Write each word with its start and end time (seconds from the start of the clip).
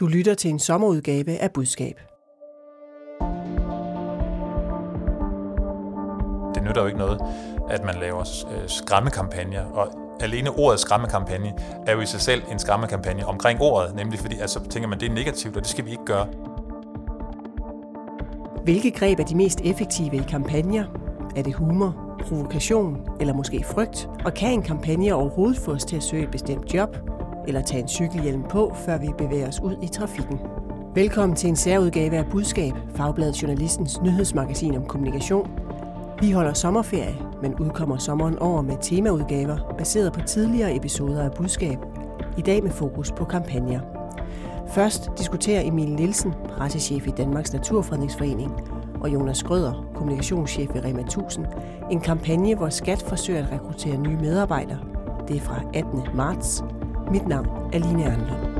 Du 0.00 0.06
lytter 0.06 0.34
til 0.34 0.50
en 0.50 0.58
sommerudgave 0.58 1.38
af 1.38 1.50
Budskab. 1.50 2.00
Det 6.54 6.62
nytter 6.62 6.80
jo 6.80 6.86
ikke 6.86 6.98
noget, 6.98 7.20
at 7.70 7.84
man 7.84 7.94
laver 8.00 8.20
øh, 8.20 8.68
skræmmekampagner, 8.68 9.64
og 9.64 9.88
alene 10.20 10.50
ordet 10.50 10.80
skræmmekampagne 10.80 11.52
er 11.86 11.92
jo 11.92 12.00
i 12.00 12.06
sig 12.06 12.20
selv 12.20 12.42
en 12.50 12.58
skræmmekampagne 12.58 13.26
omkring 13.26 13.60
ordet, 13.60 13.94
nemlig 13.94 14.18
fordi 14.18 14.38
at 14.38 14.50
så 14.50 14.68
tænker 14.70 14.88
man, 14.88 15.00
det 15.00 15.10
er 15.10 15.14
negativt, 15.14 15.56
og 15.56 15.62
det 15.62 15.70
skal 15.70 15.84
vi 15.84 15.90
ikke 15.90 16.04
gøre. 16.04 16.26
Hvilke 18.64 18.90
greb 18.90 19.20
er 19.20 19.24
de 19.24 19.36
mest 19.36 19.60
effektive 19.64 20.16
i 20.16 20.22
kampagner? 20.28 20.84
Er 21.36 21.42
det 21.42 21.54
humor, 21.54 22.16
provokation 22.28 23.08
eller 23.20 23.34
måske 23.34 23.64
frygt? 23.64 24.08
Og 24.24 24.34
kan 24.34 24.52
en 24.52 24.62
kampagne 24.62 25.14
overhovedet 25.14 25.58
få 25.58 25.72
os 25.72 25.84
til 25.84 25.96
at 25.96 26.02
søge 26.02 26.22
et 26.22 26.30
bestemt 26.30 26.74
job? 26.74 27.09
Eller 27.50 27.62
tage 27.62 27.82
en 27.82 27.88
cykelhjelm 27.88 28.42
på, 28.42 28.72
før 28.74 28.98
vi 28.98 29.08
bevæger 29.18 29.48
os 29.48 29.60
ud 29.60 29.76
i 29.82 29.88
trafikken? 29.88 30.38
Velkommen 30.94 31.36
til 31.36 31.48
en 31.48 31.56
særudgave 31.56 32.16
af 32.16 32.26
Budskab, 32.30 32.72
Fagbladet 32.94 33.42
Journalistens 33.42 34.00
nyhedsmagasin 34.02 34.76
om 34.76 34.84
kommunikation. 34.84 35.50
Vi 36.20 36.30
holder 36.30 36.52
sommerferie, 36.52 37.16
men 37.42 37.54
udkommer 37.54 37.96
sommeren 37.98 38.38
over 38.38 38.62
med 38.62 38.76
temaudgaver 38.80 39.74
baseret 39.78 40.12
på 40.12 40.20
tidligere 40.20 40.76
episoder 40.76 41.22
af 41.22 41.32
Budskab. 41.32 41.78
I 42.38 42.40
dag 42.40 42.62
med 42.62 42.70
fokus 42.70 43.12
på 43.12 43.24
kampagner. 43.24 43.80
Først 44.68 45.10
diskuterer 45.18 45.62
Emil 45.64 45.88
Nielsen, 45.88 46.34
pressechef 46.58 47.06
i 47.06 47.10
Danmarks 47.10 47.52
Naturfredningsforening, 47.52 48.52
og 49.00 49.12
Jonas 49.12 49.38
Skrøder, 49.38 49.90
kommunikationschef 49.94 50.70
i 50.74 50.80
Rema 50.80 51.00
1000, 51.00 51.46
en 51.90 52.00
kampagne, 52.00 52.54
hvor 52.54 52.68
Skat 52.68 53.02
forsøger 53.02 53.46
at 53.46 53.52
rekruttere 53.52 53.96
nye 53.96 54.16
medarbejdere. 54.16 54.78
Det 55.28 55.36
er 55.36 55.40
fra 55.40 55.62
18. 55.74 56.02
marts. 56.14 56.64
Mit 57.12 57.28
navn 57.28 57.46
er 57.72 57.78
Line 57.78 58.04
Arnlund. 58.04 58.50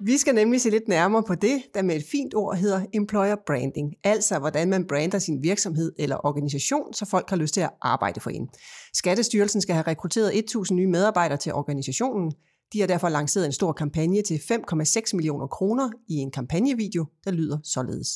Vi 0.00 0.18
skal 0.18 0.34
nemlig 0.34 0.60
se 0.60 0.70
lidt 0.70 0.88
nærmere 0.88 1.22
på 1.22 1.34
det, 1.34 1.62
der 1.74 1.82
med 1.82 1.96
et 1.96 2.04
fint 2.10 2.34
ord 2.34 2.56
hedder 2.56 2.86
employer 2.94 3.36
branding, 3.46 3.94
altså 4.04 4.38
hvordan 4.38 4.68
man 4.68 4.86
brander 4.86 5.18
sin 5.18 5.42
virksomhed 5.42 5.92
eller 5.98 6.26
organisation, 6.26 6.94
så 6.94 7.06
folk 7.06 7.30
har 7.30 7.36
lyst 7.36 7.54
til 7.54 7.60
at 7.60 7.70
arbejde 7.82 8.20
for 8.20 8.30
en. 8.30 8.48
Skattestyrelsen 8.94 9.60
skal 9.60 9.74
have 9.74 9.86
rekrutteret 9.86 10.30
1.000 10.30 10.74
nye 10.74 10.86
medarbejdere 10.86 11.38
til 11.38 11.52
organisationen. 11.52 12.32
De 12.72 12.80
har 12.80 12.86
derfor 12.86 13.08
lanceret 13.08 13.46
en 13.46 13.52
stor 13.52 13.72
kampagne 13.72 14.22
til 14.22 14.34
5,6 14.34 15.00
millioner 15.12 15.46
kroner 15.46 15.90
i 16.08 16.14
en 16.14 16.30
kampagnevideo, 16.30 17.06
der 17.24 17.30
lyder 17.30 17.58
således. 17.64 18.08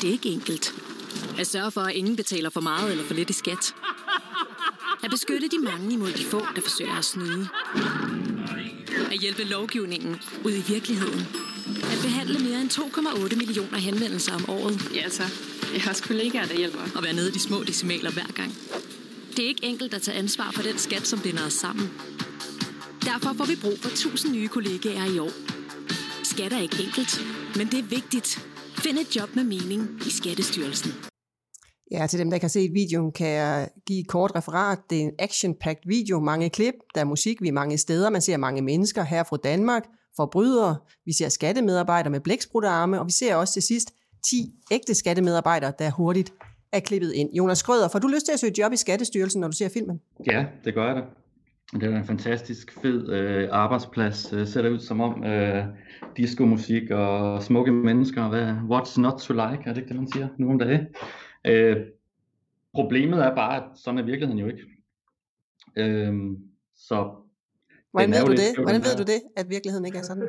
Det 0.00 0.08
er 0.08 0.12
ikke 0.12 0.28
enkelt. 0.28 0.72
At 1.40 1.46
sørge 1.46 1.70
for, 1.70 1.80
at 1.80 1.94
ingen 1.94 2.16
betaler 2.16 2.50
for 2.50 2.60
meget 2.60 2.90
eller 2.90 3.04
for 3.04 3.14
lidt 3.14 3.30
i 3.30 3.32
skat. 3.32 3.74
At 5.04 5.10
beskytte 5.10 5.48
de 5.48 5.58
mange 5.58 5.92
imod 5.92 6.12
de 6.12 6.24
få, 6.24 6.46
der 6.56 6.62
forsøger 6.62 6.94
at 6.94 7.04
snyde. 7.04 7.48
At 9.10 9.18
hjælpe 9.20 9.44
lovgivningen 9.44 10.16
ud 10.44 10.52
i 10.52 10.64
virkeligheden. 10.68 11.20
At 11.66 11.98
behandle 12.02 12.38
mere 12.38 12.60
end 12.60 12.70
2,8 12.70 13.36
millioner 13.36 13.78
henvendelser 13.78 14.34
om 14.34 14.44
året. 14.48 14.90
Ja, 14.94 15.08
så. 15.08 15.22
Jeg 15.74 15.82
har 15.82 15.90
også 15.90 16.02
kollegaer, 16.02 16.46
der 16.46 16.54
hjælper. 16.54 16.78
Og 16.94 17.02
være 17.02 17.12
nede 17.12 17.28
i 17.28 17.32
de 17.32 17.40
små 17.40 17.64
decimaler 17.64 18.10
hver 18.10 18.26
gang. 18.34 18.54
Det 19.36 19.44
er 19.44 19.48
ikke 19.48 19.64
enkelt 19.64 19.94
at 19.94 20.02
tage 20.02 20.16
ansvar 20.16 20.50
for 20.50 20.62
den 20.62 20.78
skat, 20.78 21.06
som 21.06 21.20
binder 21.20 21.46
os 21.46 21.52
sammen. 21.52 21.90
Derfor 23.04 23.32
får 23.32 23.44
vi 23.44 23.56
brug 23.56 23.78
for 23.78 23.88
1000 23.88 24.32
nye 24.32 24.48
kollegaer 24.48 25.04
i 25.04 25.18
år. 25.18 25.32
Skat 26.22 26.52
er 26.52 26.58
ikke 26.58 26.82
enkelt, 26.82 27.26
men 27.56 27.66
det 27.66 27.78
er 27.78 27.82
vigtigt. 27.82 28.46
Find 28.78 28.98
et 28.98 29.16
job 29.16 29.36
med 29.36 29.44
mening 29.44 30.02
i 30.06 30.10
Skattestyrelsen. 30.10 31.09
Ja, 31.90 32.06
til 32.06 32.18
dem, 32.18 32.30
der 32.30 32.34
ikke 32.34 32.44
har 32.44 32.48
set 32.48 32.74
videoen, 32.74 33.12
kan 33.12 33.28
jeg 33.28 33.68
give 33.86 34.00
et 34.00 34.08
kort 34.08 34.32
referat. 34.36 34.78
Det 34.90 34.98
er 34.98 35.02
en 35.02 35.12
action-packed 35.18 35.82
video, 35.86 36.20
mange 36.20 36.50
klip, 36.50 36.74
der 36.94 37.00
er 37.00 37.04
musik, 37.04 37.42
vi 37.42 37.48
er 37.48 37.52
mange 37.52 37.78
steder, 37.78 38.10
man 38.10 38.20
ser 38.20 38.36
mange 38.36 38.62
mennesker 38.62 39.04
her 39.04 39.22
fra 39.22 39.36
Danmark, 39.44 39.82
forbrydere, 40.16 40.76
vi 41.04 41.12
ser 41.12 41.28
skattemedarbejdere 41.28 42.10
med 42.10 42.20
blæksprutterarme, 42.20 43.00
og 43.00 43.06
vi 43.06 43.12
ser 43.12 43.34
også 43.34 43.52
til 43.52 43.62
sidst 43.62 43.92
10 44.30 44.36
ægte 44.70 44.94
skattemedarbejdere, 44.94 45.72
der 45.78 45.90
hurtigt 45.90 46.32
er 46.72 46.80
klippet 46.80 47.12
ind. 47.12 47.30
Jonas 47.32 47.58
Skrøder, 47.58 47.88
får 47.88 47.98
du 47.98 48.08
lyst 48.08 48.26
til 48.26 48.32
at 48.32 48.40
søge 48.40 48.54
job 48.58 48.72
i 48.72 48.76
Skattestyrelsen, 48.76 49.40
når 49.40 49.48
du 49.48 49.56
ser 49.56 49.68
filmen? 49.68 50.00
Ja, 50.32 50.44
det 50.64 50.74
gør 50.74 50.86
jeg 50.86 50.96
da. 50.96 51.02
Det 51.78 51.82
er 51.82 51.96
en 51.96 52.04
fantastisk 52.04 52.72
fed 52.82 53.08
øh, 53.08 53.48
arbejdsplads. 53.52 54.32
Øh, 54.32 54.46
ser 54.46 54.62
det 54.62 54.70
ud 54.70 54.78
som 54.78 55.00
om 55.00 55.24
øh, 55.24 55.64
disco-musik 56.16 56.90
og 56.90 57.42
smukke 57.42 57.72
mennesker. 57.72 58.28
Hvad, 58.28 58.48
what's 58.78 59.00
not 59.00 59.18
to 59.20 59.32
like, 59.32 59.62
er 59.66 59.72
det 59.72 59.76
ikke 59.76 59.88
det, 59.88 59.96
man 59.96 60.12
siger 60.12 60.28
nu 60.38 60.50
om 60.50 60.58
dagen? 60.58 60.86
Øh, 61.46 61.76
problemet 62.74 63.24
er 63.24 63.34
bare, 63.34 63.56
at 63.56 63.62
sådan 63.74 63.98
er 63.98 64.02
virkeligheden 64.02 64.38
jo 64.38 64.46
ikke. 64.46 64.62
Øh, 65.76 66.14
så 66.76 67.10
Hvordan 67.90 68.10
ved 68.10 68.24
du 68.24 68.32
det? 68.32 68.56
Hvordan 68.56 68.80
ved 68.80 68.96
du 68.96 69.02
det, 69.02 69.22
at 69.36 69.50
virkeligheden 69.50 69.86
ikke 69.86 69.98
er 69.98 70.02
sådan? 70.02 70.28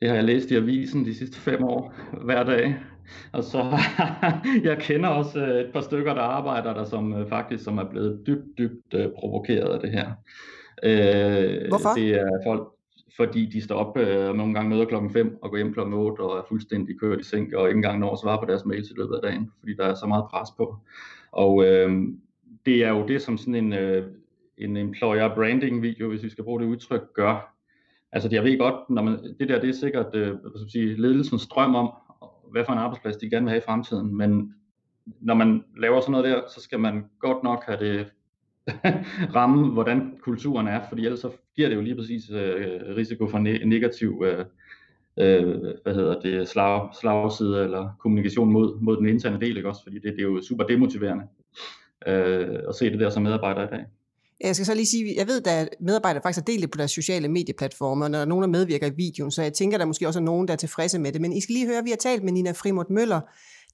Det 0.00 0.08
har 0.08 0.16
jeg 0.16 0.24
læst 0.24 0.50
i 0.50 0.56
avisen 0.56 1.04
de 1.04 1.14
sidste 1.14 1.36
fem 1.38 1.64
år, 1.64 1.94
hver 2.24 2.44
dag. 2.44 2.78
Og 3.32 3.44
så 3.44 3.78
jeg 4.68 4.78
kender 4.78 5.08
også 5.08 5.40
øh, 5.40 5.60
et 5.60 5.72
par 5.72 5.80
stykker, 5.80 6.14
der 6.14 6.22
arbejder 6.22 6.74
der, 6.74 6.84
som 6.84 7.14
øh, 7.14 7.28
faktisk 7.28 7.64
som 7.64 7.78
er 7.78 7.90
blevet 7.90 8.22
dybt, 8.26 8.58
dybt 8.58 8.94
uh, 8.94 9.12
provokeret 9.18 9.68
af 9.68 9.80
det 9.80 9.90
her. 9.90 10.06
Uh, 10.82 11.68
Hvorfor? 11.68 11.94
Det 11.94 12.10
er 12.10 12.40
folk, 12.46 12.68
fordi 13.20 13.46
de 13.46 13.62
står 13.62 13.76
op 13.76 13.96
øh, 13.96 14.34
nogle 14.34 14.54
gange 14.54 14.70
møder 14.70 14.84
klokken 14.84 15.10
5 15.10 15.38
og 15.42 15.50
går 15.50 15.56
hjem 15.56 15.72
klokken 15.72 15.94
8 15.94 16.20
og 16.20 16.38
er 16.38 16.42
fuldstændig 16.48 17.00
kørt 17.00 17.20
i 17.20 17.22
seng 17.22 17.56
og 17.56 17.68
ikke 17.68 17.76
engang 17.76 17.98
når 17.98 18.12
at 18.12 18.18
svare 18.18 18.38
på 18.38 18.44
deres 18.44 18.64
mails 18.64 18.90
i 18.90 18.94
løbet 18.96 19.14
af 19.14 19.22
dagen, 19.22 19.52
fordi 19.58 19.74
der 19.74 19.84
er 19.84 19.94
så 19.94 20.06
meget 20.06 20.24
pres 20.30 20.48
på. 20.56 20.76
Og 21.32 21.64
øh, 21.64 21.90
det 22.66 22.84
er 22.84 22.88
jo 22.90 23.06
det, 23.06 23.22
som 23.22 23.38
sådan 23.38 23.54
en, 23.54 23.72
øh, 23.72 24.06
en 24.58 24.76
employer 24.76 25.34
branding 25.34 25.82
video, 25.82 26.08
hvis 26.08 26.22
vi 26.22 26.28
skal 26.28 26.44
bruge 26.44 26.60
det 26.60 26.66
udtryk, 26.66 27.02
gør. 27.14 27.56
Altså 28.12 28.28
jeg 28.32 28.44
ved 28.44 28.58
godt, 28.58 28.90
når 28.90 29.02
man, 29.02 29.34
det 29.40 29.48
der 29.48 29.60
det 29.60 29.68
er 29.68 29.74
sikkert 29.74 30.14
øh, 30.14 30.28
hvad 30.28 30.50
skal 30.56 30.70
sige, 30.70 31.00
ledelsens 31.00 31.46
drøm 31.46 31.74
om 31.74 31.90
hvad 32.52 32.64
for 32.64 32.72
en 32.72 32.78
arbejdsplads 32.78 33.16
de 33.16 33.30
gerne 33.30 33.44
vil 33.44 33.50
have 33.50 33.62
i 33.62 33.66
fremtiden. 33.66 34.16
Men 34.16 34.54
når 35.20 35.34
man 35.34 35.64
laver 35.76 36.00
sådan 36.00 36.12
noget 36.12 36.26
der, 36.26 36.40
så 36.54 36.60
skal 36.60 36.80
man 36.80 37.04
godt 37.18 37.42
nok 37.42 37.64
have 37.64 37.78
det 37.78 38.06
ramme, 39.36 39.72
hvordan 39.72 40.12
kulturen 40.22 40.68
er, 40.68 40.80
fordi 40.88 41.04
ellers 41.04 41.20
så 41.20 41.30
giver 41.56 41.68
det 41.68 41.76
jo 41.76 41.80
lige 41.80 41.96
præcis 41.96 42.30
øh, 42.30 42.80
risiko 42.96 43.28
for 43.28 43.38
ne- 43.38 43.64
negativ 43.64 44.24
øh, 44.26 44.44
øh, 45.18 45.60
hvad 45.82 45.94
hedder 45.94 46.20
det, 46.20 46.48
slag, 46.48 46.88
slagside 47.00 47.64
eller 47.64 47.96
kommunikation 48.00 48.52
mod, 48.52 48.80
mod 48.80 48.96
den 48.96 49.08
interne 49.08 49.40
del, 49.40 49.56
ikke 49.56 49.68
også? 49.68 49.82
fordi 49.82 49.96
det, 49.96 50.12
det 50.12 50.20
er 50.20 50.22
jo 50.22 50.42
super 50.42 50.64
demotiverende 50.64 51.24
øh, 52.06 52.58
at 52.68 52.74
se 52.74 52.90
det 52.90 53.00
der 53.00 53.10
som 53.10 53.22
medarbejder 53.22 53.62
i 53.62 53.70
dag. 53.70 53.84
Jeg 54.44 54.54
skal 54.54 54.66
så 54.66 54.74
lige 54.74 54.86
sige, 54.86 55.14
jeg 55.16 55.26
ved, 55.26 55.46
at 55.46 55.68
medarbejdere 55.80 56.22
faktisk 56.22 56.46
har 56.46 56.52
delt 56.52 56.62
det 56.62 56.70
på 56.70 56.78
deres 56.78 56.90
sociale 56.90 57.28
medieplatforme, 57.28 58.04
og 58.04 58.10
når 58.10 58.24
nogen 58.24 58.42
er 58.42 58.48
medvirker 58.48 58.86
i 58.86 58.92
videoen, 58.96 59.30
så 59.30 59.42
jeg 59.42 59.52
tænker, 59.52 59.78
der 59.78 59.84
måske 59.84 60.06
også 60.06 60.20
er 60.20 60.24
nogen, 60.24 60.48
der 60.48 60.52
er 60.54 60.58
tilfredse 60.58 60.98
med 60.98 61.12
det. 61.12 61.20
Men 61.20 61.32
I 61.32 61.40
skal 61.40 61.52
lige 61.52 61.66
høre, 61.66 61.78
at 61.78 61.84
vi 61.84 61.90
har 61.90 61.96
talt 61.96 62.24
med 62.24 62.32
Nina 62.32 62.52
Frimort 62.52 62.90
Møller, 62.90 63.20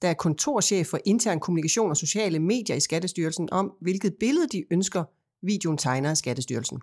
der 0.01 0.07
er 0.07 0.13
kontorchef 0.13 0.87
for 0.87 0.99
intern 1.05 1.39
kommunikation 1.39 1.89
og 1.89 1.97
sociale 1.97 2.39
medier 2.39 2.75
i 2.75 2.79
Skattestyrelsen, 2.79 3.49
om 3.51 3.77
hvilket 3.81 4.15
billede 4.19 4.47
de 4.47 4.65
ønsker, 4.71 5.03
videoen 5.41 5.77
tegner 5.77 6.09
af 6.09 6.17
Skattestyrelsen. 6.17 6.81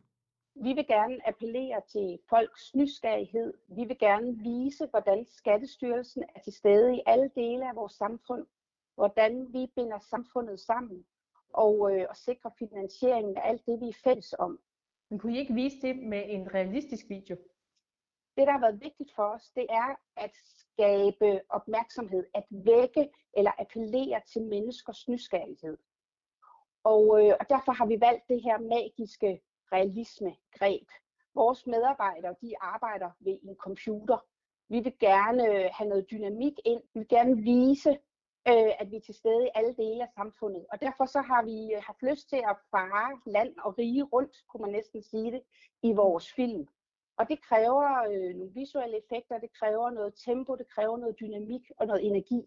Vi 0.57 0.73
vil 0.73 0.87
gerne 0.87 1.29
appellere 1.29 1.81
til 1.93 2.19
folks 2.31 2.75
nysgerrighed. 2.75 3.53
Vi 3.69 3.85
vil 3.85 3.99
gerne 3.99 4.39
vise, 4.39 4.87
hvordan 4.91 5.27
Skattestyrelsen 5.27 6.23
er 6.35 6.41
til 6.41 6.53
stede 6.53 6.97
i 6.97 7.01
alle 7.07 7.31
dele 7.35 7.69
af 7.69 7.77
vores 7.77 7.93
samfund. 7.93 8.47
Hvordan 8.95 9.47
vi 9.53 9.67
binder 9.77 9.99
samfundet 10.11 10.61
sammen 10.61 11.05
og, 11.55 11.75
øh, 11.93 12.07
og 12.11 12.17
sikre 12.17 12.51
finansieringen 12.59 13.37
af 13.37 13.49
alt 13.51 13.67
det, 13.67 13.81
vi 13.81 13.89
er 13.89 13.99
fælles 14.05 14.35
om. 14.39 14.59
Men 15.11 15.19
kunne 15.19 15.37
I 15.37 15.39
ikke 15.39 15.55
vise 15.55 15.77
det 15.83 15.97
med 15.97 16.23
en 16.27 16.55
realistisk 16.55 17.05
video? 17.09 17.37
Det, 18.37 18.47
der 18.47 18.53
har 18.53 18.61
været 18.61 18.81
vigtigt 18.81 19.15
for 19.17 19.23
os, 19.23 19.51
det 19.51 19.67
er 19.71 19.95
at 20.17 20.31
skabe 20.75 21.41
opmærksomhed, 21.49 22.25
at 22.35 22.45
vække 22.51 23.11
eller 23.37 23.53
appellere 23.59 24.21
til 24.33 24.43
menneskers 24.43 25.09
nysgerrighed. 25.09 25.77
Og, 26.85 27.05
øh, 27.21 27.35
og 27.41 27.49
derfor 27.49 27.73
har 27.73 27.87
vi 27.87 28.01
valgt 28.01 28.29
det 28.29 28.43
her 28.43 28.59
magiske 28.59 29.43
realisme-greb. 29.73 30.89
Vores 31.35 31.67
medarbejdere, 31.67 32.35
de 32.43 32.55
arbejder 32.61 33.11
ved 33.21 33.39
en 33.43 33.57
computer. 33.57 34.19
Vi 34.69 34.81
vil 34.81 34.99
gerne 35.01 35.47
øh, 35.49 35.71
have 35.73 35.89
noget 35.89 36.11
dynamik 36.11 36.53
ind. 36.65 36.83
Vi 36.95 36.99
vil 37.01 37.09
gerne 37.09 37.37
vise, 37.37 37.91
øh, 38.49 38.73
at 38.81 38.91
vi 38.91 38.97
er 38.97 39.01
til 39.01 39.15
stede 39.15 39.45
i 39.47 39.51
alle 39.55 39.75
dele 39.75 40.03
af 40.03 40.11
samfundet. 40.15 40.67
Og 40.73 40.81
derfor 40.81 41.05
så 41.07 41.21
har 41.21 41.43
vi 41.45 41.75
øh, 41.75 41.83
haft 41.83 42.03
lyst 42.03 42.29
til 42.29 42.37
at 42.37 42.57
fare 42.71 43.21
land 43.27 43.55
og 43.59 43.79
rige 43.79 44.03
rundt, 44.03 44.37
kunne 44.49 44.63
man 44.63 44.73
næsten 44.73 45.03
sige 45.03 45.33
det, 45.33 45.43
i 45.83 45.93
vores 45.93 46.33
film. 46.33 46.69
Og 47.19 47.25
det 47.31 47.39
kræver 47.49 47.89
øh, 48.11 48.31
nogle 48.39 48.53
visuelle 48.61 48.97
effekter, 49.03 49.35
det 49.45 49.53
kræver 49.61 49.91
noget 49.99 50.13
tempo, 50.27 50.51
det 50.61 50.67
kræver 50.75 50.97
noget 51.03 51.15
dynamik 51.21 51.65
og 51.79 51.87
noget 51.87 52.07
energi. 52.11 52.41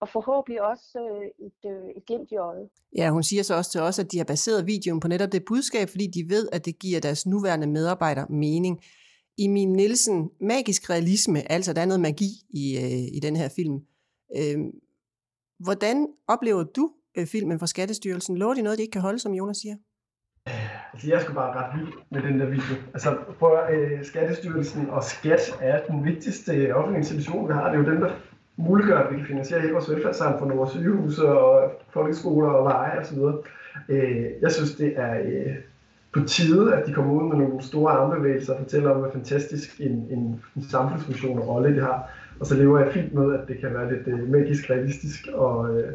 Og 0.00 0.08
forhåbentlig 0.08 0.62
også 0.62 0.98
øh, 0.98 1.46
et, 1.46 1.60
øh, 1.72 1.88
et 1.96 2.02
glimt 2.06 2.30
i 2.32 2.36
øjet. 2.36 2.68
Ja, 2.96 3.10
hun 3.10 3.22
siger 3.22 3.42
så 3.42 3.54
også 3.54 3.70
til 3.70 3.80
os, 3.80 3.98
at 3.98 4.12
de 4.12 4.18
har 4.18 4.24
baseret 4.24 4.66
videoen 4.66 5.00
på 5.00 5.08
netop 5.08 5.32
det 5.32 5.44
budskab, 5.44 5.88
fordi 5.88 6.06
de 6.06 6.28
ved, 6.28 6.48
at 6.52 6.64
det 6.64 6.78
giver 6.78 7.00
deres 7.00 7.26
nuværende 7.26 7.66
medarbejdere 7.66 8.26
mening. 8.30 8.80
I 9.38 9.48
min 9.48 9.72
Nielsen, 9.72 10.30
magisk 10.40 10.90
realisme, 10.90 11.52
altså 11.52 11.72
der 11.72 11.80
er 11.80 11.86
noget 11.86 12.00
magi 12.00 12.30
i, 12.50 12.64
øh, 12.76 13.16
i 13.16 13.20
den 13.22 13.36
her 13.36 13.48
film. 13.48 13.76
Øh, 14.36 14.58
Hvordan 15.58 16.06
oplever 16.28 16.62
du 16.62 16.90
øh, 17.18 17.26
filmen 17.26 17.58
fra 17.58 17.66
Skattestyrelsen? 17.66 18.36
Lover 18.36 18.54
de 18.54 18.62
noget, 18.62 18.78
de 18.78 18.82
ikke 18.82 18.92
kan 18.92 19.00
holde, 19.00 19.18
som 19.18 19.34
Jonas 19.34 19.56
siger? 19.56 19.76
Altså, 20.92 21.08
jeg 21.10 21.20
skulle 21.20 21.34
bare 21.34 21.56
ret 21.56 21.80
vild 21.80 21.92
med 22.10 22.22
den 22.22 22.40
der 22.40 22.46
video. 22.46 22.74
Altså, 22.94 23.16
prøv 23.38 23.52
at, 23.68 23.74
øh, 23.74 24.04
Skattestyrelsen 24.04 24.90
og 24.90 25.04
Skat 25.04 25.56
er 25.60 25.80
den 25.90 26.04
vigtigste 26.04 26.74
offentlige 26.74 26.98
institution, 26.98 27.48
vi 27.48 27.52
har. 27.52 27.70
Det 27.70 27.74
er 27.74 27.84
jo 27.84 27.90
dem, 27.90 28.00
der 28.00 28.10
muliggør, 28.56 28.98
at 28.98 29.12
vi 29.12 29.16
kan 29.16 29.26
finansiere 29.26 29.60
hele 29.60 29.72
vores 29.72 29.90
velfærdssamfund, 29.90 30.52
vores 30.52 30.70
sygehuse 30.70 31.28
og 31.28 31.72
folkeskoler 31.90 32.48
og 32.48 32.64
veje 32.64 32.98
osv. 33.00 33.18
Øh, 33.88 34.24
jeg 34.42 34.52
synes, 34.52 34.74
det 34.74 34.92
er 34.96 35.18
øh, 35.24 35.54
på 36.12 36.20
tide, 36.26 36.74
at 36.74 36.86
de 36.86 36.92
kommer 36.92 37.12
ud 37.12 37.28
med 37.28 37.46
nogle 37.46 37.62
store 37.62 37.92
armbevægelser 37.92 38.52
og 38.52 38.58
fortæller 38.58 38.90
om, 38.90 39.00
hvor 39.00 39.10
fantastisk 39.12 39.80
en, 39.80 40.06
en, 40.10 40.42
en 40.56 40.62
samfundsfunktion 40.70 41.38
og 41.38 41.48
rolle 41.48 41.74
det 41.74 41.82
har. 41.82 42.10
Og 42.40 42.46
så 42.46 42.54
lever 42.54 42.78
jeg 42.78 42.92
fint 42.92 43.14
med, 43.14 43.34
at 43.34 43.48
det 43.48 43.60
kan 43.60 43.74
være 43.74 43.92
lidt 43.92 44.08
øh, 44.08 44.28
magisk 44.28 44.70
realistisk 44.70 45.28
og, 45.34 45.78
øh, 45.78 45.92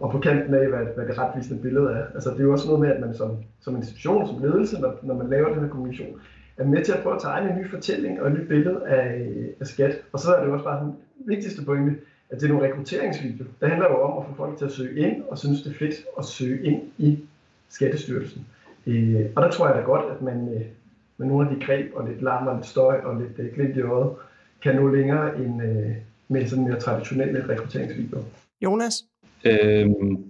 og 0.00 0.10
på 0.12 0.18
kanten 0.18 0.54
af, 0.54 0.68
hvad, 0.68 0.84
hvad 0.94 1.06
det 1.06 1.18
retvisende 1.18 1.62
billede 1.62 1.90
er. 1.90 2.04
Altså, 2.14 2.30
det 2.30 2.40
er 2.40 2.44
jo 2.44 2.52
også 2.52 2.66
noget 2.66 2.80
med, 2.80 2.90
at 2.90 3.00
man 3.00 3.14
som, 3.14 3.36
som 3.60 3.76
institution, 3.76 4.26
som 4.26 4.42
ledelse, 4.42 4.80
når, 4.80 4.98
når 5.02 5.14
man 5.14 5.30
laver 5.30 5.48
den 5.48 5.60
her 5.60 5.68
kommunikation, 5.68 6.20
er 6.56 6.64
med 6.64 6.84
til 6.84 6.92
at 6.92 7.02
prøve 7.02 7.14
at 7.14 7.22
tegne 7.22 7.50
en 7.50 7.58
ny 7.58 7.70
fortælling 7.70 8.22
og 8.22 8.28
et 8.28 8.38
nyt 8.38 8.48
billede 8.48 8.80
af, 8.86 9.26
af 9.60 9.66
skat. 9.66 9.96
Og 10.12 10.18
så 10.18 10.34
er 10.34 10.44
det 10.44 10.52
også 10.52 10.64
bare 10.64 10.84
den 10.84 10.92
vigtigste 11.26 11.64
pointe, 11.64 11.96
at 12.30 12.40
det 12.40 12.44
er 12.44 12.52
nogle 12.52 12.68
rekrutteringsvideo. 12.68 13.44
Det 13.60 13.68
handler 13.68 13.88
jo 13.88 14.00
om 14.00 14.18
at 14.18 14.24
få 14.28 14.34
folk 14.36 14.58
til 14.58 14.64
at 14.64 14.72
søge 14.72 15.00
ind 15.00 15.22
og 15.28 15.38
synes, 15.38 15.62
det 15.62 15.70
er 15.70 15.78
fedt 15.78 15.94
at 16.18 16.24
søge 16.24 16.62
ind 16.62 16.82
i 16.98 17.18
Skattestyrelsen. 17.68 18.46
Øh, 18.86 19.20
og 19.36 19.42
der 19.42 19.50
tror 19.50 19.66
jeg 19.66 19.76
da 19.76 19.80
godt, 19.80 20.04
at 20.16 20.22
man 20.22 20.44
med, 20.44 20.60
med 21.16 21.26
nogle 21.26 21.48
af 21.48 21.56
de 21.56 21.64
greb 21.64 21.86
og 21.94 22.08
lidt 22.08 22.22
larm 22.22 22.46
og 22.46 22.54
lidt 22.54 22.66
støj 22.66 23.00
og 23.04 23.20
lidt 23.20 23.38
øh, 23.38 23.54
glimt 23.54 23.76
i 23.76 23.80
øjet, 23.80 24.10
kan 24.62 24.74
nå 24.76 24.88
længere 24.88 25.36
end 25.36 25.62
øh, 25.62 25.92
med 26.28 26.46
sådan 26.46 26.64
mere 26.64 26.80
traditionelle 26.80 27.48
rekrutteringsvideoer. 27.48 28.22
Jonas? 28.60 28.94
Øhm, 29.46 30.24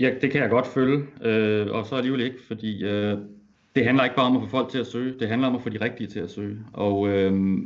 ja, 0.00 0.10
det 0.20 0.30
kan 0.30 0.42
jeg 0.42 0.50
godt 0.50 0.66
følge, 0.66 1.04
øh, 1.22 1.66
og 1.70 1.86
så 1.86 1.94
alligevel 1.94 2.20
ikke, 2.20 2.42
fordi 2.46 2.84
øh, 2.84 3.18
det 3.74 3.84
handler 3.84 4.04
ikke 4.04 4.16
bare 4.16 4.26
om 4.26 4.36
at 4.36 4.42
få 4.42 4.48
folk 4.48 4.68
til 4.70 4.78
at 4.78 4.86
søge, 4.86 5.18
det 5.20 5.28
handler 5.28 5.48
om 5.48 5.56
at 5.56 5.62
få 5.62 5.68
de 5.68 5.84
rigtige 5.84 6.06
til 6.06 6.20
at 6.20 6.30
søge. 6.30 6.58
Og 6.72 7.08
øh, 7.08 7.58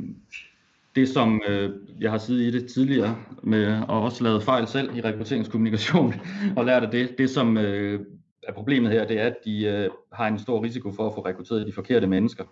det 0.95 1.09
som 1.09 1.41
øh, 1.47 1.71
jeg 2.01 2.11
har 2.11 2.17
siddet 2.17 2.41
i 2.41 2.51
det 2.59 2.69
tidligere, 2.69 3.15
med, 3.43 3.81
og 3.87 4.01
også 4.01 4.23
lavet 4.23 4.43
fejl 4.43 4.67
selv 4.67 4.97
i 4.97 5.01
rekrutteringskommunikation, 5.01 6.13
og 6.57 6.65
lært 6.65 6.83
af 6.83 6.91
det, 6.91 7.17
det 7.17 7.29
som 7.29 7.57
øh, 7.57 7.99
er 8.43 8.53
problemet 8.53 8.91
her, 8.91 9.07
det 9.07 9.19
er, 9.19 9.25
at 9.25 9.35
de 9.45 9.65
øh, 9.65 9.89
har 10.13 10.27
en 10.27 10.39
stor 10.39 10.63
risiko 10.63 10.91
for 10.91 11.07
at 11.07 11.13
få 11.15 11.21
rekrutteret 11.21 11.67
de 11.67 11.73
forkerte 11.73 12.07
mennesker. 12.07 12.43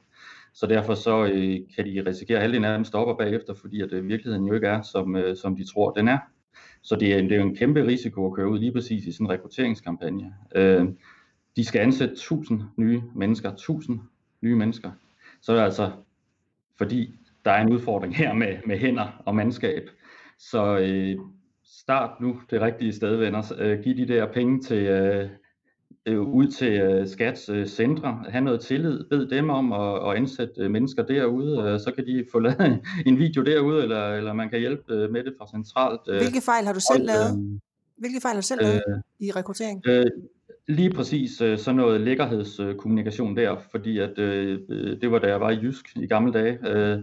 Så 0.53 0.68
derfor 0.68 0.95
så 0.95 1.25
øh, 1.25 1.59
kan 1.75 1.85
de 1.85 2.03
risikere, 2.06 2.38
at 2.38 2.41
halvdelen 2.41 2.65
af 2.65 2.77
dem 2.77 2.85
stopper 2.85 3.15
bagefter, 3.15 3.53
fordi 3.53 3.81
at 3.81 3.94
øh, 3.94 4.07
virkeligheden 4.07 4.47
jo 4.47 4.53
ikke 4.53 4.68
er, 4.68 4.81
som, 4.81 5.15
øh, 5.15 5.38
som 5.38 5.56
de 5.56 5.73
tror, 5.73 5.91
den 5.91 6.07
er. 6.07 6.18
Så 6.81 6.96
det 6.96 7.13
er, 7.13 7.22
det 7.22 7.31
er 7.31 7.36
jo 7.36 7.44
en 7.44 7.56
kæmpe 7.56 7.88
risiko 7.88 8.28
at 8.28 8.34
køre 8.34 8.50
ud 8.50 8.60
lige 8.60 8.72
præcis 8.72 9.06
i 9.06 9.12
sådan 9.12 9.28
en 9.28 9.31
rekrutteringskampagne. 9.31 10.34
Øh, 10.56 10.86
de 11.56 11.66
skal 11.66 11.80
ansætte 11.80 12.13
1000 12.13 12.62
nye 12.78 13.02
mennesker, 13.16 13.52
1000 13.52 14.00
nye 14.42 14.56
mennesker. 14.56 14.92
Så 15.42 15.52
er 15.52 15.56
det 15.56 15.63
altså, 15.63 15.92
fordi 16.78 17.16
der 17.46 17.52
er 17.52 17.62
en 17.62 17.74
udfordring 17.74 18.16
her 18.16 18.34
med, 18.34 18.57
med 18.66 18.78
hænder 18.78 19.22
og 19.25 19.36
mandskab. 19.36 19.90
Så 20.40 20.78
øh, 20.78 21.16
start 21.63 22.22
nu 22.22 22.42
det 22.50 22.62
rigtige 22.62 22.94
sted, 22.94 23.16
venner. 23.16 23.54
Øh, 23.57 23.80
giv 23.80 23.98
de 23.98 24.07
der 24.07 24.31
penge 24.34 24.62
til, 24.62 24.78
øh, 24.78 25.30
øh, 26.06 26.22
ud 26.22 26.48
til 26.48 26.74
øh, 26.81 27.07
Skats 27.07 27.50
øh, 27.50 27.68
centre, 27.68 28.24
have 28.30 28.44
noget 28.44 28.62
tillid, 28.62 29.04
bed 29.10 29.28
dem 29.28 29.50
om 29.50 29.74
at, 29.74 30.10
at 30.10 30.18
ansætte 30.18 30.62
øh, 30.62 30.72
mennesker 30.72 31.04
derude, 31.04 31.62
øh, 31.62 31.80
så 31.80 31.92
kan 31.96 32.06
de 32.06 32.25
få 32.31 32.40
lavet 32.40 32.81
en 33.06 33.19
video 33.19 33.44
derude, 33.44 33.84
eller, 33.84 34.13
eller 34.13 34.34
man 34.34 34.50
kan 34.50 34.60
hjælpe 34.60 34.94
øh, 34.94 35.12
med 35.12 35.24
det 35.24 35.34
fra 35.38 35.48
centralt. 35.48 36.02
Øh, 36.07 36.18
Hvilke 36.18 36.42
fejl 36.42 36.66
har 36.66 36.74
du 36.74 36.80
selv 36.94 37.06
lavet? 37.06 37.38
Øh, 37.38 37.60
Hvilke 37.98 38.22
fejl 38.22 38.34
har 38.34 38.42
du 38.42 38.48
selv 38.48 38.62
lavet 38.62 38.81
øh, 38.88 39.28
i 39.28 39.31
rekruttering? 39.31 39.81
Øh, 39.88 40.06
lige 40.68 40.90
præcis 40.90 41.42
øh, 41.42 41.57
sådan 41.57 41.75
noget 41.75 42.02
lækkerhedskommunikation 42.02 43.38
der, 43.38 43.56
fordi 43.72 44.00
at 44.00 44.19
øh, 44.19 44.60
det 45.02 45.12
var 45.12 45.19
da 45.19 45.28
jeg 45.28 45.42
var 45.42 45.50
i 45.50 45.60
Jysk 45.62 45.86
i 45.96 46.07
gamle 46.07 46.34
dage. 46.34 46.57
Øh, 46.68 47.00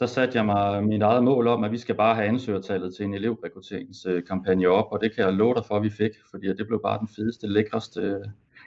der 0.00 0.06
satte 0.06 0.36
jeg 0.36 0.46
mig 0.46 0.84
mit 0.84 1.02
eget 1.02 1.24
mål 1.24 1.46
om, 1.46 1.64
at 1.64 1.72
vi 1.72 1.78
skal 1.78 1.94
bare 1.94 2.14
have 2.14 2.28
ansøgertallet 2.28 2.94
til 2.94 3.04
en 3.04 3.14
elevrekrutteringskampagne 3.14 4.68
op, 4.68 4.86
og 4.92 5.00
det 5.00 5.14
kan 5.14 5.24
jeg 5.24 5.32
love 5.32 5.54
dig 5.54 5.64
for, 5.64 5.76
at 5.76 5.82
vi 5.82 5.90
fik, 5.90 6.10
fordi 6.30 6.46
det 6.46 6.66
blev 6.66 6.80
bare 6.82 6.98
den 6.98 7.08
fedeste, 7.16 7.46
lækreste 7.46 8.00
øh, 8.00 8.24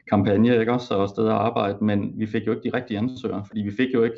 kampagne, 0.09 0.59
ikke 0.59 0.73
også, 0.73 0.95
og 0.95 1.09
sted 1.09 1.25
at 1.25 1.31
arbejde, 1.31 1.77
men 1.85 2.13
vi 2.15 2.27
fik 2.27 2.47
jo 2.47 2.51
ikke 2.51 2.69
de 2.69 2.77
rigtige 2.77 2.97
ansøgere, 2.97 3.45
fordi 3.45 3.61
vi 3.61 3.71
fik 3.71 3.93
jo 3.93 4.03
ikke 4.03 4.17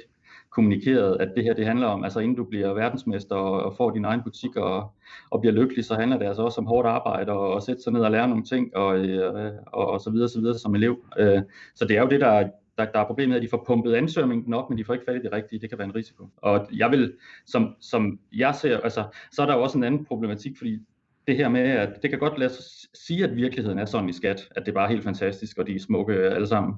kommunikeret, 0.50 1.18
at 1.20 1.30
det 1.36 1.44
her 1.44 1.54
det 1.54 1.66
handler 1.66 1.88
om, 1.88 2.04
altså 2.04 2.20
inden 2.20 2.38
du 2.38 2.44
bliver 2.44 2.74
verdensmester 2.74 3.36
og, 3.36 3.64
og 3.64 3.74
får 3.78 3.92
din 3.92 4.06
egen 4.06 4.22
butik 4.24 4.56
og, 4.56 4.94
og 5.32 5.42
bliver 5.42 5.54
lykkelig, 5.54 5.86
så 5.86 5.96
handler 5.96 6.18
det 6.18 6.26
altså 6.26 6.42
også 6.42 6.62
om 6.62 6.68
hårdt 6.68 6.88
arbejde 6.88 7.32
og, 7.32 7.54
og 7.54 7.64
sætte 7.64 7.82
sig 7.82 7.94
ned 7.94 8.02
og 8.02 8.12
lære 8.12 8.28
nogle 8.28 8.44
ting 8.44 8.76
og, 8.76 8.98
øh, 8.98 9.52
og, 9.68 9.88
og 9.88 10.02
så 10.02 10.12
videre, 10.12 10.30
så 10.30 10.40
videre 10.40 10.58
som 10.58 10.76
elev. 10.76 10.98
Øh, 11.20 11.42
så 11.76 11.86
det 11.86 11.98
er 11.98 12.02
jo 12.02 12.08
det, 12.08 12.22
der 12.22 12.50
der, 12.78 12.86
der 12.92 13.00
er 13.00 13.06
problemet, 13.06 13.36
at 13.36 13.42
de 13.42 13.48
får 13.50 13.64
pumpet 13.68 13.94
ansøgningen 13.94 14.54
op, 14.54 14.70
men 14.70 14.78
de 14.78 14.86
får 14.86 14.94
ikke 14.94 15.06
fat 15.06 15.16
i 15.16 15.20
det 15.20 15.32
rigtige. 15.32 15.60
Det 15.60 15.70
kan 15.70 15.78
være 15.78 15.88
en 15.88 15.96
risiko. 15.96 16.28
Og 16.38 16.68
jeg 16.72 16.92
vil, 16.92 17.14
som, 17.46 17.76
som 17.80 18.20
jeg 18.32 18.56
ser, 18.56 18.80
altså, 18.80 19.04
så 19.32 19.42
er 19.42 19.46
der 19.46 19.56
jo 19.56 19.64
også 19.64 19.78
en 19.78 19.84
anden 19.84 20.06
problematik, 20.06 20.58
fordi 20.58 20.80
det 21.28 21.38
her 21.38 21.50
med, 21.50 21.62
at 21.62 21.90
det 22.02 22.10
kan 22.10 22.20
godt 22.20 22.40
lade 22.40 22.54
sig 22.54 22.90
sige, 22.94 23.24
at 23.24 23.36
virkeligheden 23.36 23.80
er 23.80 23.86
sådan 23.86 24.10
i 24.10 24.14
skat, 24.14 24.48
at 24.52 24.66
det 24.66 24.72
er 24.72 24.76
bare 24.76 24.90
helt 24.90 25.04
fantastisk, 25.04 25.58
og 25.58 25.68
de 25.68 25.76
er 25.76 25.80
smukke 25.80 26.14
alle 26.14 26.48
sammen. 26.48 26.76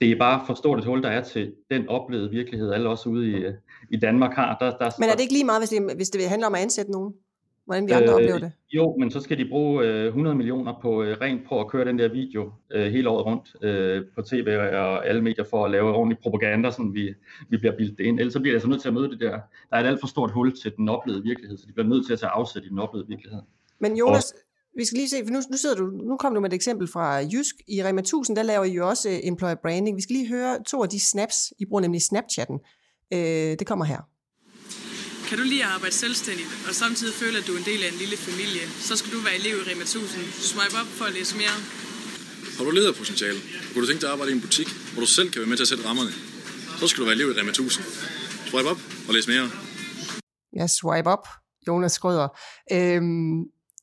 Det 0.00 0.10
er 0.10 0.18
bare 0.18 0.46
for 0.46 0.54
stort 0.54 0.78
et 0.78 0.84
hul, 0.84 1.02
der 1.02 1.08
er 1.08 1.22
til 1.22 1.54
den 1.70 1.88
oplevede 1.88 2.30
virkelighed, 2.30 2.72
alle 2.72 2.88
også 2.88 3.08
ude 3.08 3.30
i, 3.30 3.44
i 3.90 3.96
Danmark 3.96 4.34
har. 4.34 4.56
Der, 4.60 4.76
der, 4.78 4.90
men 4.98 5.08
er 5.08 5.12
det 5.12 5.20
ikke 5.20 5.32
lige 5.32 5.44
meget, 5.44 5.60
hvis 5.60 5.70
det, 5.70 5.96
hvis 5.96 6.10
det 6.10 6.28
handler 6.28 6.46
om 6.46 6.54
at 6.54 6.60
ansætte 6.60 6.92
nogen? 6.92 7.14
Hvordan 7.64 7.86
vi 7.86 7.92
andre 7.92 8.08
øh, 8.08 8.14
oplever 8.14 8.38
det. 8.38 8.52
Jo, 8.72 8.96
men 8.98 9.10
så 9.10 9.20
skal 9.20 9.38
de 9.38 9.48
bruge 9.48 9.84
øh, 9.84 10.06
100 10.06 10.36
millioner 10.36 10.78
på 10.82 11.02
øh, 11.02 11.16
rent 11.20 11.48
på 11.48 11.60
at 11.60 11.68
køre 11.68 11.84
den 11.84 11.98
der 11.98 12.08
video 12.08 12.52
øh, 12.72 12.92
hele 12.92 13.08
året 13.08 13.26
rundt 13.26 13.56
øh, 13.62 14.04
på 14.14 14.22
tv 14.22 14.48
og 14.72 15.08
alle 15.08 15.22
medier 15.22 15.44
for 15.50 15.64
at 15.64 15.70
lave 15.70 15.94
ordentlig 15.94 16.18
propaganda, 16.18 16.70
så 16.70 16.90
vi, 16.92 17.14
vi 17.48 17.56
bliver 17.56 17.76
bildet 17.76 17.98
det 17.98 18.04
ind. 18.04 18.18
Ellers 18.18 18.32
så 18.32 18.40
bliver 18.40 18.52
jeg 18.52 18.56
altså 18.56 18.68
nødt 18.68 18.80
til 18.80 18.88
at 18.88 18.94
møde 18.94 19.10
det 19.10 19.20
der. 19.20 19.30
Der 19.70 19.76
er 19.76 19.80
et 19.80 19.86
alt 19.86 20.00
for 20.00 20.06
stort 20.06 20.30
hul 20.30 20.56
til 20.56 20.76
den 20.76 20.88
oplevede 20.88 21.22
virkelighed, 21.22 21.58
så 21.58 21.64
de 21.68 21.72
bliver 21.72 21.88
nødt 21.88 22.06
til 22.06 22.12
at 22.12 22.20
tage 22.20 22.30
afsæt 22.30 22.62
i 22.64 22.68
den 22.68 22.78
oplevede 22.78 23.08
virkelighed. 23.08 23.40
Men 23.80 23.96
Jonas, 23.96 24.30
og, 24.30 24.38
vi 24.76 24.84
skal 24.84 24.96
lige 24.96 25.08
se, 25.08 25.16
for 25.24 25.32
nu, 25.32 25.40
nu, 25.50 25.56
sidder 25.56 25.76
du, 25.76 25.86
nu 25.86 26.16
kom 26.16 26.34
du 26.34 26.40
med 26.40 26.50
et 26.50 26.54
eksempel 26.54 26.88
fra 26.88 27.16
Jysk. 27.16 27.54
I 27.68 27.82
Rema 27.84 28.00
1000, 28.00 28.36
der 28.36 28.42
laver 28.42 28.64
I 28.64 28.72
jo 28.72 28.88
også 28.88 29.08
uh, 29.08 29.14
employer 29.22 29.54
branding. 29.54 29.96
Vi 29.96 30.02
skal 30.02 30.16
lige 30.16 30.28
høre 30.28 30.62
to 30.62 30.82
af 30.82 30.88
de 30.88 31.00
snaps. 31.00 31.52
I 31.58 31.64
bruger 31.64 31.80
nemlig 31.80 32.02
Snapchatten. 32.02 32.60
Uh, 33.14 33.18
det 33.58 33.66
kommer 33.66 33.84
her. 33.84 34.11
Kan 35.32 35.40
du 35.42 35.48
lige 35.54 35.64
arbejde 35.76 35.94
selvstændigt, 36.04 36.50
og 36.68 36.74
samtidig 36.82 37.14
føle, 37.22 37.36
at 37.40 37.44
du 37.46 37.52
er 37.56 37.60
en 37.62 37.68
del 37.72 37.80
af 37.86 37.90
en 37.94 37.98
lille 38.04 38.16
familie, 38.28 38.64
så 38.88 38.92
skal 39.00 39.10
du 39.16 39.20
være 39.26 39.36
elev 39.40 39.54
i 39.62 39.64
Rema 39.70 39.84
1000. 39.84 40.24
Swipe 40.50 40.76
op 40.82 40.90
for 40.98 41.04
at 41.10 41.14
læse 41.18 41.32
mere. 41.42 41.56
Har 42.56 42.64
du 42.66 42.70
lederpotentiale? 42.78 43.38
Kunne 43.70 43.82
du 43.82 43.88
tænke 43.90 44.00
dig 44.02 44.08
at 44.10 44.14
arbejde 44.14 44.30
i 44.32 44.36
en 44.38 44.44
butik, 44.46 44.68
hvor 44.92 45.00
du 45.06 45.10
selv 45.18 45.28
kan 45.30 45.38
være 45.42 45.50
med 45.52 45.58
til 45.58 45.66
at 45.66 45.72
sætte 45.72 45.84
rammerne? 45.88 46.12
Så 46.80 46.84
skal 46.88 46.98
du 47.00 47.06
være 47.08 47.16
elev 47.18 47.28
i 47.32 47.34
Rema 47.38 47.50
1000. 47.50 47.84
Swipe 48.48 48.68
op 48.72 48.80
og 49.08 49.12
læs 49.16 49.26
mere. 49.32 49.46
Ja, 50.58 50.64
swipe 50.78 51.08
op, 51.16 51.24
Jonas 51.66 51.92
Skrøder. 51.98 52.28
Øhm, 52.76 53.38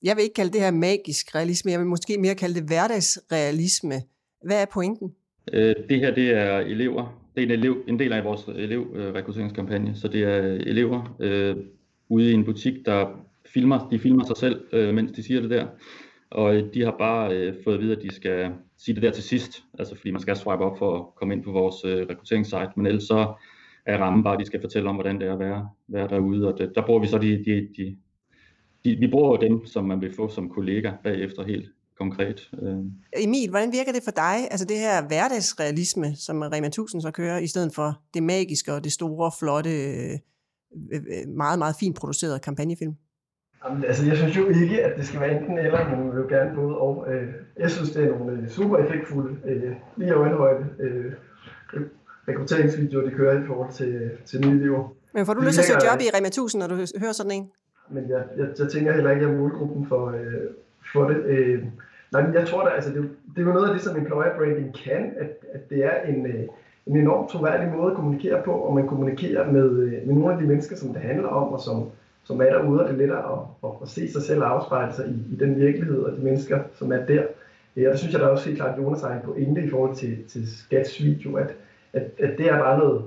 jeg 0.07 0.13
vil 0.15 0.23
ikke 0.25 0.37
kalde 0.41 0.51
det 0.55 0.61
her 0.65 0.73
magisk 0.89 1.25
realisme, 1.37 1.67
jeg 1.73 1.79
vil 1.81 1.89
måske 1.95 2.13
mere 2.25 2.35
kalde 2.43 2.55
det 2.59 2.65
hverdagsrealisme. 2.71 3.97
Hvad 4.47 4.57
er 4.63 4.69
pointen? 4.77 5.07
Øh, 5.53 5.75
det 5.89 5.97
her, 6.03 6.11
det 6.19 6.27
er 6.43 6.55
elever, 6.73 7.03
det 7.39 7.51
er 7.51 7.53
en, 7.55 7.59
elev, 7.59 7.83
en 7.87 7.99
del 7.99 8.13
af 8.13 8.23
vores 8.23 8.47
øh, 8.47 8.55
elevrekrutteringskampagne, 8.55 9.95
så 9.95 10.07
det 10.07 10.23
er 10.23 10.53
øh, 10.53 10.59
elever 10.59 11.15
øh, 11.19 11.55
ude 12.09 12.31
i 12.31 12.33
en 12.33 12.45
butik, 12.45 12.85
der 12.85 13.07
filmer, 13.53 13.87
de 13.91 13.99
filmer 13.99 14.25
sig 14.25 14.37
selv, 14.37 14.61
øh, 14.73 14.93
mens 14.93 15.11
de 15.11 15.23
siger 15.23 15.41
det 15.41 15.49
der. 15.49 15.67
Og 16.31 16.55
øh, 16.55 16.73
de 16.73 16.83
har 16.83 16.95
bare 16.99 17.37
øh, 17.37 17.53
fået 17.63 17.75
at 17.75 17.81
vide, 17.81 17.95
at 17.95 18.01
de 18.01 18.15
skal 18.15 18.51
sige 18.77 18.95
det 18.95 19.03
der 19.03 19.11
til 19.11 19.23
sidst, 19.23 19.63
altså 19.79 19.95
fordi 19.95 20.11
man 20.11 20.21
skal 20.21 20.35
swipe 20.35 20.63
op 20.63 20.77
for 20.77 20.97
at 20.97 21.15
komme 21.15 21.33
ind 21.33 21.43
på 21.43 21.51
vores 21.51 21.75
øh, 21.85 22.07
rekrutteringssite, 22.09 22.71
men 22.75 22.85
ellers 22.85 23.03
så 23.03 23.33
er 23.85 23.97
rammen 23.97 24.23
bare, 24.23 24.33
at 24.33 24.39
de 24.39 24.45
skal 24.45 24.61
fortælle 24.61 24.89
om, 24.89 24.95
hvordan 24.95 25.19
det 25.19 25.27
er 25.27 25.33
at 25.33 25.39
være, 25.39 25.69
være 25.87 26.07
derude, 26.07 26.53
og 26.53 26.59
det, 26.59 26.71
der 26.75 26.85
bruger 26.85 27.01
vi 27.01 27.07
så 27.07 27.17
de, 27.17 27.43
de, 27.45 27.67
de, 27.77 27.97
de, 28.85 28.95
vi 28.95 29.07
bruger 29.07 29.37
dem, 29.37 29.65
som 29.65 29.85
man 29.85 30.01
vil 30.01 30.13
få 30.15 30.29
som 30.29 30.49
kollega 30.49 30.91
bagefter 31.03 31.43
helt 31.43 31.69
konkret. 31.99 32.49
Øh. 32.61 32.77
Emil, 33.25 33.49
hvordan 33.49 33.71
virker 33.71 33.91
det 33.91 34.03
for 34.03 34.11
dig, 34.11 34.37
altså 34.51 34.65
det 34.65 34.77
her 34.77 35.07
hverdagsrealisme, 35.07 36.15
som 36.15 36.41
Rema 36.41 36.67
1000 36.67 37.01
så 37.01 37.11
kører, 37.11 37.37
i 37.37 37.47
stedet 37.47 37.75
for 37.75 38.01
det 38.13 38.23
magiske 38.23 38.73
og 38.73 38.83
det 38.83 38.91
store, 38.91 39.31
flotte, 39.39 39.69
øh, 39.69 40.13
øh, 40.93 41.01
meget, 41.27 41.59
meget 41.59 41.75
fint 41.79 41.95
producerede 41.95 42.39
kampagnefilm? 42.39 42.95
Jamen, 43.65 43.83
altså, 43.83 44.05
jeg 44.05 44.17
synes 44.17 44.37
jo 44.37 44.47
ikke, 44.47 44.83
at 44.83 44.97
det 44.97 45.07
skal 45.07 45.19
være 45.19 45.41
enten 45.41 45.57
eller, 45.57 45.89
men 45.89 46.05
vi 46.05 46.09
vil 46.11 46.21
jo 46.21 46.27
gerne 46.29 46.55
både 46.55 46.77
og. 46.77 47.07
Jeg 47.59 47.71
synes, 47.71 47.89
det 47.91 48.03
er 48.03 48.09
nogle 48.09 48.49
super 48.49 48.77
effektfulde, 48.77 49.35
lige 49.97 50.13
øjenhøjde 50.13 50.65
rekrutteringsvideoer, 52.29 53.09
de 53.09 53.11
kører 53.11 53.43
i 53.43 53.47
forhold 53.47 53.71
til, 53.73 54.11
til 54.25 54.47
nye 54.47 54.59
elever. 54.59 54.93
Men 55.13 55.25
får 55.25 55.33
du 55.33 55.41
lyst 55.41 55.53
til 55.53 55.61
at 55.61 55.65
søge 55.65 55.91
job 55.91 55.99
i 56.01 56.09
Rema 56.17 56.27
1000, 56.27 56.59
når 56.61 56.67
du 56.67 56.75
hører 56.75 57.11
sådan 57.11 57.31
en? 57.31 57.49
Men 57.89 58.09
jeg, 58.09 58.23
jeg, 58.37 58.47
jeg 58.59 58.67
tænker 58.69 58.93
heller 58.93 59.11
ikke, 59.11 59.25
at 59.25 59.29
jeg 59.29 59.35
er 59.35 59.41
målgruppen 59.41 59.87
for, 59.87 60.15
for 60.93 61.09
det. 61.09 61.17
Nej, 62.11 62.25
men 62.25 62.33
jeg 62.33 62.47
tror 62.47 62.63
da, 62.63 62.69
altså 62.69 62.89
det, 62.89 63.09
det 63.35 63.41
er 63.41 63.45
jo 63.45 63.53
noget 63.53 63.67
af 63.67 63.73
det, 63.73 63.83
som 63.83 63.97
employer 63.97 64.37
branding 64.37 64.75
kan, 64.75 65.13
at, 65.17 65.29
at 65.53 65.69
det 65.69 65.85
er 65.85 66.01
en, 66.01 66.25
øh, 66.25 66.43
en 66.85 66.97
enormt 66.97 67.29
troværdig 67.29 67.73
måde 67.77 67.91
at 67.91 67.95
kommunikere 67.95 68.41
på, 68.45 68.51
og 68.51 68.75
man 68.75 68.87
kommunikerer 68.87 69.51
med, 69.51 69.69
øh, 69.69 70.07
med 70.07 70.15
nogle 70.15 70.33
af 70.33 70.39
de 70.39 70.47
mennesker, 70.47 70.75
som 70.75 70.93
det 70.93 71.01
handler 71.01 71.27
om, 71.27 71.53
og 71.53 71.59
som, 71.59 71.89
som 72.23 72.41
er 72.41 72.45
derude, 72.45 72.81
og 72.81 72.87
det 72.87 72.93
er 72.93 72.97
lettere 72.97 73.33
at, 73.33 73.39
at, 73.63 73.69
at 73.81 73.87
se 73.87 74.11
sig 74.11 74.21
selv 74.21 74.43
afspejle 74.43 74.93
sig 74.93 75.07
i, 75.07 75.33
i 75.33 75.35
den 75.35 75.59
virkelighed, 75.59 75.99
og 75.99 76.17
de 76.17 76.23
mennesker, 76.23 76.59
som 76.73 76.91
er 76.91 77.05
der. 77.05 77.23
Øh, 77.75 77.85
og 77.87 77.91
der 77.91 77.97
synes 77.97 78.13
jeg, 78.13 78.21
der 78.21 78.27
også 78.27 78.45
helt 78.45 78.61
klart, 78.61 78.77
Jonas 78.77 79.01
har 79.01 79.11
en 79.11 79.21
pointe 79.25 79.63
i 79.63 79.69
forhold 79.69 79.95
til, 79.95 80.17
til 80.27 80.57
Skats 80.57 81.03
video, 81.03 81.35
at, 81.35 81.55
at, 81.93 82.03
at 82.19 82.37
det 82.37 82.45
er 82.45 82.59
bare 82.59 82.79
noget, 82.79 83.03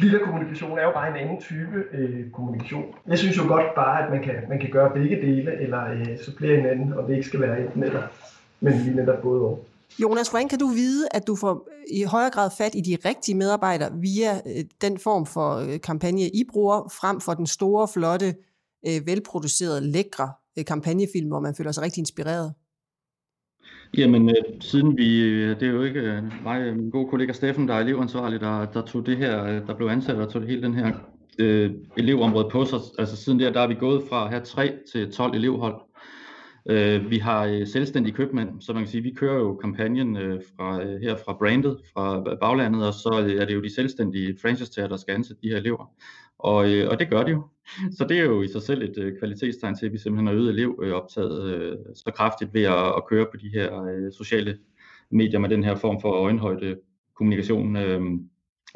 lille 0.00 0.18
kommunikation 0.24 0.78
er 0.78 0.82
jo 0.82 0.92
bare 0.92 1.08
en 1.08 1.16
anden 1.16 1.40
type 1.40 1.84
øh, 1.92 2.30
kommunikation. 2.30 2.84
Jeg 3.06 3.18
synes 3.18 3.36
jo 3.36 3.42
godt 3.46 3.74
bare, 3.74 4.04
at 4.04 4.10
man 4.10 4.22
kan, 4.22 4.34
man 4.48 4.60
kan 4.60 4.70
gøre 4.70 4.90
begge 4.94 5.16
dele, 5.16 5.60
eller 5.60 5.90
øh, 5.90 6.18
supplere 6.24 6.56
hinanden, 6.56 6.92
og 6.92 7.08
det 7.08 7.14
ikke 7.14 7.26
skal 7.26 7.40
være 7.40 7.60
enten 7.60 7.82
eller, 7.82 8.02
men 8.60 8.72
lige 8.72 8.96
netop 8.96 9.22
både 9.22 9.40
og. 9.40 9.64
Jonas, 10.02 10.28
hvordan 10.28 10.48
kan 10.48 10.58
du 10.58 10.66
vide, 10.66 11.08
at 11.10 11.26
du 11.26 11.36
får 11.36 11.52
øh, 11.52 11.98
i 11.98 12.02
højere 12.02 12.30
grad 12.30 12.50
fat 12.58 12.74
i 12.74 12.80
de 12.80 12.96
rigtige 13.08 13.34
medarbejdere 13.34 13.90
via 13.94 14.34
øh, 14.46 14.64
den 14.80 14.98
form 14.98 15.26
for 15.26 15.56
øh, 15.56 15.80
kampagne, 15.80 16.22
I 16.22 16.44
bruger, 16.52 16.92
frem 17.00 17.20
for 17.20 17.34
den 17.34 17.46
store, 17.46 17.88
flotte, 17.88 18.34
øh, 18.86 19.06
velproducerede, 19.06 19.80
lækre 19.80 20.32
øh, 20.58 20.64
kampagnefilm, 20.64 21.28
hvor 21.28 21.40
man 21.40 21.54
føler 21.54 21.72
sig 21.72 21.82
rigtig 21.82 22.00
inspireret? 22.00 22.54
Jamen, 23.96 24.28
øh, 24.28 24.60
siden 24.60 24.98
vi, 24.98 25.20
øh, 25.20 25.60
det 25.60 25.62
er 25.62 25.72
jo 25.72 25.82
ikke 25.82 26.00
øh, 26.00 26.22
mig, 26.44 26.76
min 26.76 26.90
gode 26.90 27.08
kollega 27.10 27.32
Steffen, 27.32 27.68
der 27.68 27.74
er 27.74 27.80
elevansvarlig, 27.80 28.40
der, 28.40 28.64
der 28.64 28.82
tog 28.82 29.06
det 29.06 29.16
her, 29.16 29.60
der 29.66 29.74
blev 29.74 29.88
ansat 29.88 30.16
og 30.16 30.32
tog 30.32 30.42
hele 30.42 30.62
den 30.62 30.74
her 30.74 30.92
øh, 31.38 31.70
elevområde 31.96 32.48
på 32.52 32.64
sig. 32.64 32.78
Altså 32.98 33.16
siden 33.16 33.40
der, 33.40 33.52
der 33.52 33.60
er 33.60 33.66
vi 33.66 33.74
gået 33.74 34.02
fra 34.08 34.24
at 34.24 34.30
have 34.30 34.44
3 34.44 34.72
til 34.92 35.12
12 35.12 35.34
elevhold. 35.34 35.80
Øh, 36.70 37.10
vi 37.10 37.18
har 37.18 37.44
øh, 37.44 37.66
selvstændige 37.66 38.14
købmænd, 38.14 38.60
så 38.60 38.72
man 38.72 38.82
kan 38.82 38.90
sige, 38.90 39.02
vi 39.02 39.14
kører 39.16 39.38
jo 39.38 39.54
kampagnen 39.54 40.16
øh, 40.16 40.40
fra, 40.56 40.82
øh, 40.82 41.00
her 41.00 41.16
fra 41.24 41.36
brandet, 41.38 41.78
fra 41.94 42.36
baglandet, 42.40 42.86
og 42.86 42.94
så 42.94 43.34
er 43.40 43.44
det 43.44 43.54
jo 43.54 43.62
de 43.62 43.74
selvstændige 43.74 44.36
franchise 44.42 44.80
der 44.80 44.96
skal 44.96 45.14
ansætte 45.14 45.42
de 45.42 45.48
her 45.48 45.56
elever. 45.56 45.92
Og, 46.38 46.72
øh, 46.72 46.90
og 46.90 46.98
det 46.98 47.10
gør 47.10 47.22
de 47.22 47.30
jo. 47.30 47.48
Så 47.98 48.06
det 48.08 48.18
er 48.18 48.22
jo 48.22 48.42
i 48.42 48.48
sig 48.48 48.62
selv 48.62 48.82
et 48.82 48.98
øh, 48.98 49.18
kvalitetstegn 49.18 49.76
til, 49.76 49.86
at 49.86 49.92
vi 49.92 49.98
simpelthen 49.98 50.26
har 50.26 50.34
øget 50.34 50.48
elevoptaget 50.48 51.54
øh, 51.54 51.72
øh, 51.72 51.76
så 51.94 52.12
kraftigt 52.16 52.54
ved 52.54 52.62
at, 52.62 52.86
at 52.96 53.06
køre 53.08 53.26
på 53.30 53.36
de 53.36 53.48
her 53.54 53.82
øh, 53.82 54.12
sociale 54.12 54.58
medier 55.10 55.40
med 55.40 55.48
den 55.48 55.64
her 55.64 55.74
form 55.74 56.00
for 56.00 56.12
øjenhøjde 56.12 56.76
kommunikation. 57.14 57.76
Øh, 57.76 58.00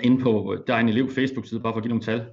inde 0.02 0.22
på, 0.22 0.54
øh, 0.54 0.60
der 0.66 0.74
er 0.74 0.78
en 0.78 0.88
elev 0.88 1.10
Facebook-side, 1.10 1.60
bare 1.60 1.72
for 1.72 1.76
at 1.76 1.82
give 1.82 1.88
nogle 1.88 2.04
tal, 2.04 2.26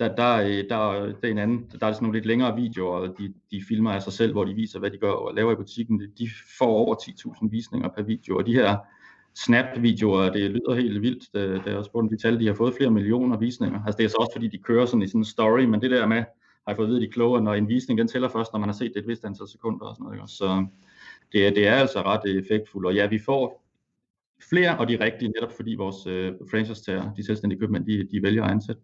der, 0.00 0.14
der, 0.14 0.36
øh, 0.36 0.64
der, 0.68 1.06
der, 1.20 1.28
er 1.28 1.28
en 1.28 1.38
anden, 1.38 1.70
der 1.80 1.86
er 1.86 1.92
sådan 1.92 2.04
nogle 2.04 2.16
lidt 2.16 2.26
længere 2.26 2.56
videoer, 2.56 3.06
de, 3.06 3.34
de 3.50 3.62
filmer 3.68 3.92
af 3.92 4.02
sig 4.02 4.12
selv, 4.12 4.32
hvor 4.32 4.44
de 4.44 4.54
viser, 4.54 4.78
hvad 4.78 4.90
de 4.90 4.98
gør 4.98 5.10
og 5.10 5.34
laver 5.34 5.52
i 5.52 5.56
butikken. 5.56 6.00
De 6.18 6.28
får 6.58 6.66
over 6.66 6.94
10.000 6.94 7.48
visninger 7.50 7.88
per 7.88 8.02
video, 8.02 8.36
og 8.36 8.46
de 8.46 8.52
her 8.52 8.76
Snap-videoer, 9.44 10.32
det 10.32 10.50
lyder 10.50 10.74
helt 10.74 11.02
vildt, 11.02 11.24
det, 11.34 11.64
det 11.64 11.72
er 11.72 11.76
også 11.76 11.88
spurgte 11.88 12.16
de 12.16 12.22
tal, 12.22 12.40
de 12.40 12.46
har 12.46 12.54
fået 12.54 12.74
flere 12.74 12.90
millioner 12.90 13.38
visninger. 13.38 13.84
Altså 13.86 13.96
det 13.98 14.04
er 14.04 14.08
så 14.08 14.16
også 14.16 14.32
fordi, 14.34 14.48
de 14.48 14.58
kører 14.58 14.86
sådan 14.86 15.02
i 15.02 15.06
sådan 15.06 15.20
en 15.20 15.24
story, 15.24 15.64
men 15.64 15.80
det 15.82 15.90
der 15.90 16.06
med, 16.06 16.16
har 16.16 16.24
jeg 16.68 16.76
fået 16.76 16.86
at 16.86 16.90
vide, 16.90 17.00
de 17.00 17.12
kloge, 17.12 17.40
når 17.40 17.54
en 17.54 17.68
visning, 17.68 17.98
den 17.98 18.08
tæller 18.08 18.28
først, 18.28 18.52
når 18.52 18.60
man 18.60 18.68
har 18.68 18.74
set 18.74 18.92
det 18.94 19.00
et 19.00 19.08
vist 19.08 19.24
antal 19.24 19.48
sekunder 19.48 19.86
og 19.86 19.96
sådan 19.96 20.04
noget. 20.04 20.16
Ikke? 20.16 20.28
Så 20.28 20.66
det, 21.32 21.56
det 21.56 21.66
er 21.66 21.74
altså 21.74 22.02
ret 22.02 22.20
øh, 22.26 22.42
effektfuldt, 22.42 22.86
og 22.86 22.94
ja, 22.94 23.06
vi 23.06 23.18
får 23.18 23.64
flere 24.50 24.78
og 24.78 24.88
de 24.88 25.04
rigtige, 25.04 25.28
netop 25.28 25.52
fordi 25.56 25.74
vores 25.74 26.06
øh, 26.06 26.32
franchise-tager, 26.50 27.14
de 27.14 27.26
selvstændige 27.26 27.60
købmænd, 27.60 27.86
de, 27.86 28.08
de 28.12 28.22
vælger 28.22 28.44
at 28.44 28.50
ansætte. 28.50 28.82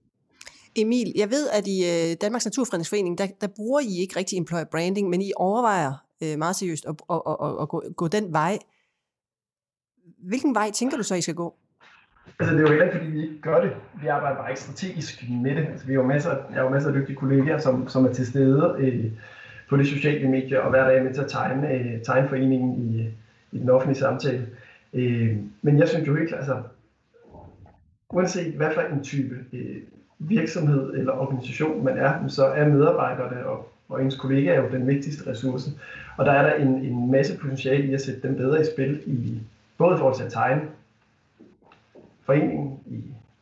Emil, 0.76 1.12
jeg 1.16 1.30
ved, 1.30 1.48
at 1.48 1.66
i 1.66 1.78
øh, 1.84 2.16
Danmarks 2.20 2.44
Naturfredningsforening, 2.44 3.18
der, 3.18 3.26
der 3.40 3.46
bruger 3.56 3.80
I 3.80 4.00
ikke 4.00 4.18
rigtig 4.18 4.38
employer 4.38 4.64
branding, 4.70 5.08
men 5.10 5.22
I 5.22 5.32
overvejer 5.36 5.92
øh, 6.22 6.38
meget 6.38 6.56
seriøst 6.56 6.84
at, 6.84 6.94
at, 7.10 7.22
at, 7.26 7.36
at, 7.42 7.62
at 7.62 7.68
gå, 7.68 7.82
gå 7.96 8.08
den 8.08 8.32
vej. 8.32 8.58
Hvilken 10.28 10.54
vej 10.54 10.70
tænker 10.70 10.96
du 10.96 11.02
så, 11.02 11.14
I 11.14 11.20
skal 11.20 11.34
gå? 11.34 11.54
Altså, 12.38 12.54
det 12.54 12.60
er 12.60 12.62
jo 12.62 12.68
heller 12.68 12.84
ikke, 12.84 12.98
fordi 12.98 13.10
vi 13.10 13.22
ikke 13.22 13.40
gør 13.40 13.60
det. 13.60 13.72
Vi 14.02 14.06
arbejder 14.06 14.36
bare 14.36 14.50
ikke 14.50 14.60
strategisk 14.60 15.24
med 15.30 15.50
det. 15.56 15.66
Altså, 15.66 15.86
vi 15.86 15.92
har 15.92 16.00
jo 16.00 16.06
masser, 16.06 16.30
jeg 16.30 16.56
har 16.56 16.62
jo 16.62 16.68
masser 16.68 16.88
af 16.88 16.94
dygtige 16.94 17.16
kolleger, 17.16 17.58
som, 17.58 17.88
som 17.88 18.04
er 18.04 18.12
til 18.12 18.26
stede 18.26 18.76
øh, 18.78 19.04
på 19.68 19.76
de 19.76 19.86
sociale 19.86 20.28
medier, 20.28 20.60
og 20.60 20.70
hver 20.70 20.88
dag 20.88 20.98
er 20.98 21.02
med 21.02 21.14
til 21.14 21.20
at 21.20 21.30
tegne, 21.30 21.70
øh, 21.72 22.02
tegne 22.02 22.28
foreningen 22.28 22.74
i, 22.78 23.10
i 23.52 23.58
den 23.58 23.70
offentlige 23.70 23.98
samtale. 23.98 24.46
Øh, 24.94 25.36
men 25.62 25.78
jeg 25.78 25.88
synes 25.88 26.08
jo 26.08 26.16
helt 26.16 26.28
klart, 26.28 26.40
altså, 26.40 26.62
uanset 28.10 28.52
hvad 28.52 28.70
for 28.74 28.80
en 28.80 29.04
type 29.04 29.34
øh, 29.52 29.76
virksomhed 30.18 30.94
eller 30.94 31.12
organisation 31.12 31.84
man 31.84 31.98
er, 31.98 32.28
så 32.28 32.46
er 32.46 32.68
medarbejderne 32.68 33.46
og, 33.46 33.72
og 33.88 34.04
ens 34.04 34.16
kollegaer 34.16 34.62
jo 34.62 34.68
den 34.72 34.86
vigtigste 34.86 35.30
ressource. 35.30 35.70
Og 36.16 36.24
der 36.24 36.32
er 36.32 36.42
der 36.42 36.54
en, 36.54 36.68
en 36.68 37.10
masse 37.10 37.38
potentiale 37.38 37.86
i 37.86 37.94
at 37.94 38.00
sætte 38.00 38.28
dem 38.28 38.36
bedre 38.36 38.60
i 38.60 38.64
spil, 38.74 39.00
i, 39.06 39.40
både 39.78 39.94
i 39.94 39.98
forhold 39.98 40.16
til 40.16 40.24
at 40.24 40.32
tegne 40.32 40.62
foreningen 42.24 42.78
i, 42.86 42.94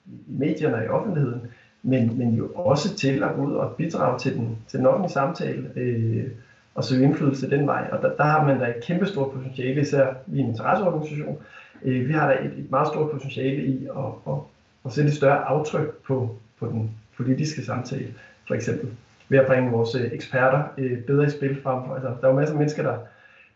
i 0.07 0.21
medierne 0.27 0.77
og 0.77 0.85
i 0.85 0.89
offentligheden, 0.89 1.41
men, 1.83 2.19
men 2.19 2.35
jo 2.35 2.49
også 2.55 2.97
til 2.97 3.23
at 3.23 3.35
gå 3.37 3.43
ud 3.43 3.53
og 3.53 3.77
bidrage 3.77 4.19
til 4.19 4.35
den, 4.35 4.59
til 4.69 4.79
den 4.79 4.87
offentlige 4.87 5.13
samtale 5.13 5.71
øh, 5.77 6.31
og 6.75 6.85
søge 6.85 7.05
indflydelse 7.05 7.51
den 7.51 7.67
vej. 7.67 7.89
Og 7.93 8.03
der, 8.03 8.17
der 8.17 8.25
har 8.25 8.47
man 8.47 8.61
da 8.61 8.67
et 8.67 8.85
kæmpe 8.85 9.07
stort 9.07 9.33
potentiale, 9.33 9.81
især 9.81 10.15
i 10.33 10.39
en 10.39 10.49
interesseorganisation. 10.49 11.39
Øh, 11.83 12.09
vi 12.09 12.13
har 12.13 12.29
da 12.29 12.39
et, 12.45 12.53
et 12.59 12.71
meget 12.71 12.89
stort 12.89 13.11
potentiale 13.11 13.63
i 13.63 13.87
at, 13.87 14.33
at, 14.33 14.39
at 14.85 14.93
sætte 14.93 15.09
et 15.09 15.17
større 15.17 15.45
aftryk 15.45 15.89
på, 16.07 16.37
på 16.59 16.67
den 16.67 16.91
politiske 17.17 17.65
samtale, 17.65 18.15
for 18.47 18.55
eksempel 18.55 18.91
ved 19.29 19.39
at 19.39 19.47
bringe 19.47 19.71
vores 19.71 19.95
øh, 19.95 20.13
eksperter 20.13 20.63
øh, 20.79 20.99
bedre 20.99 21.27
i 21.27 21.31
spil 21.31 21.63
frem 21.63 21.85
for. 21.87 21.95
Altså, 21.95 22.09
der 22.21 22.27
er 22.27 22.31
jo 22.31 22.37
masser 22.37 22.55
af 22.55 22.59
mennesker, 22.59 22.83
der, 22.83 22.99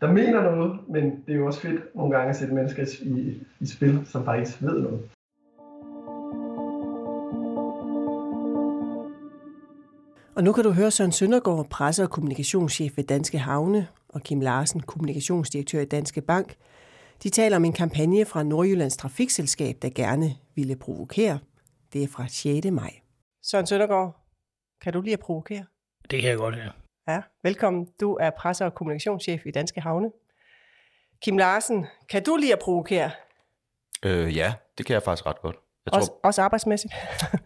der 0.00 0.12
mener 0.12 0.42
noget, 0.42 0.80
men 0.88 1.04
det 1.26 1.34
er 1.34 1.38
jo 1.38 1.46
også 1.46 1.60
fedt 1.60 1.94
nogle 1.94 2.16
gange 2.16 2.30
at 2.30 2.36
sætte 2.36 2.54
mennesker 2.54 2.86
i, 3.02 3.42
i 3.60 3.66
spil, 3.66 4.06
som 4.06 4.24
faktisk 4.24 4.62
ved 4.62 4.82
noget. 4.82 5.10
Og 10.36 10.44
nu 10.44 10.52
kan 10.52 10.64
du 10.64 10.70
høre 10.70 10.90
Søren 10.90 11.12
Søndergaard, 11.12 11.68
presse- 11.70 12.02
og 12.02 12.10
kommunikationschef 12.10 12.96
ved 12.96 13.04
Danske 13.04 13.38
Havne, 13.38 13.88
og 14.08 14.22
Kim 14.22 14.40
Larsen, 14.40 14.80
kommunikationsdirektør 14.80 15.80
i 15.80 15.84
Danske 15.84 16.20
Bank. 16.20 16.54
De 17.22 17.28
taler 17.28 17.56
om 17.56 17.64
en 17.64 17.72
kampagne 17.72 18.24
fra 18.24 18.42
Nordjyllands 18.42 18.96
Trafikselskab, 18.96 19.76
der 19.82 19.90
gerne 19.94 20.34
ville 20.54 20.76
provokere– 20.76 21.38
det 21.92 22.02
er 22.02 22.08
fra 22.08 22.28
6. 22.28 22.66
maj. 22.72 22.92
Søren 23.42 23.66
Søndergaard, 23.66 24.16
kan 24.82 24.92
du 24.92 25.00
lige 25.00 25.12
at 25.12 25.20
provokere? 25.20 25.64
Det 26.10 26.20
kan 26.20 26.30
jeg 26.30 26.38
godt, 26.38 26.56
ja. 26.56 26.68
Ja, 27.08 27.20
velkommen. 27.42 27.88
Du 28.00 28.14
er 28.14 28.30
presse- 28.30 28.64
og 28.64 28.74
kommunikationschef 28.74 29.46
i 29.46 29.50
Danske 29.50 29.80
Havne. 29.80 30.10
Kim 31.22 31.38
Larsen, 31.38 31.86
kan 32.08 32.22
du 32.24 32.36
lige 32.36 32.52
at 32.52 32.58
provokere? 32.58 33.10
Øh, 34.02 34.36
ja, 34.36 34.54
det 34.78 34.86
kan 34.86 34.94
jeg 34.94 35.02
faktisk 35.02 35.26
ret 35.26 35.40
godt. 35.42 35.56
Jeg 35.86 35.94
også, 35.94 36.08
tror, 36.08 36.20
også 36.22 36.42
arbejdsmæssigt? 36.42 36.92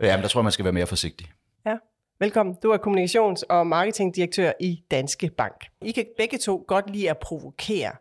ja, 0.00 0.16
men 0.16 0.22
der 0.22 0.28
tror 0.28 0.40
jeg, 0.40 0.44
man 0.44 0.52
skal 0.52 0.64
være 0.64 0.72
mere 0.72 0.86
forsigtig. 0.86 1.32
Ja, 1.66 1.76
velkommen. 2.18 2.56
Du 2.62 2.70
er 2.70 2.78
kommunikations- 2.78 3.42
og 3.48 3.66
marketingdirektør 3.66 4.52
i 4.60 4.84
Danske 4.90 5.30
Bank. 5.30 5.66
I 5.82 5.92
kan 5.92 6.06
begge 6.16 6.38
to 6.38 6.64
godt 6.68 6.90
lide 6.90 7.10
at 7.10 7.18
provokere. 7.18 7.92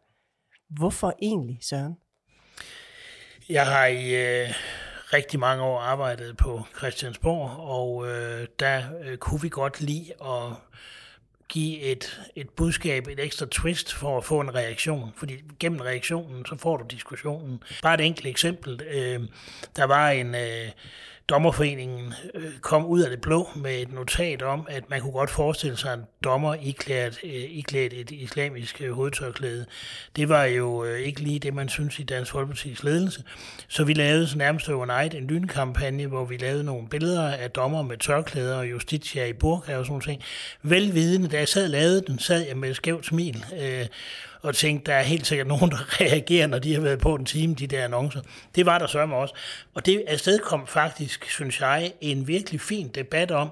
Hvorfor 0.69 1.13
egentlig, 1.21 1.57
Søren? 1.61 1.97
Jeg 3.49 3.67
har 3.67 3.85
i 3.85 4.15
øh, 4.15 4.49
rigtig 5.13 5.39
mange 5.39 5.63
år 5.63 5.79
arbejdet 5.79 6.37
på 6.37 6.61
Christiansborg, 6.77 7.49
og 7.59 8.07
øh, 8.07 8.47
der 8.59 8.83
øh, 9.03 9.17
kunne 9.17 9.41
vi 9.41 9.49
godt 9.49 9.81
lide 9.81 10.13
at 10.21 10.53
give 11.49 11.79
et, 11.79 12.21
et 12.35 12.49
budskab, 12.49 13.07
et 13.07 13.19
ekstra 13.19 13.45
twist 13.51 13.93
for 13.93 14.17
at 14.17 14.23
få 14.23 14.39
en 14.39 14.55
reaktion. 14.55 15.13
Fordi 15.15 15.33
gennem 15.59 15.81
reaktionen, 15.81 16.45
så 16.45 16.57
får 16.57 16.77
du 16.77 16.85
diskussionen. 16.91 17.63
Bare 17.81 17.93
et 17.93 18.05
enkelt 18.05 18.27
eksempel. 18.27 18.81
Øh, 18.81 19.19
der 19.75 19.83
var 19.83 20.09
en... 20.09 20.35
Øh, 20.35 20.69
dommerforeningen 21.29 22.13
øh, 22.33 22.51
kom 22.61 22.85
ud 22.85 23.01
af 23.01 23.09
det 23.09 23.21
blå 23.21 23.49
med 23.55 23.81
et 23.81 23.93
notat 23.93 24.41
om, 24.41 24.67
at 24.69 24.89
man 24.89 25.01
kunne 25.01 25.11
godt 25.11 25.29
forestille 25.29 25.77
sig 25.77 25.93
en 25.93 26.01
dommer 26.23 26.55
iklædt, 26.61 27.19
øh, 27.23 27.31
iklædt 27.31 27.93
et 27.93 28.11
islamisk 28.11 28.81
øh, 28.81 28.91
hovedtørklæde. 28.91 29.65
Det 30.15 30.29
var 30.29 30.43
jo 30.43 30.83
ikke 30.83 31.21
lige 31.21 31.39
det, 31.39 31.53
man 31.53 31.69
synes 31.69 31.99
i 31.99 32.03
Dansk 32.03 32.35
Folkeparti's 32.35 32.85
ledelse. 32.85 33.23
Så 33.67 33.83
vi 33.83 33.93
lavede 33.93 34.27
så 34.27 34.37
nærmest 34.37 34.69
overnight 34.69 35.13
en 35.13 35.27
lynkampagne, 35.27 36.07
hvor 36.07 36.25
vi 36.25 36.37
lavede 36.37 36.63
nogle 36.63 36.87
billeder 36.87 37.31
af 37.31 37.51
dommer 37.51 37.81
med 37.81 37.97
tørklæder 37.97 38.57
og 38.57 38.71
justitia 38.71 39.25
i 39.25 39.33
burka 39.33 39.77
og 39.77 39.85
sådan 39.85 40.01
noget. 40.05 40.21
Velvidende, 40.63 41.27
da 41.27 41.37
jeg 41.37 41.47
sad 41.47 41.63
og 41.63 41.69
lavede 41.69 42.01
den, 42.07 42.19
sad 42.19 42.47
jeg 42.47 42.57
med 42.57 42.69
et 42.69 42.75
skævt 42.75 43.05
smil 43.05 43.45
og 44.41 44.55
tænkte, 44.55 44.91
der 44.91 44.97
er 44.97 45.03
helt 45.03 45.27
sikkert 45.27 45.47
nogen, 45.57 45.71
der 45.71 46.01
reagerer, 46.01 46.47
når 46.47 46.59
de 46.59 46.73
har 46.73 46.81
været 46.81 46.99
på 46.99 47.15
en 47.15 47.25
time, 47.25 47.55
de 47.55 47.67
der 47.67 47.83
annoncer. 47.83 48.21
Det 48.55 48.65
var 48.65 48.77
der 48.77 48.87
sørme 48.87 49.15
også. 49.15 49.33
Og 49.73 49.85
det 49.85 50.03
afsted 50.07 50.39
kom 50.39 50.67
faktisk, 50.67 51.31
synes 51.31 51.61
jeg, 51.61 51.93
en 52.01 52.27
virkelig 52.27 52.61
fin 52.61 52.87
debat 52.87 53.31
om, 53.31 53.49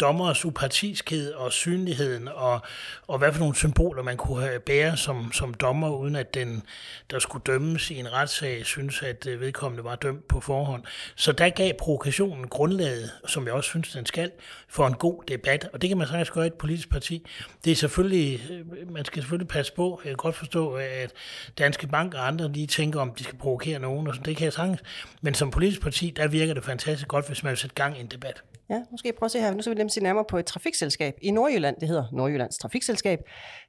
dommeres 0.00 0.44
upartiskhed 0.44 1.32
og 1.32 1.52
synligheden, 1.52 2.28
og, 2.28 2.60
og 3.06 3.18
hvad 3.18 3.32
for 3.32 3.38
nogle 3.40 3.54
symboler 3.54 4.02
man 4.02 4.16
kunne 4.16 4.42
have 4.42 4.60
bære 4.60 4.96
som, 4.96 5.32
som 5.32 5.54
dommer, 5.54 5.90
uden 5.90 6.16
at 6.16 6.34
den, 6.34 6.62
der 7.10 7.18
skulle 7.18 7.42
dømmes 7.46 7.90
i 7.90 7.98
en 7.98 8.12
retssag, 8.12 8.66
synes, 8.66 9.02
at 9.02 9.26
øh, 9.26 9.40
vedkommende 9.40 9.84
var 9.84 9.96
dømt 9.96 10.28
på 10.28 10.40
forhånd. 10.40 10.82
Så 11.16 11.32
der 11.32 11.48
gav 11.48 11.72
provokationen 11.78 12.48
grundlaget, 12.48 13.10
som 13.26 13.46
jeg 13.46 13.54
også 13.54 13.68
synes, 13.68 13.92
den 13.92 14.06
skal, 14.06 14.30
for 14.68 14.86
en 14.86 14.94
god 14.94 15.22
debat. 15.28 15.68
Og 15.72 15.82
det 15.82 15.90
kan 15.90 15.98
man 15.98 16.06
sagtens 16.06 16.30
gøre 16.30 16.44
i 16.44 16.46
et 16.46 16.54
politisk 16.54 16.90
parti. 16.90 17.26
Det 17.64 17.70
er 17.70 17.76
selvfølgelig, 17.76 18.50
øh, 18.50 18.92
man 18.92 19.04
skal 19.04 19.22
selvfølgelig 19.22 19.48
passe 19.48 19.72
på. 19.72 20.00
Jeg 20.04 20.10
kan 20.10 20.16
godt 20.16 20.36
forstå, 20.36 20.74
at 20.74 21.12
Danske 21.58 21.86
Bank 21.86 22.14
og 22.14 22.26
andre 22.26 22.52
lige 22.52 22.66
tænker, 22.66 23.00
om 23.00 23.14
de 23.14 23.24
skal 23.24 23.38
provokere 23.38 23.78
nogen, 23.78 24.08
og 24.08 24.14
sådan, 24.14 24.24
det 24.24 24.36
kan 24.36 24.44
jeg 24.44 24.52
sagtens. 24.52 24.80
Men 25.20 25.34
som 25.34 25.50
politisk 25.50 25.80
parti, 25.80 26.10
der 26.16 26.28
virker 26.28 26.54
det 26.54 26.64
fantastisk 26.64 27.08
godt, 27.08 27.26
hvis 27.26 27.42
man 27.42 27.50
vil 27.50 27.58
sætte 27.58 27.74
gang 27.74 27.98
i 27.98 28.00
en 28.00 28.06
debat. 28.06 28.42
Ja, 28.70 28.78
nu 28.90 28.96
skal 28.96 29.08
jeg 29.08 29.14
prøve 29.14 29.26
at 29.26 29.30
se 29.30 29.40
her. 29.40 29.54
Nu 29.54 29.62
skal 29.62 29.70
vi 29.70 29.78
nemlig 29.78 29.92
se 29.92 30.02
nærmere 30.02 30.24
på 30.28 30.38
et 30.38 30.46
trafikselskab 30.46 31.14
i 31.22 31.30
Nordjylland. 31.30 31.76
Det 31.80 31.88
hedder 31.88 32.04
Nordjyllands 32.12 32.58
Trafikselskab. 32.58 33.18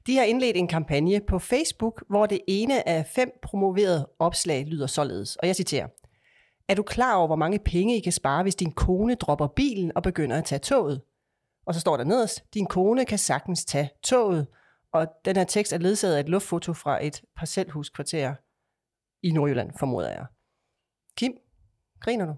De 0.06 0.16
har 0.16 0.24
indledt 0.24 0.56
en 0.56 0.68
kampagne 0.68 1.20
på 1.28 1.38
Facebook, 1.38 2.04
hvor 2.08 2.26
det 2.26 2.40
ene 2.48 2.88
af 2.88 3.06
fem 3.06 3.30
promoverede 3.42 4.08
opslag 4.18 4.64
lyder 4.66 4.86
således. 4.86 5.36
Og 5.36 5.46
jeg 5.46 5.56
citerer. 5.56 5.88
Er 6.68 6.74
du 6.74 6.82
klar 6.82 7.16
over, 7.16 7.26
hvor 7.26 7.36
mange 7.36 7.58
penge 7.58 7.96
I 7.96 8.00
kan 8.00 8.12
spare, 8.12 8.42
hvis 8.42 8.54
din 8.54 8.72
kone 8.72 9.14
dropper 9.14 9.46
bilen 9.46 9.92
og 9.96 10.02
begynder 10.02 10.38
at 10.38 10.44
tage 10.44 10.58
toget? 10.58 11.02
Og 11.66 11.74
så 11.74 11.80
står 11.80 11.96
der 11.96 12.04
nederst, 12.04 12.44
din 12.54 12.66
kone 12.66 13.04
kan 13.04 13.18
sagtens 13.18 13.64
tage 13.64 13.90
toget. 14.02 14.46
Og 14.92 15.06
den 15.24 15.36
her 15.36 15.44
tekst 15.44 15.72
er 15.72 15.78
ledsaget 15.78 16.16
af 16.16 16.20
et 16.20 16.28
luftfoto 16.28 16.72
fra 16.72 17.04
et 17.04 17.22
parcelhuskvarter 17.36 18.34
i 19.22 19.30
Nordjylland, 19.30 19.70
formoder 19.78 20.10
jeg. 20.10 20.26
Kim, 21.16 21.32
griner 22.00 22.26
du? 22.26 22.34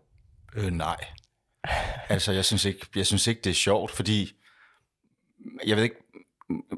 Øh, 0.57 0.71
nej. 0.71 0.97
Altså, 2.09 2.33
jeg 2.33 2.45
synes, 2.45 2.65
ikke, 2.65 2.87
jeg 2.97 3.07
synes 3.07 3.27
ikke, 3.27 3.41
det 3.45 3.50
er 3.50 3.55
sjovt, 3.55 3.91
fordi 3.91 4.33
jeg 5.67 5.77
ved 5.77 5.85
ikke, 5.85 5.97